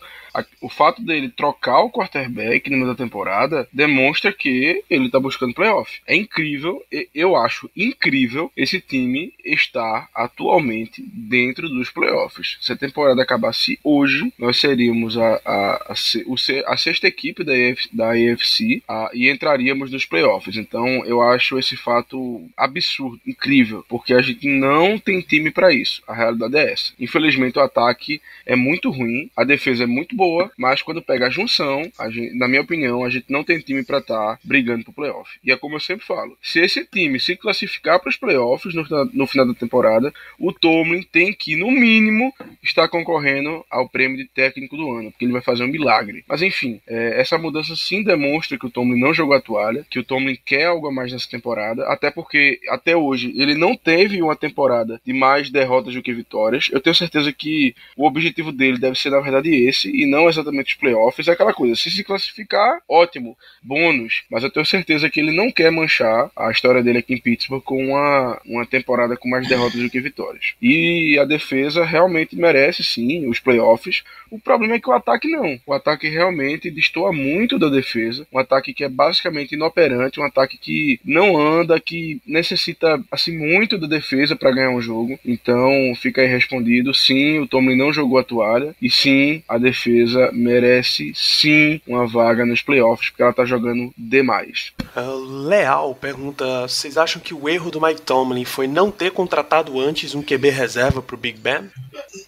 o 0.62 0.70
fato 0.70 1.02
dele 1.02 1.30
trocar 1.30 1.82
o 1.82 1.92
quarterback 1.92 2.70
no 2.70 2.78
meio 2.78 2.90
da 2.90 2.96
temporada 2.96 3.68
demonstra 3.72 4.34
que 4.34 4.84
ele 4.90 5.10
tá 5.10 5.20
buscando 5.20 5.54
playoff. 5.54 6.02
É 6.08 6.16
incrível, 6.16 6.84
eu 7.14 7.36
acho 7.36 7.70
incrível 7.76 8.52
esse 8.56 8.82
time 8.82 9.34
estar 9.44 10.10
atualmente 10.14 11.02
dentro 11.02 11.70
dos 11.70 11.90
playoffs. 11.90 12.58
Se 12.62 12.72
a 12.72 12.78
temporada 12.78 13.22
acabasse 13.22 13.80
hoje, 13.84 14.34
nós 14.38 14.58
seríamos 14.58 15.18
a, 15.18 15.42
a, 15.46 15.94
a, 15.94 16.74
a 16.74 16.78
sexta 16.78 17.08
equipe 17.08 17.44
da, 17.44 17.54
AFC, 17.54 17.90
da 17.94 18.12
AFC 18.12 18.84
a, 18.88 19.10
e 19.14 19.30
entraríamos 19.30 19.92
nos 19.92 20.06
playoffs. 20.06 20.58
Então 20.58 21.06
eu 21.06 21.22
acho 21.22 21.58
esse 21.60 21.78
fato 21.78 22.44
absurdo, 22.58 23.20
incrível, 23.26 23.86
porque 23.88 24.14
a 24.14 24.22
gente 24.22 24.48
não 24.48 24.98
tem 24.98 25.22
time 25.22 25.52
para 25.52 25.74
isso. 25.74 26.02
A 26.08 26.14
realidade 26.14 26.56
é 26.58 26.74
essa. 26.74 26.94
Infelizmente 27.00 27.60
o 27.60 27.62
ataque 27.62 28.22
é 28.46 28.56
muito 28.56 28.90
ruim, 28.90 29.30
a 29.36 29.44
defesa 29.44 29.84
é 29.84 29.88
muito 29.88 30.16
boa 30.16 30.25
boa, 30.26 30.52
mas 30.58 30.82
quando 30.82 31.04
pega 31.04 31.28
a 31.28 31.30
junção, 31.30 31.84
a 32.00 32.10
gente, 32.10 32.36
na 32.36 32.48
minha 32.48 32.62
opinião, 32.62 33.06
a 33.06 33.10
gente 33.10 33.26
não 33.30 33.44
tem 33.44 33.60
time 33.60 33.84
para 33.84 34.00
estar 34.00 34.36
tá 34.36 34.40
brigando 34.44 34.84
pro 34.84 34.94
playoff. 34.94 35.30
E 35.44 35.52
é 35.52 35.58
como 35.58 35.76
eu 35.76 35.80
sempre 35.80 36.06
falo: 36.06 36.36
se 36.42 36.60
esse 36.60 36.84
time 36.86 37.20
se 37.20 37.36
classificar 37.36 38.00
para 38.00 38.10
os 38.10 38.18
playoffs 38.18 38.74
no, 38.74 38.84
no, 39.14 39.28
final 39.28 39.46
da 39.46 39.54
temporada, 39.54 40.12
o 40.40 40.52
Tomlin 40.52 41.04
tem 41.04 41.32
que, 41.32 41.56
no 41.56 41.70
mínimo, 41.70 42.34
estar 42.64 42.88
concorrendo 42.88 43.64
ao 43.70 43.88
prêmio 43.88 44.18
de 44.18 44.26
técnico 44.26 44.76
do 44.76 44.92
ano, 44.92 45.12
porque 45.12 45.26
ele 45.26 45.34
vai 45.34 45.42
fazer 45.42 45.64
um 45.64 45.68
milagre. 45.68 46.24
Mas 46.28 46.42
enfim, 46.42 46.82
é, 46.88 47.22
essa 47.22 47.38
mudança 47.38 47.76
sim 47.76 48.04
demonstra 48.04 48.58
que 48.58 48.66
o 48.66 48.72
Tomlin 48.72 49.00
não 49.00 49.14
jogou 49.14 49.36
a 49.36 49.42
toalha, 49.42 49.86
que 49.90 50.00
o 50.00 50.04
Tomlin 50.04 50.38
quer 50.44 50.66
algo 50.66 50.88
a 50.88 50.92
mais 50.92 51.12
nessa 51.12 51.30
temporada, 51.30 51.86
até 51.88 52.10
porque 52.10 52.60
até 52.70 52.96
hoje 52.96 53.32
ele 53.36 53.54
não 53.54 53.76
teve 53.76 54.22
uma 54.22 54.36
temporada 54.36 55.00
de 55.06 55.14
mais 55.14 55.52
derrotas 55.52 55.94
do 55.94 56.02
que 56.02 56.14
vitórias. 56.14 56.70
Eu 56.72 56.82
tenho 56.82 56.96
certeza 56.96 57.32
que 57.32 57.76
o 57.96 58.08
objetivo 58.08 58.52
dele 58.52 58.80
deve 58.80 58.98
ser, 58.98 59.12
na 59.12 59.20
verdade, 59.20 59.54
esse, 59.54 59.90
e 59.90 60.06
não 60.06 60.15
exatamente 60.30 60.74
os 60.74 60.80
playoffs, 60.80 61.28
é 61.28 61.32
aquela 61.32 61.54
coisa. 61.54 61.76
Se 61.76 61.92
se 61.92 62.04
classificar, 62.04 62.80
ótimo, 62.88 63.38
bônus. 63.62 64.24
Mas 64.30 64.44
eu 64.44 64.52
tenho 64.52 64.66
certeza 64.66 65.10
que 65.10 65.20
ele 65.20 65.32
não 65.32 65.52
quer 65.52 65.72
manchar 65.72 66.30
a 66.36 66.52
história 66.52 66.82
dele 66.82 67.00
aqui 67.00 67.14
em 67.14 67.20
Pittsburgh 67.20 67.64
com 67.64 67.90
uma, 67.90 68.42
uma 68.46 68.66
temporada 68.66 69.18
com 69.18 69.30
mais 69.30 69.48
derrotas 69.48 69.82
do 69.82 69.90
que 69.90 70.00
vitórias. 70.00 70.54
E 70.62 71.18
a 71.20 71.26
defesa 71.26 71.84
realmente 71.84 72.36
merece 72.36 72.84
sim 72.84 73.28
os 73.28 73.40
playoffs. 73.40 74.04
O 74.30 74.40
problema 74.40 74.76
é 74.76 74.80
que 74.80 74.90
o 74.90 74.94
ataque 74.94 75.30
não. 75.30 75.60
O 75.66 75.74
ataque 75.74 76.08
realmente 76.08 76.72
destoa 76.72 77.12
muito 77.12 77.58
da 77.58 77.70
defesa. 77.70 78.28
Um 78.32 78.40
ataque 78.40 78.74
que 78.74 78.84
é 78.84 78.90
basicamente 78.90 79.56
inoperante, 79.56 80.20
um 80.20 80.24
ataque 80.24 80.58
que 80.58 81.00
não 81.04 81.38
anda, 81.38 81.80
que 81.80 82.22
necessita 82.26 83.02
assim 83.12 83.38
muito 83.38 83.78
da 83.78 83.88
defesa 83.88 84.36
para 84.36 84.52
ganhar 84.52 84.70
um 84.70 84.82
jogo. 84.82 85.20
Então 85.26 85.94
fica 85.96 86.22
aí 86.22 86.28
respondido: 86.28 86.94
sim, 86.94 87.40
o 87.40 87.48
Tomlin 87.48 87.78
não 87.78 87.94
jogou 87.94 88.18
a 88.18 88.24
toalha 88.24 88.76
e 88.82 88.90
sim, 88.90 89.44
a 89.48 89.58
defesa 89.58 90.05
defesa 90.06 90.30
merece 90.32 91.12
sim 91.16 91.82
uma 91.88 92.08
vaga 92.08 92.46
nos 92.46 92.62
playoffs, 92.62 93.10
porque 93.10 93.24
ela 93.24 93.34
tá 93.34 93.44
jogando 93.44 93.92
demais. 93.98 94.72
Uh, 94.96 95.48
Leal 95.48 95.96
pergunta: 95.96 96.62
vocês 96.62 96.98
acham 96.98 97.22
que 97.22 97.34
o 97.34 97.50
erro 97.50 97.72
do 97.72 97.82
Mike 97.82 98.02
Tomlin 98.02 98.46
foi 98.46 98.68
não 98.68 98.92
ter 98.92 99.12
contratado 99.12 99.80
antes 99.80 100.16
um 100.16 100.22
QB 100.22 100.50
reserva 100.50 101.02
pro 101.02 101.18
Big 101.18 101.40
Ben? 101.40 101.70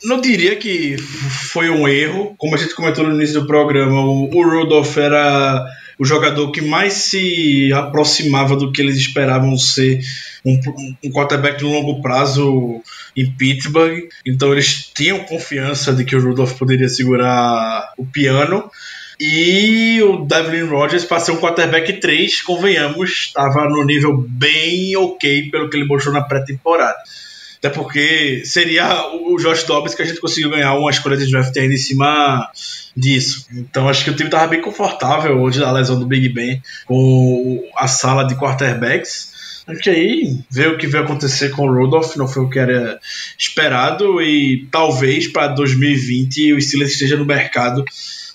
Não 0.03 0.19
diria 0.19 0.55
que 0.55 0.97
foi 0.97 1.69
um 1.69 1.87
erro, 1.87 2.35
como 2.37 2.55
a 2.55 2.57
gente 2.57 2.75
comentou 2.75 3.05
no 3.05 3.15
início 3.15 3.41
do 3.41 3.47
programa, 3.47 4.01
o, 4.01 4.29
o 4.29 4.49
Rudolph 4.49 4.97
era 4.97 5.65
o 5.99 6.05
jogador 6.05 6.51
que 6.51 6.61
mais 6.61 6.93
se 6.93 7.71
aproximava 7.73 8.55
do 8.55 8.71
que 8.71 8.81
eles 8.81 8.97
esperavam 8.97 9.57
ser 9.57 9.99
um, 10.45 10.59
um 11.03 11.11
quarterback 11.11 11.57
de 11.57 11.65
longo 11.65 12.01
prazo 12.01 12.81
em 13.15 13.31
Pittsburgh. 13.31 14.07
Então 14.25 14.51
eles 14.51 14.91
tinham 14.93 15.23
confiança 15.23 15.93
de 15.93 16.05
que 16.05 16.15
o 16.15 16.21
Rudolph 16.21 16.53
poderia 16.53 16.87
segurar 16.87 17.93
o 17.97 18.05
piano. 18.05 18.69
E 19.19 19.99
o 20.03 20.25
Devlin 20.25 20.65
Rodgers, 20.65 21.03
para 21.03 21.19
ser 21.19 21.31
um 21.31 21.37
quarterback 21.37 21.91
3, 21.93 22.41
convenhamos, 22.43 23.09
estava 23.09 23.67
no 23.67 23.83
nível 23.83 24.15
bem 24.29 24.95
ok 24.95 25.49
pelo 25.49 25.69
que 25.69 25.77
ele 25.77 25.87
mostrou 25.87 26.13
na 26.13 26.21
pré-temporada. 26.21 26.97
Até 27.57 27.69
porque 27.69 28.43
seria 28.45 29.07
o 29.13 29.37
Josh 29.37 29.63
Dobbs 29.63 29.95
que 29.95 30.01
a 30.01 30.05
gente 30.05 30.21
conseguiu 30.21 30.51
ganhar 30.51 30.73
uma 30.75 30.91
escolha 30.91 31.17
de 31.17 31.29
draft 31.29 31.55
ainda 31.57 31.73
em 31.73 31.77
cima 31.77 32.49
disso. 32.95 33.47
Então 33.51 33.89
acho 33.89 34.03
que 34.03 34.11
o 34.11 34.15
time 34.15 34.27
estava 34.27 34.47
bem 34.47 34.61
confortável 34.61 35.41
hoje 35.41 35.59
da 35.59 35.71
lesão 35.71 35.99
do 35.99 36.05
Big 36.05 36.29
Ben 36.29 36.61
com 36.85 37.63
a 37.75 37.87
sala 37.87 38.23
de 38.23 38.35
quarterbacks. 38.35 39.35
Acho 39.67 39.81
que 39.81 39.89
aí 39.89 40.39
ver 40.49 40.69
o 40.69 40.77
que 40.77 40.87
vai 40.87 41.01
acontecer 41.01 41.49
com 41.49 41.67
o 41.67 41.73
Rudolph 41.73 42.15
não 42.15 42.27
foi 42.27 42.43
o 42.43 42.49
que 42.49 42.57
era 42.59 42.99
esperado 43.37 44.21
e 44.21 44.67
talvez 44.71 45.27
para 45.27 45.47
2020 45.47 46.53
o 46.53 46.61
Steelers 46.61 46.93
esteja 46.93 47.17
no 47.17 47.25
mercado 47.25 47.83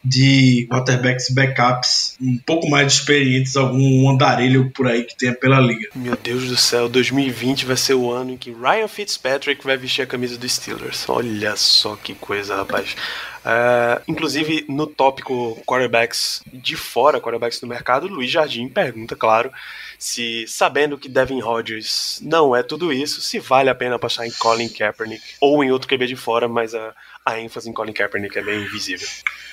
de 0.05 0.66
quarterbacks 0.70 1.30
backups 1.30 2.16
um 2.20 2.36
pouco 2.38 2.68
mais 2.68 2.94
experientes, 2.94 3.57
algum 3.57 4.09
andarilho 4.11 4.70
por 4.70 4.88
aí 4.88 5.05
que 5.05 5.16
tenha 5.16 5.34
pela 5.34 5.61
liga. 5.61 5.88
Meu 5.94 6.16
Deus 6.16 6.48
do 6.48 6.57
céu, 6.57 6.88
2020 6.88 7.66
vai 7.66 7.76
ser 7.76 7.94
o 7.94 8.11
ano 8.11 8.32
em 8.32 8.36
que 8.36 8.50
Ryan 8.50 8.88
Fitzpatrick 8.88 9.64
vai 9.64 9.76
vestir 9.76 10.03
a 10.03 10.07
camisa 10.07 10.36
dos 10.36 10.53
Steelers. 10.53 11.09
Olha 11.09 11.55
só 11.57 11.96
que 11.96 12.14
coisa, 12.14 12.57
rapaz. 12.57 12.96
Uh, 13.42 14.00
inclusive, 14.07 14.64
no 14.68 14.86
tópico 14.86 15.61
quarterbacks 15.66 16.42
de 16.53 16.76
fora, 16.76 17.20
quarterbacks 17.20 17.59
do 17.59 17.66
mercado, 17.66 18.07
Luiz 18.07 18.30
Jardim 18.30 18.68
pergunta, 18.68 19.16
claro, 19.16 19.50
se 19.98 20.44
sabendo 20.46 20.96
que 20.96 21.09
Devin 21.09 21.40
Rodgers 21.40 22.20
não 22.22 22.55
é 22.55 22.62
tudo 22.62 22.92
isso, 22.92 23.20
se 23.20 23.40
vale 23.40 23.68
a 23.68 23.74
pena 23.74 23.98
passar 23.98 24.26
em 24.26 24.30
Colin 24.32 24.68
Kaepernick 24.68 25.22
ou 25.40 25.62
em 25.64 25.72
outro 25.72 25.88
QB 25.88 26.07
de 26.07 26.16
fora, 26.16 26.48
mas 26.48 26.72
a, 26.72 26.94
a 27.25 27.39
ênfase 27.39 27.70
em 27.70 27.73
Colin 27.73 27.93
Kaepernick 27.93 28.37
é 28.37 28.43
bem 28.43 28.64
visível. 28.66 29.07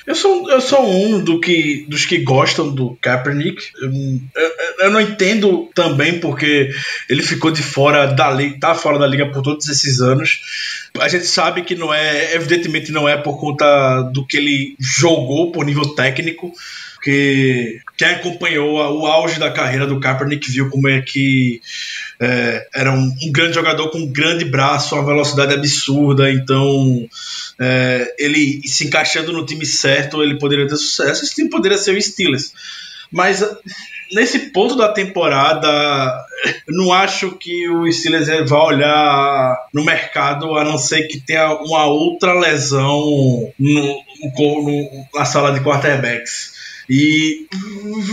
Eu 0.06 0.16
sou, 0.16 0.50
eu 0.50 0.60
sou 0.60 0.90
um 0.90 1.24
do 1.24 1.40
que, 1.40 1.86
dos 1.88 2.06
que 2.06 2.18
gostam 2.20 2.74
do 2.74 2.98
Kaepernick. 3.00 3.72
Eu, 3.80 3.92
eu, 4.36 4.52
eu, 4.80 4.92
não 4.92 5.00
entendo 5.00 5.70
também 5.76 6.20
porque 6.20 6.72
ele 7.08 7.22
ficou 7.22 7.52
de 7.52 7.62
fora 7.62 8.08
da 8.08 8.32
liga, 8.32 8.60
tá 8.60 8.74
fora 8.74 8.98
da 8.98 9.06
liga 9.06 9.28
por 9.28 9.44
todos 9.44 9.70
esses 9.70 10.02
anos. 10.02 10.42
A 11.00 11.08
gente 11.08 11.26
sabe 11.26 11.62
que 11.62 11.76
não 11.76 11.94
é, 11.94 12.34
evidentemente 12.34 12.92
não 12.92 13.08
é 13.08 13.16
por 13.18 13.40
conta 13.40 14.02
do 14.14 14.26
que 14.26 14.38
ele 14.38 14.76
jogou 14.80 15.52
por 15.52 15.64
nível 15.64 15.94
técnico, 15.94 16.52
porque 16.96 17.80
quem 18.00 18.08
acompanhou 18.08 18.78
o 18.98 19.06
auge 19.06 19.38
da 19.38 19.52
carreira 19.52 19.86
do 19.86 20.00
Kaepernick 20.00 20.50
viu 20.50 20.70
como 20.70 20.88
é 20.88 21.02
que 21.02 21.62
é, 22.18 22.66
era 22.74 22.94
um, 22.94 23.14
um, 23.24 23.30
grande 23.30 23.56
jogador 23.56 23.90
com 23.90 23.98
um 23.98 24.08
grande 24.08 24.46
braço, 24.46 24.96
uma 24.96 25.06
velocidade 25.06 25.54
absurda, 25.54 26.32
então 26.32 27.06
é, 27.60 28.16
ele 28.18 28.66
se 28.66 28.88
encaixando 28.88 29.34
no 29.34 29.46
time 29.46 29.66
certo, 29.66 30.24
ele 30.24 30.40
poderia 30.40 30.66
ter 30.66 30.78
sucesso, 30.78 31.26
esse 31.26 31.36
time 31.36 31.50
poderia 31.50 31.78
ser 31.78 31.94
o 31.94 32.02
Steelers. 32.02 32.54
Mas 33.12 33.44
nesse 34.14 34.52
ponto 34.52 34.78
da 34.78 34.94
temporada, 34.94 36.26
não 36.70 36.94
acho 36.94 37.32
que 37.32 37.68
o 37.68 37.92
Steelers 37.92 38.28
vai 38.50 38.62
olhar 38.62 39.58
no 39.74 39.84
mercado, 39.84 40.56
a 40.56 40.64
não 40.64 40.78
ser 40.78 41.04
que 41.10 41.20
tenha 41.20 41.54
uma 41.54 41.84
outra 41.88 42.32
lesão 42.32 43.52
no, 43.60 44.04
no, 44.38 45.06
na 45.14 45.26
sala 45.26 45.52
de 45.52 45.60
quarterbacks. 45.60 46.59
E 46.90 47.46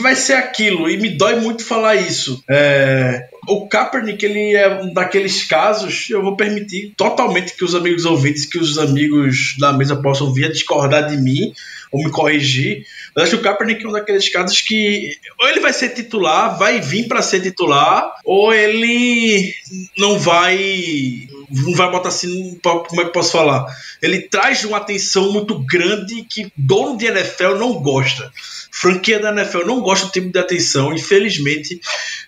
vai 0.03 0.15
ser 0.15 0.35
aquilo, 0.35 0.91
e 0.91 0.99
me 0.99 1.09
dói 1.09 1.41
muito 1.41 1.65
falar 1.65 1.97
isso. 1.97 2.43
É, 2.49 3.27
o 3.49 3.67
Kaepernick, 3.67 4.25
ele 4.25 4.55
é 4.55 4.83
um 4.83 4.93
daqueles 4.93 5.45
casos, 5.45 6.09
eu 6.11 6.23
vou 6.23 6.37
permitir 6.37 6.93
totalmente 6.97 7.57
que 7.57 7.65
os 7.65 7.75
amigos 7.75 8.05
ouvintes, 8.05 8.45
que 8.45 8.59
os 8.59 8.77
amigos 8.77 9.57
da 9.59 9.73
mesa 9.73 9.97
possam 9.97 10.33
vir 10.33 10.47
a 10.47 10.53
discordar 10.53 11.09
de 11.09 11.17
mim 11.17 11.55
ou 11.93 12.05
me 12.05 12.11
corrigir. 12.11 12.85
Mas 13.15 13.25
acho 13.25 13.37
que 13.37 13.41
o 13.41 13.43
Kaepernick 13.43 13.85
é 13.85 13.89
um 13.89 13.93
daqueles 13.93 14.29
casos 14.29 14.61
que 14.61 15.17
ou 15.39 15.49
ele 15.49 15.61
vai 15.61 15.73
ser 15.73 15.91
titular, 15.91 16.59
vai 16.59 16.81
vir 16.81 17.09
para 17.09 17.23
ser 17.23 17.41
titular, 17.41 18.15
ou 18.25 18.53
ele 18.53 19.55
não 19.97 20.19
vai 20.19 21.29
não 21.51 21.75
vai 21.75 21.91
botar 21.91 22.09
assim, 22.09 22.59
como 22.63 23.01
é 23.01 23.05
que 23.05 23.13
posso 23.13 23.33
falar? 23.33 23.67
Ele 24.03 24.23
traz 24.23 24.65
uma 24.65 24.79
atenção 24.79 25.33
muito 25.33 25.59
grande 25.61 26.23
que 26.25 26.53
dono 26.57 26.97
de 26.97 27.07
NFL 27.07 27.57
não 27.57 27.75
gosta. 27.75 28.33
Franquia 28.71 29.19
da 29.19 29.31
NFL 29.31 29.65
não 29.65 29.81
gosta 29.81 30.07
do 30.07 30.13
tipo 30.13 30.31
de 30.31 30.39
atenção, 30.39 30.93
infelizmente, 30.93 31.81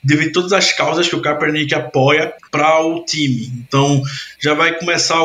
devido 0.03 0.31
a 0.31 0.33
todas 0.33 0.53
as 0.53 0.73
causas 0.73 1.07
que 1.07 1.15
o 1.15 1.21
Kaepernick 1.21 1.75
apoia 1.75 2.33
para 2.51 2.81
o 2.81 3.05
time. 3.05 3.53
Então, 3.59 4.03
já 4.39 4.55
vai 4.55 4.79
começar 4.79 5.19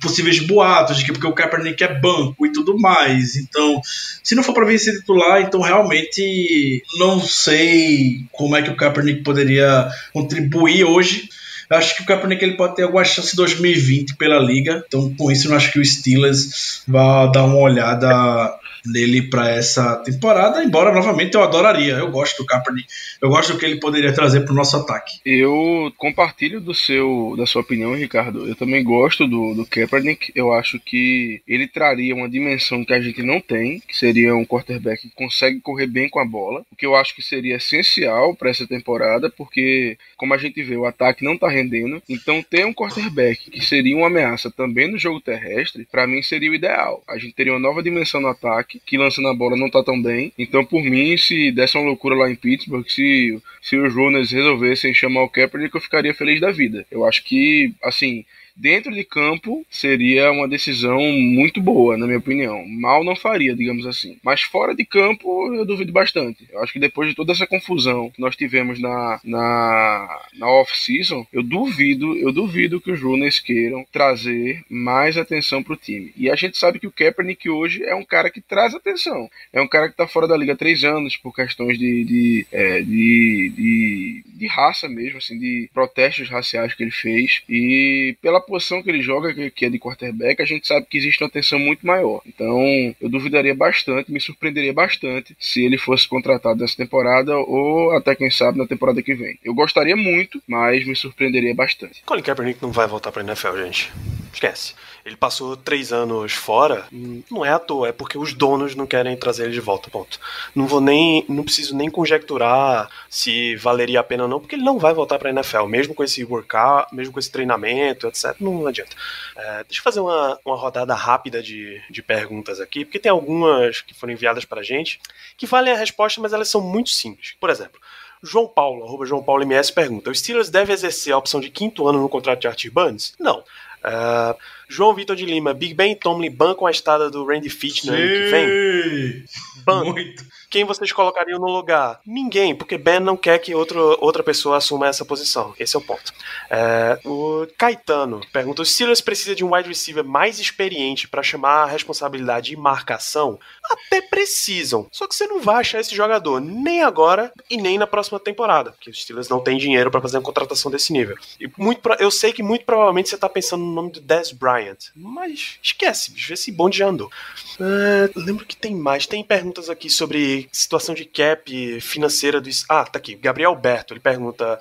possíveis 0.00 0.38
boatos 0.40 0.98
de 0.98 1.04
que 1.04 1.12
porque 1.12 1.26
o 1.26 1.34
Kaepernick 1.34 1.82
é 1.84 2.00
banco 2.00 2.46
e 2.46 2.52
tudo 2.52 2.78
mais. 2.78 3.36
Então, 3.36 3.79
se 4.22 4.34
não 4.34 4.42
for 4.42 4.54
para 4.54 4.66
vir 4.66 4.78
ser 4.78 4.92
titular, 4.92 5.42
então 5.42 5.60
realmente 5.60 6.82
não 6.98 7.20
sei 7.20 8.24
como 8.32 8.56
é 8.56 8.62
que 8.62 8.70
o 8.70 8.76
Kaepernick 8.76 9.22
poderia 9.22 9.88
contribuir 10.12 10.84
hoje 10.84 11.28
eu 11.70 11.76
acho 11.76 11.96
que 11.96 12.02
o 12.02 12.04
Kaepernick 12.04 12.44
ele 12.44 12.56
pode 12.56 12.74
ter 12.74 12.82
alguma 12.82 13.04
chance 13.04 13.32
em 13.32 13.36
2020 13.36 14.16
pela 14.16 14.40
liga. 14.40 14.82
Então, 14.84 15.14
com 15.14 15.30
isso, 15.30 15.46
eu 15.46 15.56
acho 15.56 15.70
que 15.70 15.78
o 15.78 15.84
Steelers 15.84 16.82
vai 16.86 17.30
dar 17.30 17.44
uma 17.44 17.58
olhada 17.58 18.58
nele 18.86 19.22
para 19.22 19.50
essa 19.50 19.96
temporada, 19.96 20.62
embora 20.64 20.92
novamente 20.92 21.34
eu 21.34 21.42
adoraria. 21.42 21.94
Eu 21.94 22.10
gosto 22.10 22.38
do 22.38 22.46
Kaepernick, 22.46 22.86
eu 23.20 23.28
gosto 23.28 23.52
do 23.52 23.58
que 23.58 23.66
ele 23.66 23.80
poderia 23.80 24.12
trazer 24.12 24.40
para 24.40 24.52
o 24.52 24.56
nosso 24.56 24.76
ataque. 24.76 25.20
Eu 25.24 25.92
compartilho 25.96 26.60
do 26.60 26.74
seu, 26.74 27.34
da 27.36 27.46
sua 27.46 27.62
opinião, 27.62 27.94
Ricardo. 27.94 28.46
Eu 28.46 28.54
também 28.54 28.82
gosto 28.82 29.26
do, 29.26 29.54
do 29.54 29.66
Kaepernick. 29.66 30.32
Eu 30.34 30.52
acho 30.52 30.78
que 30.78 31.42
ele 31.46 31.66
traria 31.66 32.14
uma 32.14 32.28
dimensão 32.28 32.84
que 32.84 32.92
a 32.92 33.00
gente 33.00 33.22
não 33.22 33.40
tem, 33.40 33.80
que 33.80 33.96
seria 33.96 34.34
um 34.34 34.44
quarterback 34.44 35.08
que 35.08 35.14
consegue 35.14 35.60
correr 35.60 35.86
bem 35.86 36.08
com 36.08 36.18
a 36.18 36.24
bola, 36.24 36.64
o 36.70 36.76
que 36.76 36.86
eu 36.86 36.94
acho 36.94 37.14
que 37.14 37.22
seria 37.22 37.56
essencial 37.56 38.34
para 38.34 38.50
essa 38.50 38.66
temporada, 38.66 39.30
porque 39.30 39.96
como 40.16 40.34
a 40.34 40.38
gente 40.38 40.62
vê, 40.62 40.76
o 40.76 40.86
ataque 40.86 41.24
não 41.24 41.34
está 41.34 41.48
rendendo. 41.48 42.02
Então 42.08 42.42
ter 42.42 42.64
um 42.66 42.74
quarterback 42.74 43.50
que 43.50 43.64
seria 43.64 43.96
uma 43.96 44.06
ameaça 44.06 44.50
também 44.50 44.90
no 44.90 44.98
jogo 44.98 45.20
terrestre, 45.20 45.86
para 45.90 46.06
mim 46.06 46.22
seria 46.22 46.50
o 46.50 46.54
ideal. 46.54 47.02
A 47.08 47.18
gente 47.18 47.34
teria 47.34 47.52
uma 47.52 47.58
nova 47.58 47.82
dimensão 47.82 48.20
no 48.20 48.28
ataque 48.28 48.69
ataque, 48.70 48.80
que 48.84 48.96
lançando 48.96 49.28
a 49.28 49.34
bola 49.34 49.56
não 49.56 49.68
tá 49.68 49.82
tão 49.82 50.00
bem. 50.00 50.32
Então, 50.38 50.64
por 50.64 50.82
mim, 50.82 51.16
se 51.16 51.50
desse 51.50 51.76
uma 51.76 51.86
loucura 51.86 52.14
lá 52.14 52.30
em 52.30 52.36
Pittsburgh, 52.36 52.86
se, 52.86 53.40
se 53.60 53.76
os 53.76 53.92
Jonas 53.92 54.30
resolvessem 54.30 54.94
chamar 54.94 55.24
o 55.24 55.28
Kaepernick, 55.28 55.74
eu 55.74 55.80
ficaria 55.80 56.14
feliz 56.14 56.40
da 56.40 56.50
vida. 56.50 56.86
Eu 56.90 57.04
acho 57.04 57.24
que, 57.24 57.72
assim, 57.82 58.24
Dentro 58.56 58.92
de 58.92 59.04
campo 59.04 59.64
seria 59.70 60.30
uma 60.30 60.48
decisão 60.48 61.00
muito 61.00 61.60
boa, 61.60 61.96
na 61.96 62.06
minha 62.06 62.18
opinião. 62.18 62.66
Mal 62.66 63.04
não 63.04 63.16
faria, 63.16 63.54
digamos 63.54 63.86
assim. 63.86 64.18
Mas 64.22 64.42
fora 64.42 64.74
de 64.74 64.84
campo 64.84 65.54
eu 65.54 65.64
duvido 65.64 65.92
bastante. 65.92 66.48
Eu 66.50 66.62
acho 66.62 66.72
que 66.72 66.78
depois 66.78 67.08
de 67.08 67.14
toda 67.14 67.32
essa 67.32 67.46
confusão 67.46 68.10
que 68.10 68.20
nós 68.20 68.36
tivemos 68.36 68.80
na, 68.80 69.20
na, 69.24 70.20
na 70.34 70.48
off-season, 70.48 71.26
eu 71.32 71.42
duvido, 71.42 72.16
eu 72.16 72.32
duvido 72.32 72.80
que 72.80 72.90
os 72.90 73.00
Runners 73.00 73.40
queiram 73.40 73.84
trazer 73.92 74.62
mais 74.68 75.16
atenção 75.16 75.62
para 75.62 75.74
o 75.74 75.76
time. 75.76 76.12
E 76.16 76.30
a 76.30 76.36
gente 76.36 76.58
sabe 76.58 76.78
que 76.78 76.86
o 76.86 76.92
Kaepernick 76.92 77.48
hoje 77.48 77.82
é 77.84 77.94
um 77.94 78.04
cara 78.04 78.30
que 78.30 78.40
traz 78.40 78.74
atenção. 78.74 79.30
É 79.52 79.60
um 79.60 79.68
cara 79.68 79.86
que 79.86 79.94
está 79.94 80.06
fora 80.06 80.26
da 80.26 80.36
liga 80.36 80.52
há 80.52 80.56
três 80.56 80.84
anos 80.84 81.16
por 81.16 81.34
questões 81.34 81.78
de, 81.78 82.04
de, 82.04 82.46
é, 82.52 82.82
de, 82.82 83.52
de, 83.56 84.24
de 84.26 84.46
raça 84.46 84.88
mesmo, 84.88 85.18
assim, 85.18 85.38
de 85.38 85.68
protestos 85.72 86.28
raciais 86.28 86.74
que 86.74 86.82
ele 86.82 86.90
fez. 86.90 87.42
E 87.48 88.16
pela 88.20 88.39
posição 88.40 88.82
que 88.82 88.90
ele 88.90 89.02
joga, 89.02 89.32
que 89.50 89.64
é 89.64 89.70
de 89.70 89.78
quarterback, 89.78 90.40
a 90.40 90.46
gente 90.46 90.66
sabe 90.66 90.86
que 90.86 90.98
existe 90.98 91.22
uma 91.22 91.30
tensão 91.30 91.58
muito 91.58 91.86
maior. 91.86 92.20
Então, 92.26 92.60
eu 93.00 93.08
duvidaria 93.08 93.54
bastante, 93.54 94.12
me 94.12 94.20
surpreenderia 94.20 94.72
bastante 94.72 95.36
se 95.38 95.64
ele 95.64 95.78
fosse 95.78 96.08
contratado 96.08 96.60
nessa 96.60 96.76
temporada 96.76 97.36
ou 97.36 97.92
até 97.92 98.14
quem 98.14 98.30
sabe 98.30 98.58
na 98.58 98.66
temporada 98.66 99.02
que 99.02 99.14
vem. 99.14 99.38
Eu 99.44 99.54
gostaria 99.54 99.96
muito, 99.96 100.42
mas 100.46 100.86
me 100.86 100.96
surpreenderia 100.96 101.54
bastante. 101.54 102.02
Colin 102.04 102.22
Kaepernick 102.22 102.62
não 102.62 102.72
vai 102.72 102.86
voltar 102.86 103.12
para 103.12 103.22
NFL, 103.22 103.56
gente. 103.56 103.90
Esquece. 104.32 104.74
Ele 105.04 105.16
passou 105.16 105.56
três 105.56 105.92
anos 105.92 106.32
fora, 106.32 106.86
não 107.30 107.44
é 107.44 107.50
à 107.50 107.58
toa, 107.58 107.88
é 107.88 107.92
porque 107.92 108.18
os 108.18 108.34
donos 108.34 108.74
não 108.74 108.86
querem 108.86 109.16
trazer 109.16 109.44
ele 109.44 109.52
de 109.52 109.60
volta, 109.60 109.90
ponto. 109.90 110.20
Não 110.54 110.66
vou 110.66 110.80
nem, 110.80 111.24
não 111.28 111.42
preciso 111.42 111.74
nem 111.74 111.90
conjecturar 111.90 112.88
se 113.08 113.56
valeria 113.56 114.00
a 114.00 114.04
pena 114.04 114.24
ou 114.24 114.28
não, 114.28 114.38
porque 114.38 114.54
ele 114.54 114.62
não 114.62 114.78
vai 114.78 114.92
voltar 114.92 115.18
para 115.18 115.30
a 115.30 115.32
NFL, 115.32 115.64
mesmo 115.64 115.94
com 115.94 116.04
esse 116.04 116.22
workout, 116.24 116.94
mesmo 116.94 117.12
com 117.12 117.18
esse 117.18 117.30
treinamento, 117.30 118.06
etc. 118.06 118.36
Não 118.38 118.66
adianta. 118.66 118.94
É, 119.36 119.64
deixa 119.64 119.80
eu 119.80 119.84
fazer 119.84 120.00
uma, 120.00 120.38
uma 120.44 120.56
rodada 120.56 120.94
rápida 120.94 121.42
de, 121.42 121.80
de 121.90 122.02
perguntas 122.02 122.60
aqui, 122.60 122.84
porque 122.84 122.98
tem 122.98 123.10
algumas 123.10 123.80
que 123.80 123.94
foram 123.94 124.12
enviadas 124.12 124.44
para 124.44 124.62
gente 124.62 125.00
que 125.36 125.46
valem 125.46 125.72
a 125.72 125.76
resposta, 125.76 126.20
mas 126.20 126.32
elas 126.32 126.48
são 126.48 126.60
muito 126.60 126.90
simples. 126.90 127.34
Por 127.40 127.48
exemplo, 127.48 127.80
João 128.22 128.46
Paulo, 128.46 128.84
arroba 128.84 129.06
João 129.06 129.22
Paulo 129.22 129.42
MS, 129.42 129.72
pergunta: 129.72 130.10
o 130.10 130.14
Steelers 130.14 130.50
deve 130.50 130.72
exercer 130.72 131.12
a 131.12 131.18
opção 131.18 131.40
de 131.40 131.48
quinto 131.48 131.88
ano 131.88 132.00
no 132.00 132.08
contrato 132.08 132.40
de 132.40 132.48
Artie 132.48 132.70
Burns? 132.70 133.14
Não. 133.18 133.42
Uh, 133.84 134.34
João 134.70 134.94
Vitor 134.94 135.16
de 135.16 135.26
Lima, 135.26 135.52
Big 135.52 135.74
Ben 135.74 135.90
e 135.90 135.96
Tomlin 135.96 136.30
bancam 136.30 136.64
a 136.64 136.70
estada 136.70 137.10
do 137.10 137.26
Randy 137.26 137.50
Fitch 137.50 137.84
no 137.84 137.92
ano 137.92 138.02
que 138.02 138.30
vem? 138.30 139.24
Banco. 139.64 139.90
Muito. 139.90 140.24
Quem 140.50 140.64
vocês 140.64 140.90
colocariam 140.90 141.38
no 141.38 141.46
lugar? 141.46 142.00
Ninguém, 142.04 142.56
porque 142.56 142.76
Ben 142.76 142.98
não 142.98 143.16
quer 143.16 143.38
que 143.38 143.54
outro, 143.54 143.96
outra 144.00 144.20
pessoa 144.20 144.56
assuma 144.56 144.88
essa 144.88 145.04
posição. 145.04 145.54
Esse 145.58 145.76
é 145.76 145.78
o 145.78 145.82
ponto. 145.82 146.12
É, 146.50 146.98
o 147.04 147.46
Caetano 147.56 148.20
pergunta: 148.32 148.60
os 148.60 148.72
Steelers 148.72 149.00
precisa 149.00 149.34
de 149.36 149.44
um 149.44 149.54
wide 149.54 149.68
receiver 149.68 150.04
mais 150.04 150.40
experiente 150.40 151.06
para 151.06 151.22
chamar 151.22 151.62
a 151.62 151.66
responsabilidade 151.66 152.50
de 152.50 152.56
marcação? 152.56 153.38
Até 153.64 154.00
precisam. 154.00 154.88
Só 154.90 155.06
que 155.06 155.14
você 155.14 155.24
não 155.28 155.40
vai 155.40 155.60
achar 155.60 155.78
esse 155.78 155.94
jogador 155.94 156.40
nem 156.40 156.82
agora 156.82 157.32
e 157.48 157.56
nem 157.56 157.78
na 157.78 157.86
próxima 157.86 158.18
temporada, 158.18 158.72
porque 158.72 158.90
os 158.90 159.00
Steelers 159.00 159.28
não 159.28 159.40
têm 159.40 159.56
dinheiro 159.56 159.88
para 159.88 160.00
fazer 160.00 160.16
uma 160.16 160.24
contratação 160.24 160.68
desse 160.68 160.92
nível. 160.92 161.16
E 161.40 161.48
muito, 161.56 161.80
eu 162.00 162.10
sei 162.10 162.32
que 162.32 162.42
muito 162.42 162.64
provavelmente 162.64 163.08
você 163.08 163.16
tá 163.16 163.28
pensando 163.28 163.62
no 163.62 163.72
nome 163.72 163.92
do 163.92 164.00
Dez 164.00 164.32
Bryant, 164.32 164.59
mas 164.94 165.58
esquece, 165.62 166.10
bicho, 166.10 166.32
esse 166.32 166.52
bonde 166.52 166.78
já 166.78 166.88
andou. 166.88 167.10
Uh, 167.58 168.10
lembro 168.16 168.44
que 168.44 168.56
tem 168.56 168.74
mais. 168.74 169.06
Tem 169.06 169.22
perguntas 169.22 169.68
aqui 169.68 169.88
sobre 169.88 170.48
situação 170.52 170.94
de 170.94 171.04
cap 171.04 171.80
financeira 171.80 172.40
do. 172.40 172.50
Ah, 172.68 172.84
tá 172.84 172.98
aqui. 172.98 173.14
Gabriel 173.14 173.54
Berto, 173.54 173.92
ele 173.92 174.00
pergunta. 174.00 174.60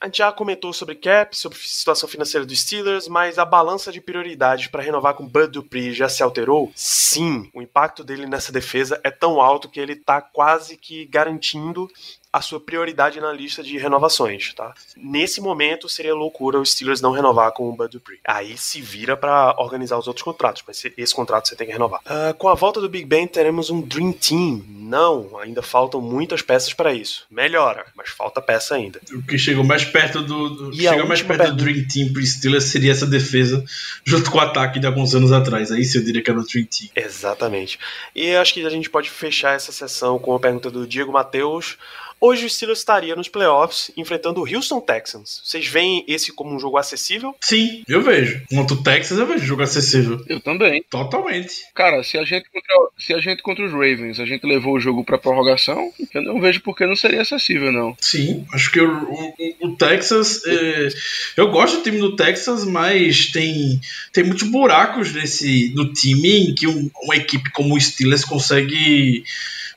A 0.00 0.06
gente 0.06 0.18
já 0.18 0.30
comentou 0.30 0.72
sobre 0.72 0.94
cap, 0.94 1.36
sobre 1.36 1.58
situação 1.58 2.08
financeira 2.08 2.46
dos 2.46 2.60
Steelers, 2.60 3.08
mas 3.08 3.36
a 3.36 3.44
balança 3.44 3.90
de 3.90 4.00
prioridades 4.00 4.68
para 4.68 4.80
renovar 4.80 5.14
com 5.14 5.26
Bud 5.26 5.48
Dupree 5.48 5.92
já 5.92 6.08
se 6.08 6.22
alterou? 6.22 6.70
Sim, 6.72 7.50
o 7.52 7.60
impacto 7.60 8.04
dele 8.04 8.24
nessa 8.24 8.52
defesa 8.52 9.00
é 9.02 9.10
tão 9.10 9.40
alto 9.40 9.68
que 9.68 9.80
ele 9.80 9.94
está 9.94 10.20
quase 10.20 10.76
que 10.76 11.04
garantindo 11.06 11.90
a 12.32 12.42
sua 12.42 12.60
prioridade 12.60 13.20
na 13.20 13.32
lista 13.32 13.62
de 13.62 13.78
renovações, 13.78 14.52
tá? 14.52 14.74
Nesse 14.96 15.40
momento 15.40 15.88
seria 15.88 16.14
loucura 16.14 16.58
o 16.58 16.66
Steelers 16.66 17.00
não 17.00 17.12
renovar 17.12 17.52
com 17.52 17.68
o 17.68 17.72
Bud 17.72 17.90
Dupree. 17.90 18.20
Aí 18.24 18.56
se 18.58 18.80
vira 18.80 19.16
para 19.16 19.54
organizar 19.58 19.98
os 19.98 20.06
outros 20.06 20.22
contratos, 20.22 20.62
mas 20.66 20.82
esse 20.96 21.14
contrato 21.14 21.48
você 21.48 21.56
tem 21.56 21.66
que 21.66 21.72
renovar. 21.72 22.00
Uh, 22.00 22.34
com 22.34 22.48
a 22.48 22.54
volta 22.54 22.80
do 22.80 22.88
Big 22.88 23.06
Ben 23.06 23.26
teremos 23.26 23.70
um 23.70 23.80
Dream 23.80 24.12
Team. 24.12 24.62
Não, 24.68 25.38
ainda 25.38 25.62
faltam 25.62 26.00
muitas 26.00 26.42
peças 26.42 26.72
para 26.72 26.92
isso. 26.92 27.24
Melhora, 27.30 27.86
mas 27.94 28.10
falta 28.10 28.40
peça 28.40 28.74
ainda. 28.74 29.00
O 29.12 29.22
que 29.22 29.38
chegou 29.38 29.64
mais 29.64 29.84
perto 29.84 30.22
do, 30.22 30.70
do 30.70 30.74
chegou 30.74 31.06
mais 31.06 31.22
perto 31.22 31.40
pergunta... 31.40 31.56
do 31.56 31.64
Dream 31.64 31.86
Team 31.86 32.12
pro 32.12 32.24
Steelers 32.24 32.64
seria 32.64 32.92
essa 32.92 33.06
defesa 33.06 33.64
junto 34.04 34.30
com 34.30 34.38
o 34.38 34.40
ataque 34.40 34.78
de 34.78 34.86
alguns 34.86 35.14
anos 35.14 35.32
atrás. 35.32 35.72
Aí 35.72 35.84
sim 35.84 35.98
eu 35.98 36.04
diria 36.04 36.22
que 36.22 36.30
era 36.30 36.38
o 36.38 36.44
Dream 36.44 36.66
Team. 36.66 36.90
Exatamente. 36.94 37.78
E 38.14 38.34
acho 38.36 38.52
que 38.54 38.64
a 38.64 38.70
gente 38.70 38.90
pode 38.90 39.10
fechar 39.10 39.54
essa 39.54 39.72
sessão 39.72 40.18
com 40.18 40.34
a 40.34 40.40
pergunta 40.40 40.70
do 40.70 40.86
Diego 40.86 41.12
Matheus. 41.12 41.76
Hoje 42.20 42.46
o 42.46 42.50
Steelers 42.50 42.80
estaria 42.80 43.14
nos 43.14 43.28
playoffs 43.28 43.90
enfrentando 43.96 44.40
o 44.40 44.56
Houston 44.56 44.80
Texans. 44.80 45.40
Vocês 45.44 45.66
veem 45.66 46.04
esse 46.08 46.32
como 46.32 46.54
um 46.54 46.58
jogo 46.58 46.76
acessível? 46.76 47.34
Sim, 47.40 47.84
eu 47.88 48.02
vejo. 48.02 48.42
Contra 48.50 48.74
o 48.74 48.82
Texas 48.82 49.18
eu 49.18 49.26
vejo 49.26 49.44
jogo 49.44 49.62
acessível. 49.62 50.24
Eu 50.28 50.40
também. 50.40 50.84
Totalmente. 50.90 51.66
Cara, 51.74 52.02
se 52.02 52.18
a 52.18 52.24
gente 52.24 52.48
contra, 52.50 52.74
se 52.98 53.14
a 53.14 53.20
gente 53.20 53.42
contra 53.42 53.64
os 53.64 53.72
Ravens, 53.72 54.18
a 54.18 54.26
gente 54.26 54.44
levou 54.46 54.74
o 54.74 54.80
jogo 54.80 55.04
pra 55.04 55.18
prorrogação, 55.18 55.92
eu 56.12 56.22
não 56.22 56.40
vejo 56.40 56.60
por 56.60 56.76
que 56.76 56.86
não 56.86 56.96
seria 56.96 57.22
acessível, 57.22 57.70
não. 57.70 57.96
Sim, 58.00 58.44
acho 58.52 58.72
que 58.72 58.80
o, 58.80 58.90
o, 58.90 59.34
o 59.68 59.76
Texas. 59.76 60.42
É, 60.44 60.88
eu 61.36 61.50
gosto 61.50 61.76
do 61.76 61.82
time 61.84 61.98
do 61.98 62.16
Texas, 62.16 62.64
mas 62.64 63.26
tem, 63.26 63.80
tem 64.12 64.24
muitos 64.24 64.48
buracos 64.48 65.14
nesse, 65.14 65.72
no 65.74 65.92
time 65.92 66.48
em 66.48 66.54
que 66.54 66.66
um, 66.66 66.90
uma 67.02 67.16
equipe 67.16 67.50
como 67.52 67.76
o 67.76 67.80
Steelers 67.80 68.24
consegue 68.24 69.24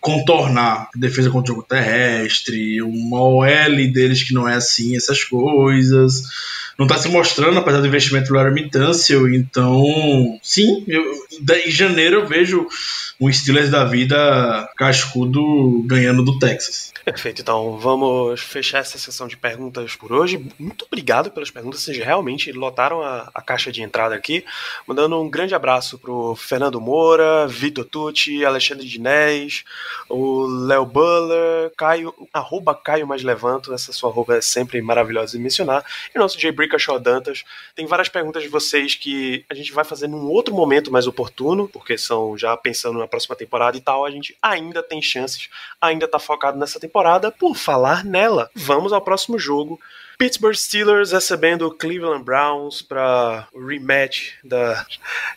contornar 0.01 0.89
defesa 0.95 1.29
contra 1.29 1.53
o 1.53 1.55
jogo 1.55 1.67
terrestre, 1.67 2.81
uma 2.81 3.21
OL 3.21 3.91
deles 3.93 4.23
que 4.23 4.33
não 4.33 4.49
é 4.49 4.55
assim, 4.55 4.97
essas 4.97 5.23
coisas. 5.23 6.23
Não 6.77 6.87
está 6.87 6.97
se 6.97 7.07
mostrando, 7.07 7.59
apesar 7.59 7.79
do 7.79 7.87
investimento 7.87 8.29
do 8.29 8.33
Larry 8.33 8.67
Tunsil. 8.67 9.31
Então, 9.33 10.39
sim, 10.41 10.83
eu, 10.87 11.03
em 11.67 11.69
janeiro 11.69 12.21
eu 12.21 12.27
vejo 12.27 12.67
um 13.21 13.31
Steelers 13.31 13.69
da 13.69 13.85
vida 13.85 14.67
cascudo 14.75 15.83
ganhando 15.85 16.25
do 16.25 16.39
Texas. 16.39 16.91
Perfeito, 17.05 17.41
então 17.41 17.77
vamos 17.77 18.41
fechar 18.41 18.79
essa 18.79 18.97
sessão 18.97 19.27
de 19.27 19.37
perguntas 19.37 19.95
por 19.95 20.11
hoje. 20.11 20.43
Muito 20.57 20.85
obrigado 20.85 21.29
pelas 21.29 21.51
perguntas, 21.51 21.81
vocês 21.81 21.97
realmente 21.97 22.51
lotaram 22.51 23.03
a, 23.03 23.29
a 23.31 23.41
caixa 23.41 23.71
de 23.71 23.83
entrada 23.83 24.15
aqui. 24.15 24.43
Mandando 24.87 25.21
um 25.21 25.29
grande 25.29 25.53
abraço 25.53 25.99
pro 25.99 26.35
Fernando 26.35 26.81
Moura, 26.81 27.47
Vitor 27.47 27.85
Tucci, 27.85 28.43
Alexandre 28.43 28.87
Dinés, 28.87 29.63
o 30.09 30.47
Léo 30.47 30.85
Buller, 30.85 31.71
Caio, 31.77 32.13
arroba 32.33 32.73
Caio 32.73 33.05
Mais 33.05 33.21
Levanto, 33.21 33.71
essa 33.71 33.93
sua 33.93 34.09
arroba 34.09 34.37
é 34.37 34.41
sempre 34.41 34.81
maravilhosa 34.81 35.37
de 35.37 35.43
mencionar, 35.43 35.85
e 36.13 36.17
o 36.17 36.21
nosso 36.21 36.39
J. 36.39 36.51
Brickashaw 36.51 36.99
Dantas. 36.99 37.43
Tem 37.75 37.85
várias 37.85 38.09
perguntas 38.09 38.41
de 38.41 38.49
vocês 38.49 38.95
que 38.95 39.45
a 39.47 39.53
gente 39.53 39.71
vai 39.71 39.83
fazer 39.83 40.07
num 40.07 40.25
outro 40.25 40.55
momento 40.55 40.91
mais 40.91 41.05
oportuno, 41.05 41.67
porque 41.67 41.97
são 41.99 42.35
já 42.35 42.57
pensando 42.57 42.97
na 42.97 43.10
próxima 43.11 43.35
temporada 43.35 43.77
e 43.77 43.81
tal, 43.81 44.05
a 44.05 44.09
gente 44.09 44.35
ainda 44.41 44.81
tem 44.81 45.01
chances, 45.01 45.49
ainda 45.79 46.07
tá 46.07 46.17
focado 46.17 46.57
nessa 46.57 46.79
temporada. 46.79 47.31
Por 47.31 47.55
falar 47.55 48.03
nela, 48.03 48.49
vamos 48.55 48.91
ao 48.93 49.01
próximo 49.01 49.37
jogo. 49.37 49.79
Pittsburgh 50.21 50.55
Steelers 50.55 51.11
recebendo 51.11 51.71
Cleveland 51.71 52.23
Browns 52.23 52.83
para 52.83 53.47
o 53.51 53.65
rematch 53.65 54.33
da. 54.43 54.85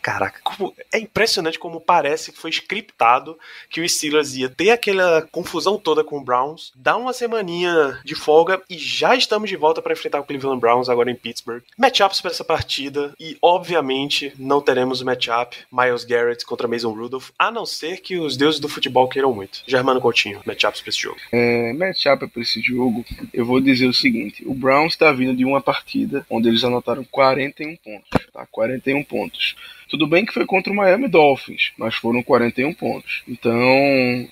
Caraca, 0.03 0.39
como... 0.45 0.75
é 0.93 0.99
impressionante 0.99 1.59
como 1.59 1.81
parece 1.81 2.31
que 2.31 2.39
foi 2.39 2.51
scriptado 2.51 3.39
que 3.71 3.81
o 3.81 3.89
Steelers 3.89 4.35
ia 4.35 4.51
ter 4.51 4.69
aquela 4.69 5.27
confusão 5.33 5.79
toda 5.79 6.05
com 6.05 6.19
o 6.19 6.23
Browns, 6.23 6.71
dar 6.77 6.99
uma 6.99 7.15
semaninha 7.15 7.99
de 8.05 8.15
folga 8.15 8.61
e 8.69 8.77
já 8.77 9.17
estamos 9.17 9.49
de 9.49 9.57
volta 9.57 9.81
para 9.81 9.95
enfrentar 9.95 10.21
o 10.21 10.25
Cleveland 10.25 10.61
Browns 10.61 10.91
agora 10.91 11.11
em 11.11 11.17
Pittsburgh. 11.17 11.63
Matchups 11.79 12.21
para 12.21 12.33
essa 12.33 12.45
partida 12.45 13.15
e, 13.19 13.39
obviamente, 13.41 14.35
não 14.39 14.61
teremos 14.61 15.03
matchup 15.03 15.57
Miles 15.73 16.05
Garrett 16.05 16.45
contra 16.45 16.69
Mason 16.69 16.93
Rudolph, 16.93 17.31
a 17.39 17.51
não 17.51 17.65
ser 17.65 18.03
que 18.03 18.19
os 18.19 18.37
deuses 18.37 18.61
do 18.61 18.69
futebol 18.69 19.09
queiram 19.09 19.33
muito. 19.33 19.63
Germano 19.67 19.99
Coutinho, 19.99 20.43
matchups 20.45 20.83
para 20.83 20.91
esse 20.91 21.01
jogo. 21.01 21.17
É, 21.33 21.73
matchup 21.73 22.29
para 22.29 22.43
esse 22.43 22.61
jogo, 22.61 23.03
eu 23.33 23.47
vou 23.47 23.63
dizer 23.63 23.87
o 23.87 23.95
seguinte: 23.95 24.47
o 24.47 24.53
Browns 24.53 24.74
Browns 24.75 24.95
está 24.95 25.13
vindo 25.13 25.37
de 25.37 25.45
uma 25.45 25.61
partida 25.61 26.27
onde 26.29 26.49
eles 26.49 26.65
anotaram 26.65 27.05
41 27.05 27.77
pontos, 27.77 28.27
tá? 28.33 28.45
41 28.51 29.05
pontos. 29.05 29.55
Tudo 29.89 30.07
bem 30.07 30.25
que 30.25 30.33
foi 30.33 30.47
contra 30.47 30.73
o 30.73 30.77
Miami 30.77 31.09
Dolphins, 31.09 31.73
mas 31.77 31.95
foram 31.95 32.23
41 32.23 32.73
pontos. 32.75 33.23
Então, 33.29 33.59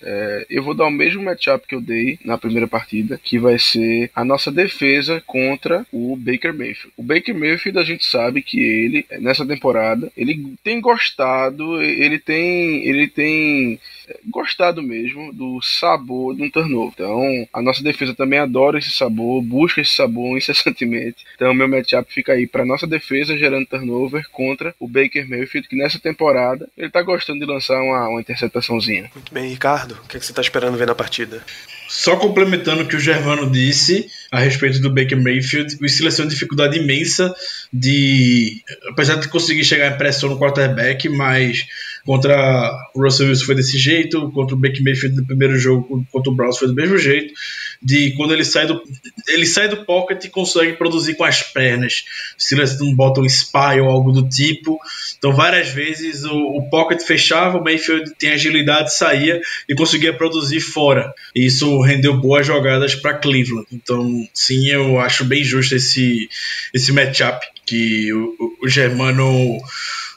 é, 0.02 0.46
eu 0.50 0.62
vou 0.62 0.74
dar 0.74 0.86
o 0.86 0.90
mesmo 0.90 1.22
matchup 1.22 1.66
que 1.66 1.74
eu 1.74 1.80
dei 1.80 2.18
na 2.24 2.38
primeira 2.38 2.66
partida, 2.66 3.20
que 3.22 3.38
vai 3.38 3.58
ser 3.58 4.10
a 4.14 4.24
nossa 4.24 4.50
defesa 4.50 5.22
contra 5.26 5.86
o 5.92 6.16
Baker 6.16 6.54
Mayfield. 6.54 6.92
O 6.96 7.02
Baker 7.02 7.34
Mayfield, 7.34 7.78
a 7.78 7.84
gente 7.84 8.04
sabe 8.04 8.42
que 8.42 8.60
ele, 8.60 9.06
nessa 9.20 9.46
temporada, 9.46 10.10
ele 10.16 10.54
tem 10.64 10.80
gostado, 10.80 11.80
ele 11.82 12.18
tem, 12.18 12.86
ele 12.86 13.06
tem 13.08 13.78
é, 14.08 14.18
gostado 14.28 14.82
mesmo 14.82 15.32
do 15.32 15.60
sabor 15.60 16.34
de 16.34 16.42
um 16.42 16.50
turnover. 16.50 16.92
Então, 16.94 17.48
a 17.52 17.62
nossa 17.62 17.82
defesa 17.82 18.14
também 18.14 18.38
adora 18.38 18.78
esse 18.78 18.90
sabor, 18.90 19.42
busca 19.42 19.80
esse 19.80 19.94
sabor 19.94 20.36
incessantemente. 20.38 21.24
Então, 21.34 21.54
meu 21.54 21.68
matchup 21.68 22.12
fica 22.12 22.32
aí 22.32 22.46
para 22.46 22.64
nossa 22.64 22.86
defesa 22.86 23.36
gerando 23.36 23.66
turnover 23.66 24.28
contra 24.30 24.74
o 24.78 24.88
Baker 24.88 25.28
Mayfield 25.28 25.41
Mayfield, 25.42 25.68
que 25.68 25.76
nessa 25.76 25.98
temporada 25.98 26.68
ele 26.76 26.90
tá 26.90 27.02
gostando 27.02 27.40
de 27.40 27.46
lançar 27.46 27.80
uma, 27.80 28.08
uma 28.08 28.20
interceptaçãozinha. 28.20 29.10
Muito 29.14 29.32
bem, 29.32 29.48
Ricardo, 29.48 29.98
o 30.04 30.08
que, 30.08 30.16
é 30.16 30.20
que 30.20 30.26
você 30.26 30.32
tá 30.32 30.40
esperando 30.40 30.76
ver 30.76 30.86
na 30.86 30.94
partida? 30.94 31.42
Só 31.88 32.16
complementando 32.16 32.82
o 32.82 32.88
que 32.88 32.96
o 32.96 33.00
Germano 33.00 33.50
disse 33.50 34.06
a 34.30 34.38
respeito 34.38 34.80
do 34.80 34.88
Baker 34.88 35.20
Mayfield, 35.20 35.76
o 35.80 35.88
Steelers 35.88 36.16
tem 36.16 36.24
uma 36.24 36.30
dificuldade 36.30 36.78
imensa 36.78 37.34
de. 37.70 38.62
Apesar 38.88 39.16
de 39.16 39.28
conseguir 39.28 39.64
chegar 39.64 39.92
em 39.92 39.98
pressão 39.98 40.30
no 40.30 40.38
quarterback, 40.38 41.06
mas 41.10 41.66
contra 42.06 42.72
o 42.94 43.02
Russell 43.02 43.28
Wilson 43.28 43.44
foi 43.44 43.54
desse 43.54 43.76
jeito, 43.76 44.30
contra 44.32 44.56
o 44.56 44.58
Baker 44.58 44.82
Mayfield 44.82 45.16
no 45.16 45.26
primeiro 45.26 45.58
jogo, 45.58 46.06
contra 46.10 46.32
o 46.32 46.34
Browns 46.34 46.58
foi 46.58 46.68
do 46.68 46.74
mesmo 46.74 46.96
jeito 46.96 47.34
de 47.82 48.12
quando 48.16 48.32
ele 48.32 48.44
sai 48.44 48.66
do 48.66 48.80
ele 49.28 49.46
sai 49.46 49.68
do 49.68 49.84
pocket 49.84 50.24
e 50.24 50.28
consegue 50.28 50.74
produzir 50.74 51.14
com 51.14 51.24
as 51.24 51.42
pernas. 51.42 52.04
Se 52.36 52.54
eles 52.54 52.78
não 52.78 52.94
botam 52.94 53.24
spy 53.24 53.80
ou 53.80 53.88
algo 53.88 54.12
do 54.12 54.28
tipo. 54.28 54.78
Então 55.18 55.32
várias 55.32 55.68
vezes 55.68 56.24
o, 56.24 56.34
o 56.34 56.68
pocket 56.70 57.00
fechava, 57.00 57.58
o 57.58 57.64
Mayfield 57.64 58.14
tem 58.18 58.30
agilidade, 58.30 58.94
saía 58.94 59.40
e 59.68 59.74
conseguia 59.74 60.12
produzir 60.12 60.60
fora. 60.60 61.12
E 61.34 61.46
isso 61.46 61.80
rendeu 61.80 62.18
boas 62.18 62.46
jogadas 62.46 62.94
para 62.94 63.14
Cleveland. 63.14 63.66
Então 63.72 64.28
sim, 64.32 64.68
eu 64.68 65.00
acho 65.00 65.24
bem 65.24 65.42
justo 65.42 65.74
esse 65.74 66.28
esse 66.72 66.92
matchup 66.92 67.44
que 67.64 68.12
o, 68.12 68.56
o 68.62 68.68
Germano 68.68 69.60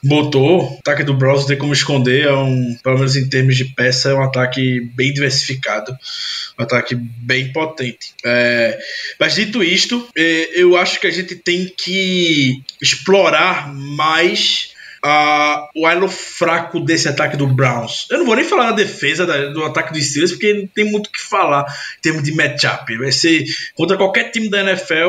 botou. 0.05 0.63
O 0.63 0.79
ataque 0.79 1.03
do 1.03 1.13
Browns 1.13 1.45
tem 1.45 1.57
como 1.57 1.73
esconder, 1.73 2.25
é 2.25 2.33
um, 2.33 2.77
pelo 2.83 2.97
menos 2.97 3.15
em 3.15 3.27
termos 3.27 3.57
de 3.57 3.65
peça, 3.65 4.09
é 4.09 4.13
um 4.13 4.23
ataque 4.23 4.81
bem 4.95 5.11
diversificado, 5.11 5.95
um 6.57 6.63
ataque 6.63 6.95
bem 6.95 7.51
potente. 7.51 8.13
É, 8.23 8.79
mas 9.19 9.35
dito 9.35 9.63
isto, 9.63 10.07
é, 10.17 10.51
eu 10.53 10.77
acho 10.77 10.99
que 10.99 11.07
a 11.07 11.11
gente 11.11 11.35
tem 11.35 11.67
que 11.67 12.61
explorar 12.81 13.73
mais 13.73 14.73
o 15.75 15.87
elo 15.87 16.09
fraco 16.09 16.79
desse 16.79 17.07
ataque 17.07 17.37
do 17.37 17.47
Browns. 17.47 18.07
Eu 18.09 18.19
não 18.19 18.25
vou 18.25 18.35
nem 18.35 18.43
falar 18.43 18.71
da 18.71 18.77
defesa 18.77 19.25
da, 19.25 19.49
do 19.49 19.63
ataque 19.63 19.93
dos 19.93 20.03
Steelers, 20.03 20.31
porque 20.31 20.53
não 20.53 20.67
tem 20.67 20.85
muito 20.85 21.07
o 21.07 21.11
que 21.11 21.21
falar 21.21 21.63
em 21.97 22.01
termos 22.01 22.23
de 22.23 22.33
matchup. 22.33 22.97
Vai 22.97 23.11
ser 23.11 23.45
contra 23.75 23.97
qualquer 23.97 24.31
time 24.31 24.49
da 24.49 24.61
NFL, 24.61 24.95
é 24.95 25.07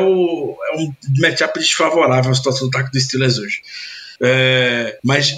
um 0.77 0.93
matchup 1.19 1.57
desfavorável 1.57 2.31
a 2.31 2.35
situação 2.35 2.69
do 2.69 2.77
ataque 2.77 2.91
dos 2.91 3.03
Steelers 3.03 3.39
hoje. 3.39 3.61
É, 4.21 4.97
mas 5.03 5.35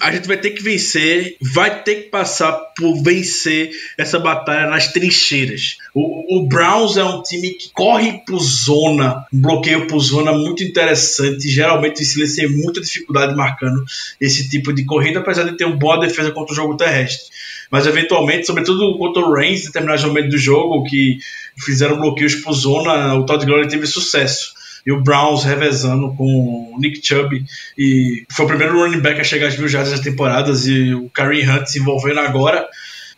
a 0.00 0.12
gente 0.12 0.26
vai 0.26 0.36
ter 0.36 0.50
que 0.50 0.62
vencer, 0.62 1.36
vai 1.40 1.82
ter 1.82 1.94
que 1.96 2.10
passar 2.10 2.52
por 2.76 3.02
vencer 3.02 3.70
essa 3.96 4.18
batalha 4.18 4.68
nas 4.68 4.92
trincheiras. 4.92 5.76
O, 5.94 6.38
o 6.38 6.46
Browns 6.46 6.96
é 6.96 7.04
um 7.04 7.22
time 7.22 7.50
que 7.50 7.70
corre 7.72 8.20
por 8.26 8.38
zona, 8.38 9.24
um 9.32 9.40
bloqueio 9.40 9.86
por 9.86 9.98
zona 10.00 10.32
muito 10.32 10.62
interessante. 10.62 11.48
Geralmente 11.48 12.02
o 12.02 12.04
Steelers 12.04 12.34
tem 12.34 12.48
muita 12.48 12.80
dificuldade 12.80 13.34
marcando 13.36 13.84
esse 14.20 14.48
tipo 14.48 14.72
de 14.72 14.84
corrida, 14.84 15.20
apesar 15.20 15.44
de 15.44 15.56
ter 15.56 15.64
uma 15.64 15.76
boa 15.76 15.98
defesa 15.98 16.32
contra 16.32 16.52
o 16.52 16.56
jogo 16.56 16.76
terrestre. 16.76 17.28
Mas 17.70 17.86
eventualmente, 17.86 18.46
sobretudo 18.46 18.96
contra 18.98 19.22
o 19.22 19.32
Reigns, 19.32 19.62
em 19.62 19.66
determinados 19.66 20.04
momentos 20.04 20.30
do 20.30 20.38
jogo, 20.38 20.84
que 20.84 21.18
fizeram 21.58 21.98
bloqueios 22.00 22.36
por 22.36 22.52
zona, 22.52 23.14
o 23.14 23.24
Todd 23.24 23.44
Gurley 23.44 23.68
teve 23.68 23.86
sucesso 23.86 24.57
e 24.88 24.90
o 24.92 25.02
Browns 25.02 25.44
revezando 25.44 26.14
com 26.16 26.24
o 26.24 26.80
Nick 26.80 27.06
Chubb. 27.06 27.44
E 27.76 28.24
foi 28.32 28.46
o 28.46 28.48
primeiro 28.48 28.78
running 28.78 29.00
back 29.00 29.20
a 29.20 29.24
chegar 29.24 29.48
às 29.48 29.58
mil 29.58 29.68
jardas 29.68 29.90
das 29.90 30.00
temporadas 30.00 30.66
e 30.66 30.94
o 30.94 31.10
Kareem 31.10 31.46
Hunt 31.46 31.66
se 31.66 31.78
envolvendo 31.78 32.20
agora. 32.20 32.66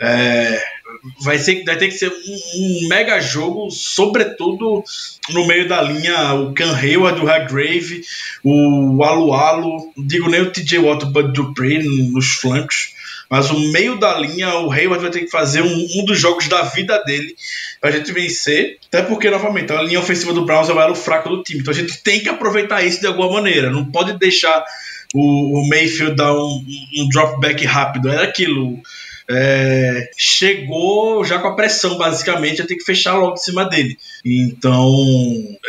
É, 0.01 0.61
vai, 1.23 1.39
ser, 1.39 1.63
vai 1.63 1.77
ter 1.77 1.87
que 1.87 1.95
ser 1.95 2.09
um, 2.09 2.15
um, 2.57 2.89
mega 2.89 3.21
jogo, 3.21 3.71
sobretudo 3.71 4.83
no 5.29 5.47
meio 5.47 5.69
da 5.69 5.81
linha, 5.81 6.35
o 6.35 6.53
Can 6.55 6.75
Hayward, 6.75 7.21
o 7.21 7.29
Hargrave, 7.29 8.03
o 8.43 9.05
Alu 9.05 9.33
Alu, 9.33 9.93
digo 9.97 10.29
nem 10.29 10.41
o 10.41 10.51
TJ 10.51 10.81
Watt, 10.81 11.05
o 11.05 11.11
Bud 11.11 11.33
Dupree 11.33 11.85
nos 12.11 12.33
flancos, 12.33 12.95
mas 13.31 13.49
o 13.49 13.59
meio 13.71 13.97
da 13.97 14.19
linha, 14.19 14.57
o 14.57 14.73
Hayward 14.73 15.03
vai 15.03 15.11
ter 15.13 15.21
que 15.21 15.31
fazer 15.31 15.63
um, 15.63 15.87
um 15.97 16.05
dos 16.05 16.19
jogos 16.19 16.49
da 16.49 16.63
vida 16.63 16.99
dele 17.05 17.37
pra 17.81 17.93
gente 17.93 18.13
vencer. 18.13 18.79
Até 18.89 19.03
porque, 19.03 19.31
novamente, 19.31 19.73
a 19.73 19.81
linha 19.81 20.01
ofensiva 20.01 20.33
do 20.33 20.45
Browns 20.45 20.69
é 20.69 20.73
o 20.73 20.81
elo 20.81 20.97
fraco 20.97 21.29
do 21.29 21.41
time. 21.45 21.61
Então 21.61 21.73
a 21.73 21.77
gente 21.77 22.03
tem 22.03 22.19
que 22.19 22.29
aproveitar 22.29 22.83
isso 22.83 23.01
de 23.01 23.07
alguma 23.07 23.31
maneira. 23.35 23.71
Não 23.71 23.85
pode 23.85 24.19
deixar 24.19 24.65
o, 25.15 25.61
o 25.61 25.69
Mayfield 25.69 26.17
dar 26.17 26.35
um, 26.35 26.67
um 26.99 27.09
drop 27.09 27.41
back 27.41 27.65
rápido. 27.65 28.09
Era 28.09 28.25
aquilo 28.25 28.81
é, 29.33 30.11
chegou 30.17 31.25
já 31.25 31.39
com 31.39 31.47
a 31.47 31.55
pressão, 31.55 31.97
basicamente, 31.97 32.59
ia 32.59 32.67
ter 32.67 32.75
que 32.75 32.85
fechar 32.85 33.15
logo 33.15 33.35
em 33.35 33.37
cima 33.37 33.65
dele. 33.65 33.97
Então, 34.25 34.93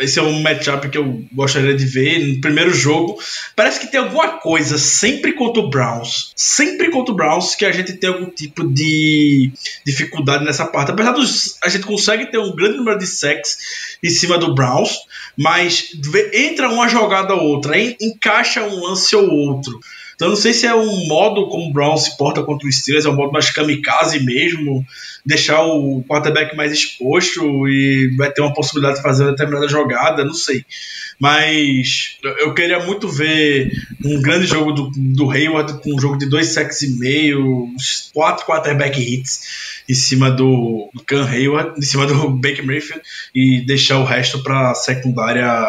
esse 0.00 0.18
é 0.18 0.22
um 0.22 0.42
matchup 0.42 0.88
que 0.88 0.98
eu 0.98 1.24
gostaria 1.32 1.72
de 1.72 1.86
ver 1.86 2.18
no 2.26 2.40
primeiro 2.40 2.74
jogo. 2.74 3.16
Parece 3.54 3.78
que 3.78 3.86
tem 3.86 4.00
alguma 4.00 4.40
coisa, 4.40 4.76
sempre 4.78 5.32
contra 5.32 5.62
o 5.62 5.70
Browns, 5.70 6.32
sempre 6.34 6.90
contra 6.90 7.12
o 7.12 7.16
Browns, 7.16 7.54
que 7.54 7.64
a 7.64 7.70
gente 7.70 7.92
tem 7.92 8.10
algum 8.10 8.26
tipo 8.26 8.66
de 8.68 9.52
dificuldade 9.86 10.44
nessa 10.44 10.66
parte. 10.66 10.90
Apesar 10.90 11.12
dos. 11.12 11.56
A 11.62 11.68
gente 11.68 11.86
consegue 11.86 12.26
ter 12.32 12.38
um 12.38 12.56
grande 12.56 12.78
número 12.78 12.98
de 12.98 13.06
sacks 13.06 13.96
em 14.02 14.10
cima 14.10 14.38
do 14.38 14.56
Browns, 14.56 14.98
mas 15.36 15.92
entra 16.34 16.68
uma 16.68 16.88
jogada 16.88 17.32
ou 17.34 17.44
outra, 17.44 17.78
encaixa 17.78 18.64
um 18.64 18.86
lance 18.86 19.14
ou 19.14 19.30
outro. 19.30 19.78
Então 20.22 20.30
não 20.30 20.36
sei 20.36 20.54
se 20.54 20.68
é 20.68 20.72
um 20.72 21.08
modo 21.08 21.48
como 21.48 21.68
o 21.68 21.72
Brown 21.72 21.96
se 21.96 22.16
porta 22.16 22.44
contra 22.44 22.68
o 22.68 22.70
Steelers, 22.70 23.04
é 23.04 23.08
um 23.08 23.16
modo 23.16 23.32
mais 23.32 23.50
kamikaze 23.50 24.24
mesmo, 24.24 24.86
deixar 25.26 25.64
o 25.64 26.04
quarterback 26.04 26.54
mais 26.54 26.72
exposto 26.72 27.66
e 27.66 28.14
vai 28.16 28.30
ter 28.30 28.40
uma 28.40 28.54
possibilidade 28.54 28.98
de 28.98 29.02
fazer 29.02 29.24
uma 29.24 29.32
determinada 29.32 29.66
jogada, 29.66 30.24
não 30.24 30.32
sei. 30.32 30.64
Mas 31.18 32.18
eu 32.38 32.54
queria 32.54 32.78
muito 32.78 33.08
ver 33.08 33.72
um 34.04 34.22
grande 34.22 34.46
jogo 34.46 34.70
do, 34.70 34.92
do 34.96 35.28
Hayward 35.28 35.80
com 35.82 35.92
um 35.92 36.00
jogo 36.00 36.16
de 36.16 36.26
dois 36.26 36.50
sacks 36.50 36.82
e 36.82 37.00
meio, 37.00 37.66
quatro 38.14 38.46
quarterback 38.46 39.00
hits 39.00 39.40
em 39.88 39.94
cima 39.94 40.30
do, 40.30 40.88
do 40.94 41.02
Can 41.02 41.28
Hayward, 41.28 41.76
em 41.76 41.82
cima 41.82 42.06
do 42.06 42.30
Baker 42.38 42.64
Mayfield 42.64 43.02
e 43.34 43.60
deixar 43.66 43.98
o 43.98 44.04
resto 44.04 44.40
para 44.44 44.72
secundária 44.76 45.68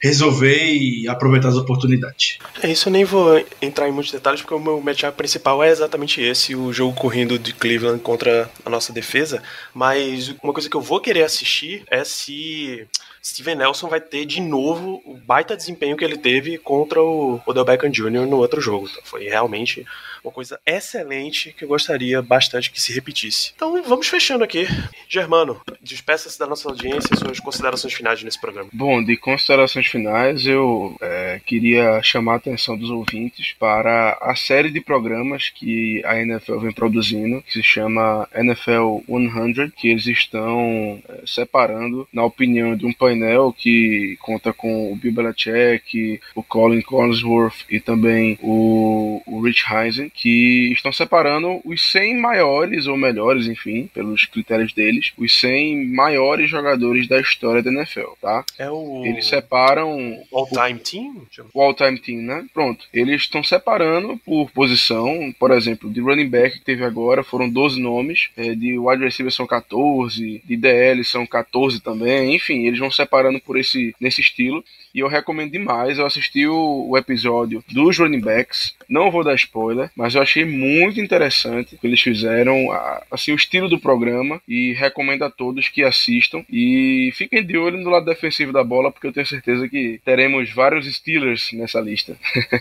resolver 0.00 0.72
e 0.72 1.08
aproveitar 1.08 1.48
as 1.48 1.56
oportunidades. 1.56 2.38
É 2.62 2.70
isso, 2.70 2.88
eu 2.88 2.92
nem 2.92 3.04
vou 3.04 3.44
entrar 3.60 3.88
em 3.88 3.92
muitos 3.92 4.12
detalhes 4.12 4.40
porque 4.40 4.54
o 4.54 4.60
meu 4.60 4.80
matchup 4.80 5.16
principal 5.16 5.62
é 5.62 5.70
exatamente 5.70 6.20
esse, 6.20 6.54
o 6.54 6.72
jogo 6.72 6.94
correndo 6.94 7.38
de 7.38 7.52
Cleveland 7.52 8.00
contra 8.00 8.50
a 8.64 8.70
nossa 8.70 8.92
defesa, 8.92 9.42
mas 9.74 10.34
uma 10.42 10.52
coisa 10.52 10.68
que 10.68 10.76
eu 10.76 10.80
vou 10.80 11.00
querer 11.00 11.24
assistir 11.24 11.82
é 11.90 12.04
se 12.04 12.86
Steven 13.22 13.56
Nelson 13.56 13.88
vai 13.88 14.00
ter 14.00 14.24
de 14.24 14.40
novo 14.40 15.02
o 15.04 15.14
baita 15.14 15.56
desempenho 15.56 15.96
que 15.96 16.04
ele 16.04 16.16
teve 16.16 16.56
contra 16.58 17.02
o 17.02 17.40
Odell 17.44 17.64
Beckham 17.64 17.90
Jr. 17.90 18.26
no 18.26 18.36
outro 18.36 18.60
jogo. 18.60 18.88
Então, 18.88 19.02
foi 19.04 19.24
realmente 19.24 19.84
uma 20.28 20.32
coisa 20.32 20.60
excelente 20.64 21.54
que 21.56 21.64
eu 21.64 21.68
gostaria 21.68 22.20
bastante 22.22 22.70
que 22.70 22.80
se 22.80 22.92
repetisse. 22.92 23.52
Então 23.56 23.82
vamos 23.82 24.08
fechando 24.08 24.44
aqui. 24.44 24.66
Germano, 25.08 25.60
despeça-se 25.80 26.38
da 26.38 26.46
nossa 26.46 26.68
audiência 26.68 27.16
suas 27.16 27.40
considerações 27.40 27.94
finais 27.94 28.22
nesse 28.22 28.40
programa. 28.40 28.68
Bom, 28.72 29.02
de 29.02 29.16
considerações 29.16 29.86
finais, 29.86 30.46
eu 30.46 30.96
é, 31.00 31.40
queria 31.44 32.02
chamar 32.02 32.34
a 32.34 32.36
atenção 32.36 32.76
dos 32.76 32.90
ouvintes 32.90 33.54
para 33.58 34.18
a 34.20 34.36
série 34.36 34.70
de 34.70 34.80
programas 34.80 35.48
que 35.48 36.02
a 36.04 36.20
NFL 36.20 36.58
vem 36.58 36.72
produzindo, 36.72 37.42
que 37.42 37.52
se 37.52 37.62
chama 37.62 38.28
NFL 38.34 39.00
100, 39.08 39.70
que 39.76 39.88
eles 39.88 40.06
estão 40.06 41.02
é, 41.08 41.22
separando, 41.26 42.06
na 42.12 42.24
opinião 42.24 42.76
de 42.76 42.86
um 42.86 42.92
painel 42.92 43.52
que 43.56 44.16
conta 44.20 44.52
com 44.52 44.92
o 44.92 44.96
Bill 44.96 45.12
Belichick, 45.12 46.20
o 46.34 46.42
Colin 46.42 46.82
Collinsworth 46.82 47.64
e 47.70 47.80
também 47.80 48.38
o, 48.42 49.22
o 49.26 49.40
Rich 49.40 49.64
Eisen, 49.72 50.10
que 50.18 50.72
estão 50.72 50.92
separando 50.92 51.60
os 51.64 51.92
100 51.92 52.18
maiores 52.18 52.88
ou 52.88 52.96
melhores, 52.96 53.46
enfim, 53.46 53.88
pelos 53.94 54.24
critérios 54.26 54.72
deles, 54.72 55.12
os 55.16 55.32
100 55.38 55.86
maiores 55.94 56.50
jogadores 56.50 57.06
da 57.06 57.20
história 57.20 57.62
da 57.62 57.70
NFL, 57.70 58.10
tá? 58.20 58.44
É 58.58 58.68
o 58.68 59.04
Eles 59.06 59.26
separam 59.26 60.20
All-Time 60.32 60.80
Team? 60.80 61.22
o 61.54 61.62
All-Time 61.62 61.98
Team, 62.00 62.22
né? 62.22 62.44
Pronto. 62.52 62.84
Eles 62.92 63.22
estão 63.22 63.44
separando 63.44 64.18
por 64.26 64.50
posição, 64.50 65.32
por 65.38 65.52
exemplo, 65.52 65.88
de 65.88 66.00
running 66.00 66.28
back 66.28 66.58
que 66.58 66.64
teve 66.64 66.84
agora 66.84 67.22
foram 67.22 67.48
12 67.48 67.80
nomes, 67.80 68.30
é, 68.36 68.54
de 68.56 68.76
wide 68.76 69.04
receiver 69.04 69.32
são 69.32 69.46
14, 69.46 70.42
de 70.44 70.56
DL 70.56 71.04
são 71.04 71.24
14 71.24 71.80
também, 71.80 72.34
enfim, 72.34 72.66
eles 72.66 72.80
vão 72.80 72.90
separando 72.90 73.38
por 73.38 73.56
esse 73.56 73.94
nesse 74.00 74.20
estilo 74.20 74.64
e 74.94 75.00
eu 75.00 75.08
recomendo 75.08 75.52
demais. 75.52 75.98
Eu 75.98 76.06
assisti 76.06 76.46
o, 76.46 76.88
o 76.88 76.96
episódio 76.96 77.62
dos 77.68 77.98
running 77.98 78.20
backs, 78.20 78.74
não 78.88 79.10
vou 79.10 79.22
dar 79.22 79.34
spoiler, 79.34 79.90
mas 79.98 80.14
eu 80.14 80.22
achei 80.22 80.44
muito 80.44 81.00
interessante 81.00 81.74
o 81.74 81.78
que 81.78 81.84
eles 81.84 82.00
fizeram, 82.00 82.68
assim, 83.10 83.32
o 83.32 83.34
estilo 83.34 83.68
do 83.68 83.80
programa 83.80 84.40
e 84.46 84.72
recomendo 84.72 85.24
a 85.24 85.30
todos 85.30 85.68
que 85.68 85.82
assistam 85.82 86.44
e 86.48 87.10
fiquem 87.16 87.44
de 87.44 87.58
olho 87.58 87.78
no 87.78 87.90
lado 87.90 88.06
defensivo 88.06 88.52
da 88.52 88.62
bola, 88.62 88.92
porque 88.92 89.08
eu 89.08 89.12
tenho 89.12 89.26
certeza 89.26 89.68
que 89.68 90.00
teremos 90.04 90.52
vários 90.52 90.86
Steelers 90.86 91.50
nessa 91.52 91.80
lista. 91.80 92.16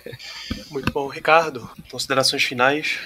Muito 0.71 0.91
bom, 0.91 1.07
Ricardo. 1.07 1.69
Considerações 1.91 2.43
finais. 2.43 2.99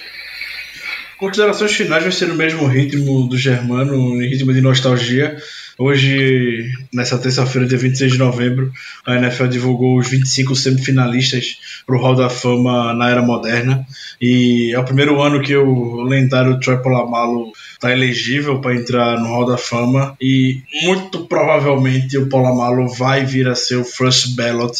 Considerações 1.21 1.73
finais 1.73 2.01
vai 2.01 2.11
ser 2.11 2.29
no 2.29 2.33
mesmo 2.33 2.65
ritmo 2.65 3.27
do 3.27 3.37
Germano, 3.37 4.19
em 4.19 4.27
ritmo 4.27 4.51
de 4.51 4.59
nostalgia. 4.59 5.37
Hoje, 5.77 6.67
nessa 6.91 7.15
terça-feira, 7.15 7.67
dia 7.67 7.77
26 7.77 8.13
de 8.13 8.17
novembro, 8.17 8.71
a 9.05 9.17
NFL 9.17 9.45
divulgou 9.45 9.99
os 9.99 10.09
25 10.09 10.55
semifinalistas 10.55 11.59
para 11.85 11.95
o 11.95 12.01
Hall 12.01 12.15
da 12.15 12.27
Fama 12.27 12.95
na 12.95 13.07
era 13.07 13.21
moderna. 13.21 13.85
E 14.19 14.73
é 14.73 14.79
o 14.79 14.83
primeiro 14.83 15.21
ano 15.21 15.43
que 15.43 15.55
o 15.55 16.01
lendário 16.01 16.59
Troy 16.59 16.77
Polamalu 16.77 17.51
está 17.73 17.91
elegível 17.91 18.59
para 18.59 18.73
entrar 18.75 19.19
no 19.19 19.27
Hall 19.27 19.45
da 19.45 19.59
Fama. 19.59 20.17
E 20.19 20.63
muito 20.85 21.27
provavelmente 21.27 22.17
o 22.17 22.29
Polamalu 22.29 22.87
vai 22.95 23.23
vir 23.27 23.47
a 23.47 23.53
ser 23.53 23.75
o 23.75 23.85
First 23.85 24.35
Ballot 24.35 24.73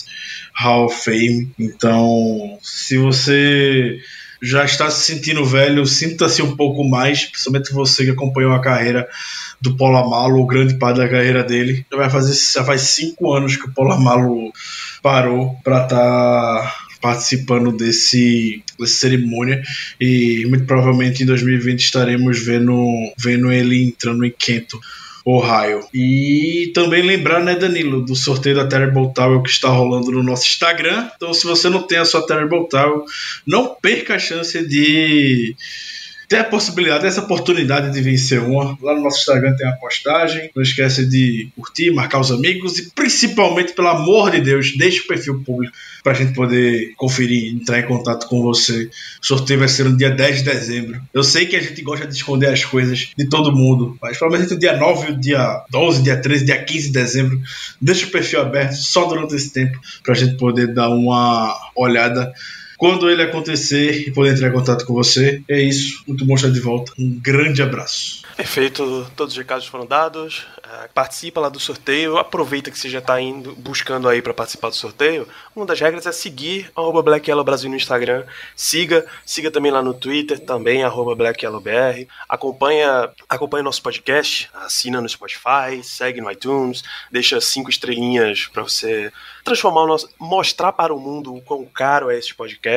Hall 0.56 0.86
of 0.86 1.04
Fame. 1.04 1.52
Então, 1.60 2.58
se 2.64 2.98
você 2.98 4.02
já 4.42 4.66
está 4.66 4.90
se 4.90 5.14
sentindo 5.14 5.46
velho, 5.46 5.86
sinta-se 5.86 6.42
um 6.42 6.56
pouco 6.56 6.84
mais, 6.84 7.26
principalmente 7.26 7.72
você 7.72 8.06
que 8.06 8.12
acompanhou 8.12 8.54
a 8.54 8.62
carreira 8.62 9.08
do 9.62 9.78
Polamalo, 9.78 10.42
o 10.42 10.48
grande 10.48 10.74
pai 10.76 10.96
da 10.96 11.08
carreira 11.08 11.44
dele. 11.44 11.86
Já 11.92 11.98
vai 11.98 12.10
fazer 12.10 12.34
já 12.34 12.64
faz 12.64 12.82
cinco 12.82 13.34
anos 13.34 13.56
que 13.56 13.68
o 13.68 13.72
Polamalo 13.72 14.52
parou 15.04 15.56
para 15.64 15.84
estar 15.84 15.98
tá 15.98 16.76
participando 17.00 17.72
desse 17.72 18.64
dessa 18.80 18.94
cerimônia 18.94 19.62
e 20.00 20.46
muito 20.48 20.66
provavelmente 20.66 21.24
em 21.24 21.26
2020 21.26 21.80
estaremos 21.80 22.44
vendo 22.44 22.76
vendo 23.18 23.52
ele 23.52 23.84
entrando 23.84 24.24
em 24.24 24.32
Kento 24.32 24.80
Ohio. 25.26 25.88
E 25.94 26.72
também 26.74 27.02
lembrar, 27.02 27.40
né, 27.44 27.56
Danilo, 27.56 28.04
do 28.04 28.16
sorteio 28.16 28.56
da 28.56 28.68
Terrible 28.68 29.14
Tower 29.14 29.42
que 29.42 29.50
está 29.50 29.70
rolando 29.70 30.12
no 30.12 30.24
nosso 30.24 30.46
Instagram. 30.46 31.10
Então, 31.16 31.34
se 31.34 31.46
você 31.46 31.70
não 31.70 31.84
tem 31.84 32.00
a 32.00 32.06
sua 32.06 32.26
Terrible 32.26 32.68
Tower, 32.68 33.04
não 33.46 33.76
perca 33.82 34.16
a 34.16 34.20
chance 34.20 34.68
de 34.68 35.56
ter 36.32 36.38
a 36.38 36.44
possibilidade, 36.46 37.06
essa 37.06 37.20
oportunidade 37.20 37.92
de 37.92 38.02
vencer 38.02 38.40
uma. 38.40 38.78
Lá 38.82 38.96
no 38.96 39.02
nosso 39.02 39.20
Instagram 39.20 39.54
tem 39.58 39.68
a 39.68 39.74
postagem. 39.74 40.50
Não 40.56 40.64
esquece 40.64 41.06
de 41.06 41.50
curtir, 41.58 41.92
marcar 41.92 42.22
os 42.22 42.32
amigos 42.32 42.80
e 42.80 42.90
principalmente, 42.92 43.74
pelo 43.74 43.90
amor 43.90 44.32
de 44.32 44.40
Deus, 44.40 44.78
deixe 44.78 45.02
o 45.02 45.08
perfil 45.08 45.44
público 45.44 45.76
para 46.02 46.14
a 46.14 46.16
gente 46.16 46.34
poder 46.34 46.94
conferir, 46.96 47.54
entrar 47.54 47.82
em 47.82 47.86
contato 47.86 48.30
com 48.30 48.42
você. 48.42 48.90
O 49.22 49.26
sorteio 49.26 49.60
vai 49.60 49.68
ser 49.68 49.84
no 49.84 49.98
dia 49.98 50.10
10 50.10 50.38
de 50.38 50.44
dezembro. 50.46 51.02
Eu 51.14 51.22
sei 51.22 51.48
que 51.48 51.56
a 51.58 51.62
gente 51.62 51.82
gosta 51.82 52.08
de 52.08 52.16
esconder 52.16 52.48
as 52.48 52.64
coisas 52.64 53.12
de 53.18 53.28
todo 53.28 53.54
mundo, 53.54 53.98
mas 54.02 54.18
provavelmente 54.18 54.54
o 54.54 54.58
dia 54.58 54.78
9, 54.78 55.12
o 55.12 55.20
dia 55.20 55.66
12, 55.70 56.02
dia 56.02 56.16
13, 56.16 56.46
dia 56.46 56.64
15 56.64 56.88
de 56.88 56.94
dezembro, 56.94 57.42
deixe 57.82 58.06
o 58.06 58.10
perfil 58.10 58.40
aberto 58.40 58.76
só 58.76 59.04
durante 59.04 59.36
esse 59.36 59.52
tempo 59.52 59.78
para 60.02 60.14
a 60.14 60.18
gente 60.18 60.38
poder 60.38 60.74
dar 60.74 60.88
uma 60.92 61.60
olhada 61.76 62.32
quando 62.82 63.12
ele 63.12 63.22
acontecer 63.22 64.08
e 64.08 64.12
poder 64.12 64.32
entrar 64.32 64.48
em 64.48 64.52
contato 64.52 64.88
com 64.88 64.96
você. 64.96 65.44
É 65.48 65.62
isso. 65.62 66.04
Muito 66.08 66.26
bom 66.26 66.34
estar 66.34 66.50
de 66.50 66.60
volta. 66.60 66.92
Um 66.98 67.12
grande 67.22 67.62
abraço. 67.62 68.24
Perfeito, 68.36 69.06
todos 69.16 69.34
os 69.34 69.38
recados 69.38 69.68
foram 69.68 69.86
dados. 69.86 70.48
Uh, 70.58 70.90
participa 70.92 71.40
lá 71.40 71.48
do 71.48 71.60
sorteio. 71.60 72.18
Aproveita 72.18 72.72
que 72.72 72.80
você 72.80 72.90
já 72.90 72.98
está 72.98 73.22
indo 73.22 73.54
buscando 73.56 74.10
aí 74.10 74.20
para 74.20 74.34
participar 74.34 74.70
do 74.70 74.76
sorteio. 74.76 75.28
Uma 75.56 75.68
das 75.68 75.80
regras 75.80 76.08
é 76.08 76.12
seguir 76.12 76.72
arroba 76.76 77.04
Black 77.04 77.30
Yellow 77.30 77.44
Brasil 77.44 77.70
no 77.70 77.76
Instagram. 77.76 78.24
Siga, 78.56 79.06
siga 79.24 79.52
também 79.52 79.72
lá 79.72 79.84
no 79.84 79.94
Twitter, 79.94 80.40
também 80.40 80.84
arroba 80.84 81.14
Black 81.14 81.46
Yellow 81.46 81.62
BR. 81.62 82.08
Acompanha, 82.28 83.10
acompanha 83.30 83.62
nosso 83.62 83.84
podcast, 83.84 84.50
assina 84.56 85.00
no 85.00 85.08
Spotify, 85.08 85.84
segue 85.84 86.20
no 86.20 86.32
iTunes, 86.32 86.82
deixa 87.12 87.40
cinco 87.40 87.70
estrelinhas 87.70 88.48
para 88.52 88.64
você 88.64 89.12
transformar 89.44 89.84
o 89.84 89.88
nosso, 89.88 90.10
mostrar 90.20 90.72
para 90.72 90.94
o 90.94 91.00
mundo 91.00 91.36
o 91.36 91.42
quão 91.42 91.64
caro 91.66 92.10
é 92.10 92.18
este 92.18 92.34
podcast. 92.34 92.71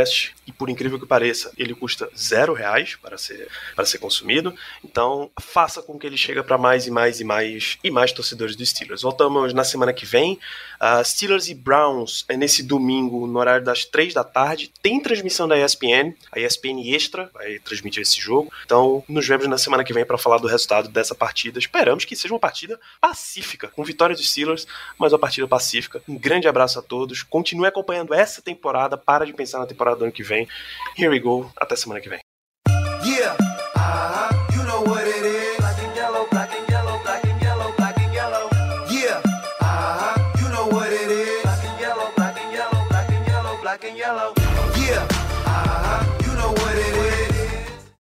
E 0.46 0.52
por 0.52 0.68
incrível 0.68 0.98
que 0.98 1.06
pareça, 1.06 1.50
ele 1.56 1.74
custa 1.74 2.08
zero 2.16 2.52
reais 2.52 2.96
para 2.96 3.16
ser, 3.16 3.48
para 3.74 3.84
ser 3.84 3.98
consumido. 3.98 4.54
Então 4.84 5.30
faça 5.40 5.82
com 5.82 5.98
que 5.98 6.06
ele 6.06 6.16
chegue 6.16 6.42
para 6.42 6.58
mais 6.58 6.86
e 6.86 6.90
mais 6.90 7.20
e 7.20 7.24
mais 7.24 7.78
e 7.82 7.90
mais 7.90 8.12
torcedores 8.12 8.56
do 8.56 8.64
Steelers. 8.64 9.02
Voltamos 9.02 9.54
na 9.54 9.64
semana 9.64 9.92
que 9.92 10.04
vem. 10.04 10.38
Uh, 10.80 11.04
Steelers 11.04 11.48
e 11.48 11.54
Browns 11.54 12.24
é 12.28 12.36
nesse 12.36 12.62
domingo, 12.62 13.26
no 13.26 13.38
horário 13.38 13.64
das 13.64 13.84
três 13.84 14.12
da 14.12 14.24
tarde. 14.24 14.70
Tem 14.82 15.00
transmissão 15.00 15.48
da 15.48 15.58
ESPN, 15.58 16.14
a 16.32 16.38
ESPN 16.38 16.82
Extra 16.94 17.30
vai 17.32 17.58
transmitir 17.60 18.02
esse 18.02 18.20
jogo. 18.20 18.52
Então, 18.64 19.02
nos 19.08 19.26
vemos 19.26 19.46
na 19.46 19.56
semana 19.56 19.84
que 19.84 19.92
vem 19.92 20.04
para 20.04 20.18
falar 20.18 20.38
do 20.38 20.48
resultado 20.48 20.88
dessa 20.88 21.14
partida. 21.14 21.58
Esperamos 21.58 22.04
que 22.04 22.16
seja 22.16 22.34
uma 22.34 22.40
partida 22.40 22.78
pacífica, 23.00 23.68
com 23.68 23.84
vitória 23.84 24.14
dos 24.14 24.28
Steelers, 24.28 24.66
mas 24.98 25.12
uma 25.12 25.18
partida 25.18 25.46
pacífica. 25.46 26.02
Um 26.08 26.18
grande 26.18 26.48
abraço 26.48 26.78
a 26.78 26.82
todos. 26.82 27.22
Continue 27.22 27.66
acompanhando 27.66 28.12
essa 28.12 28.42
temporada. 28.42 28.96
Para 28.96 29.24
de 29.24 29.32
pensar 29.32 29.58
na 29.58 29.66
temporada 29.66 29.83
do 29.92 30.04
ano 30.04 30.12
que 30.12 30.22
vem. 30.22 30.48
Here 30.96 31.10
we 31.10 31.20
go. 31.20 31.50
Até 31.56 31.76
semana 31.76 32.00
que 32.00 32.08
vem. 32.08 32.33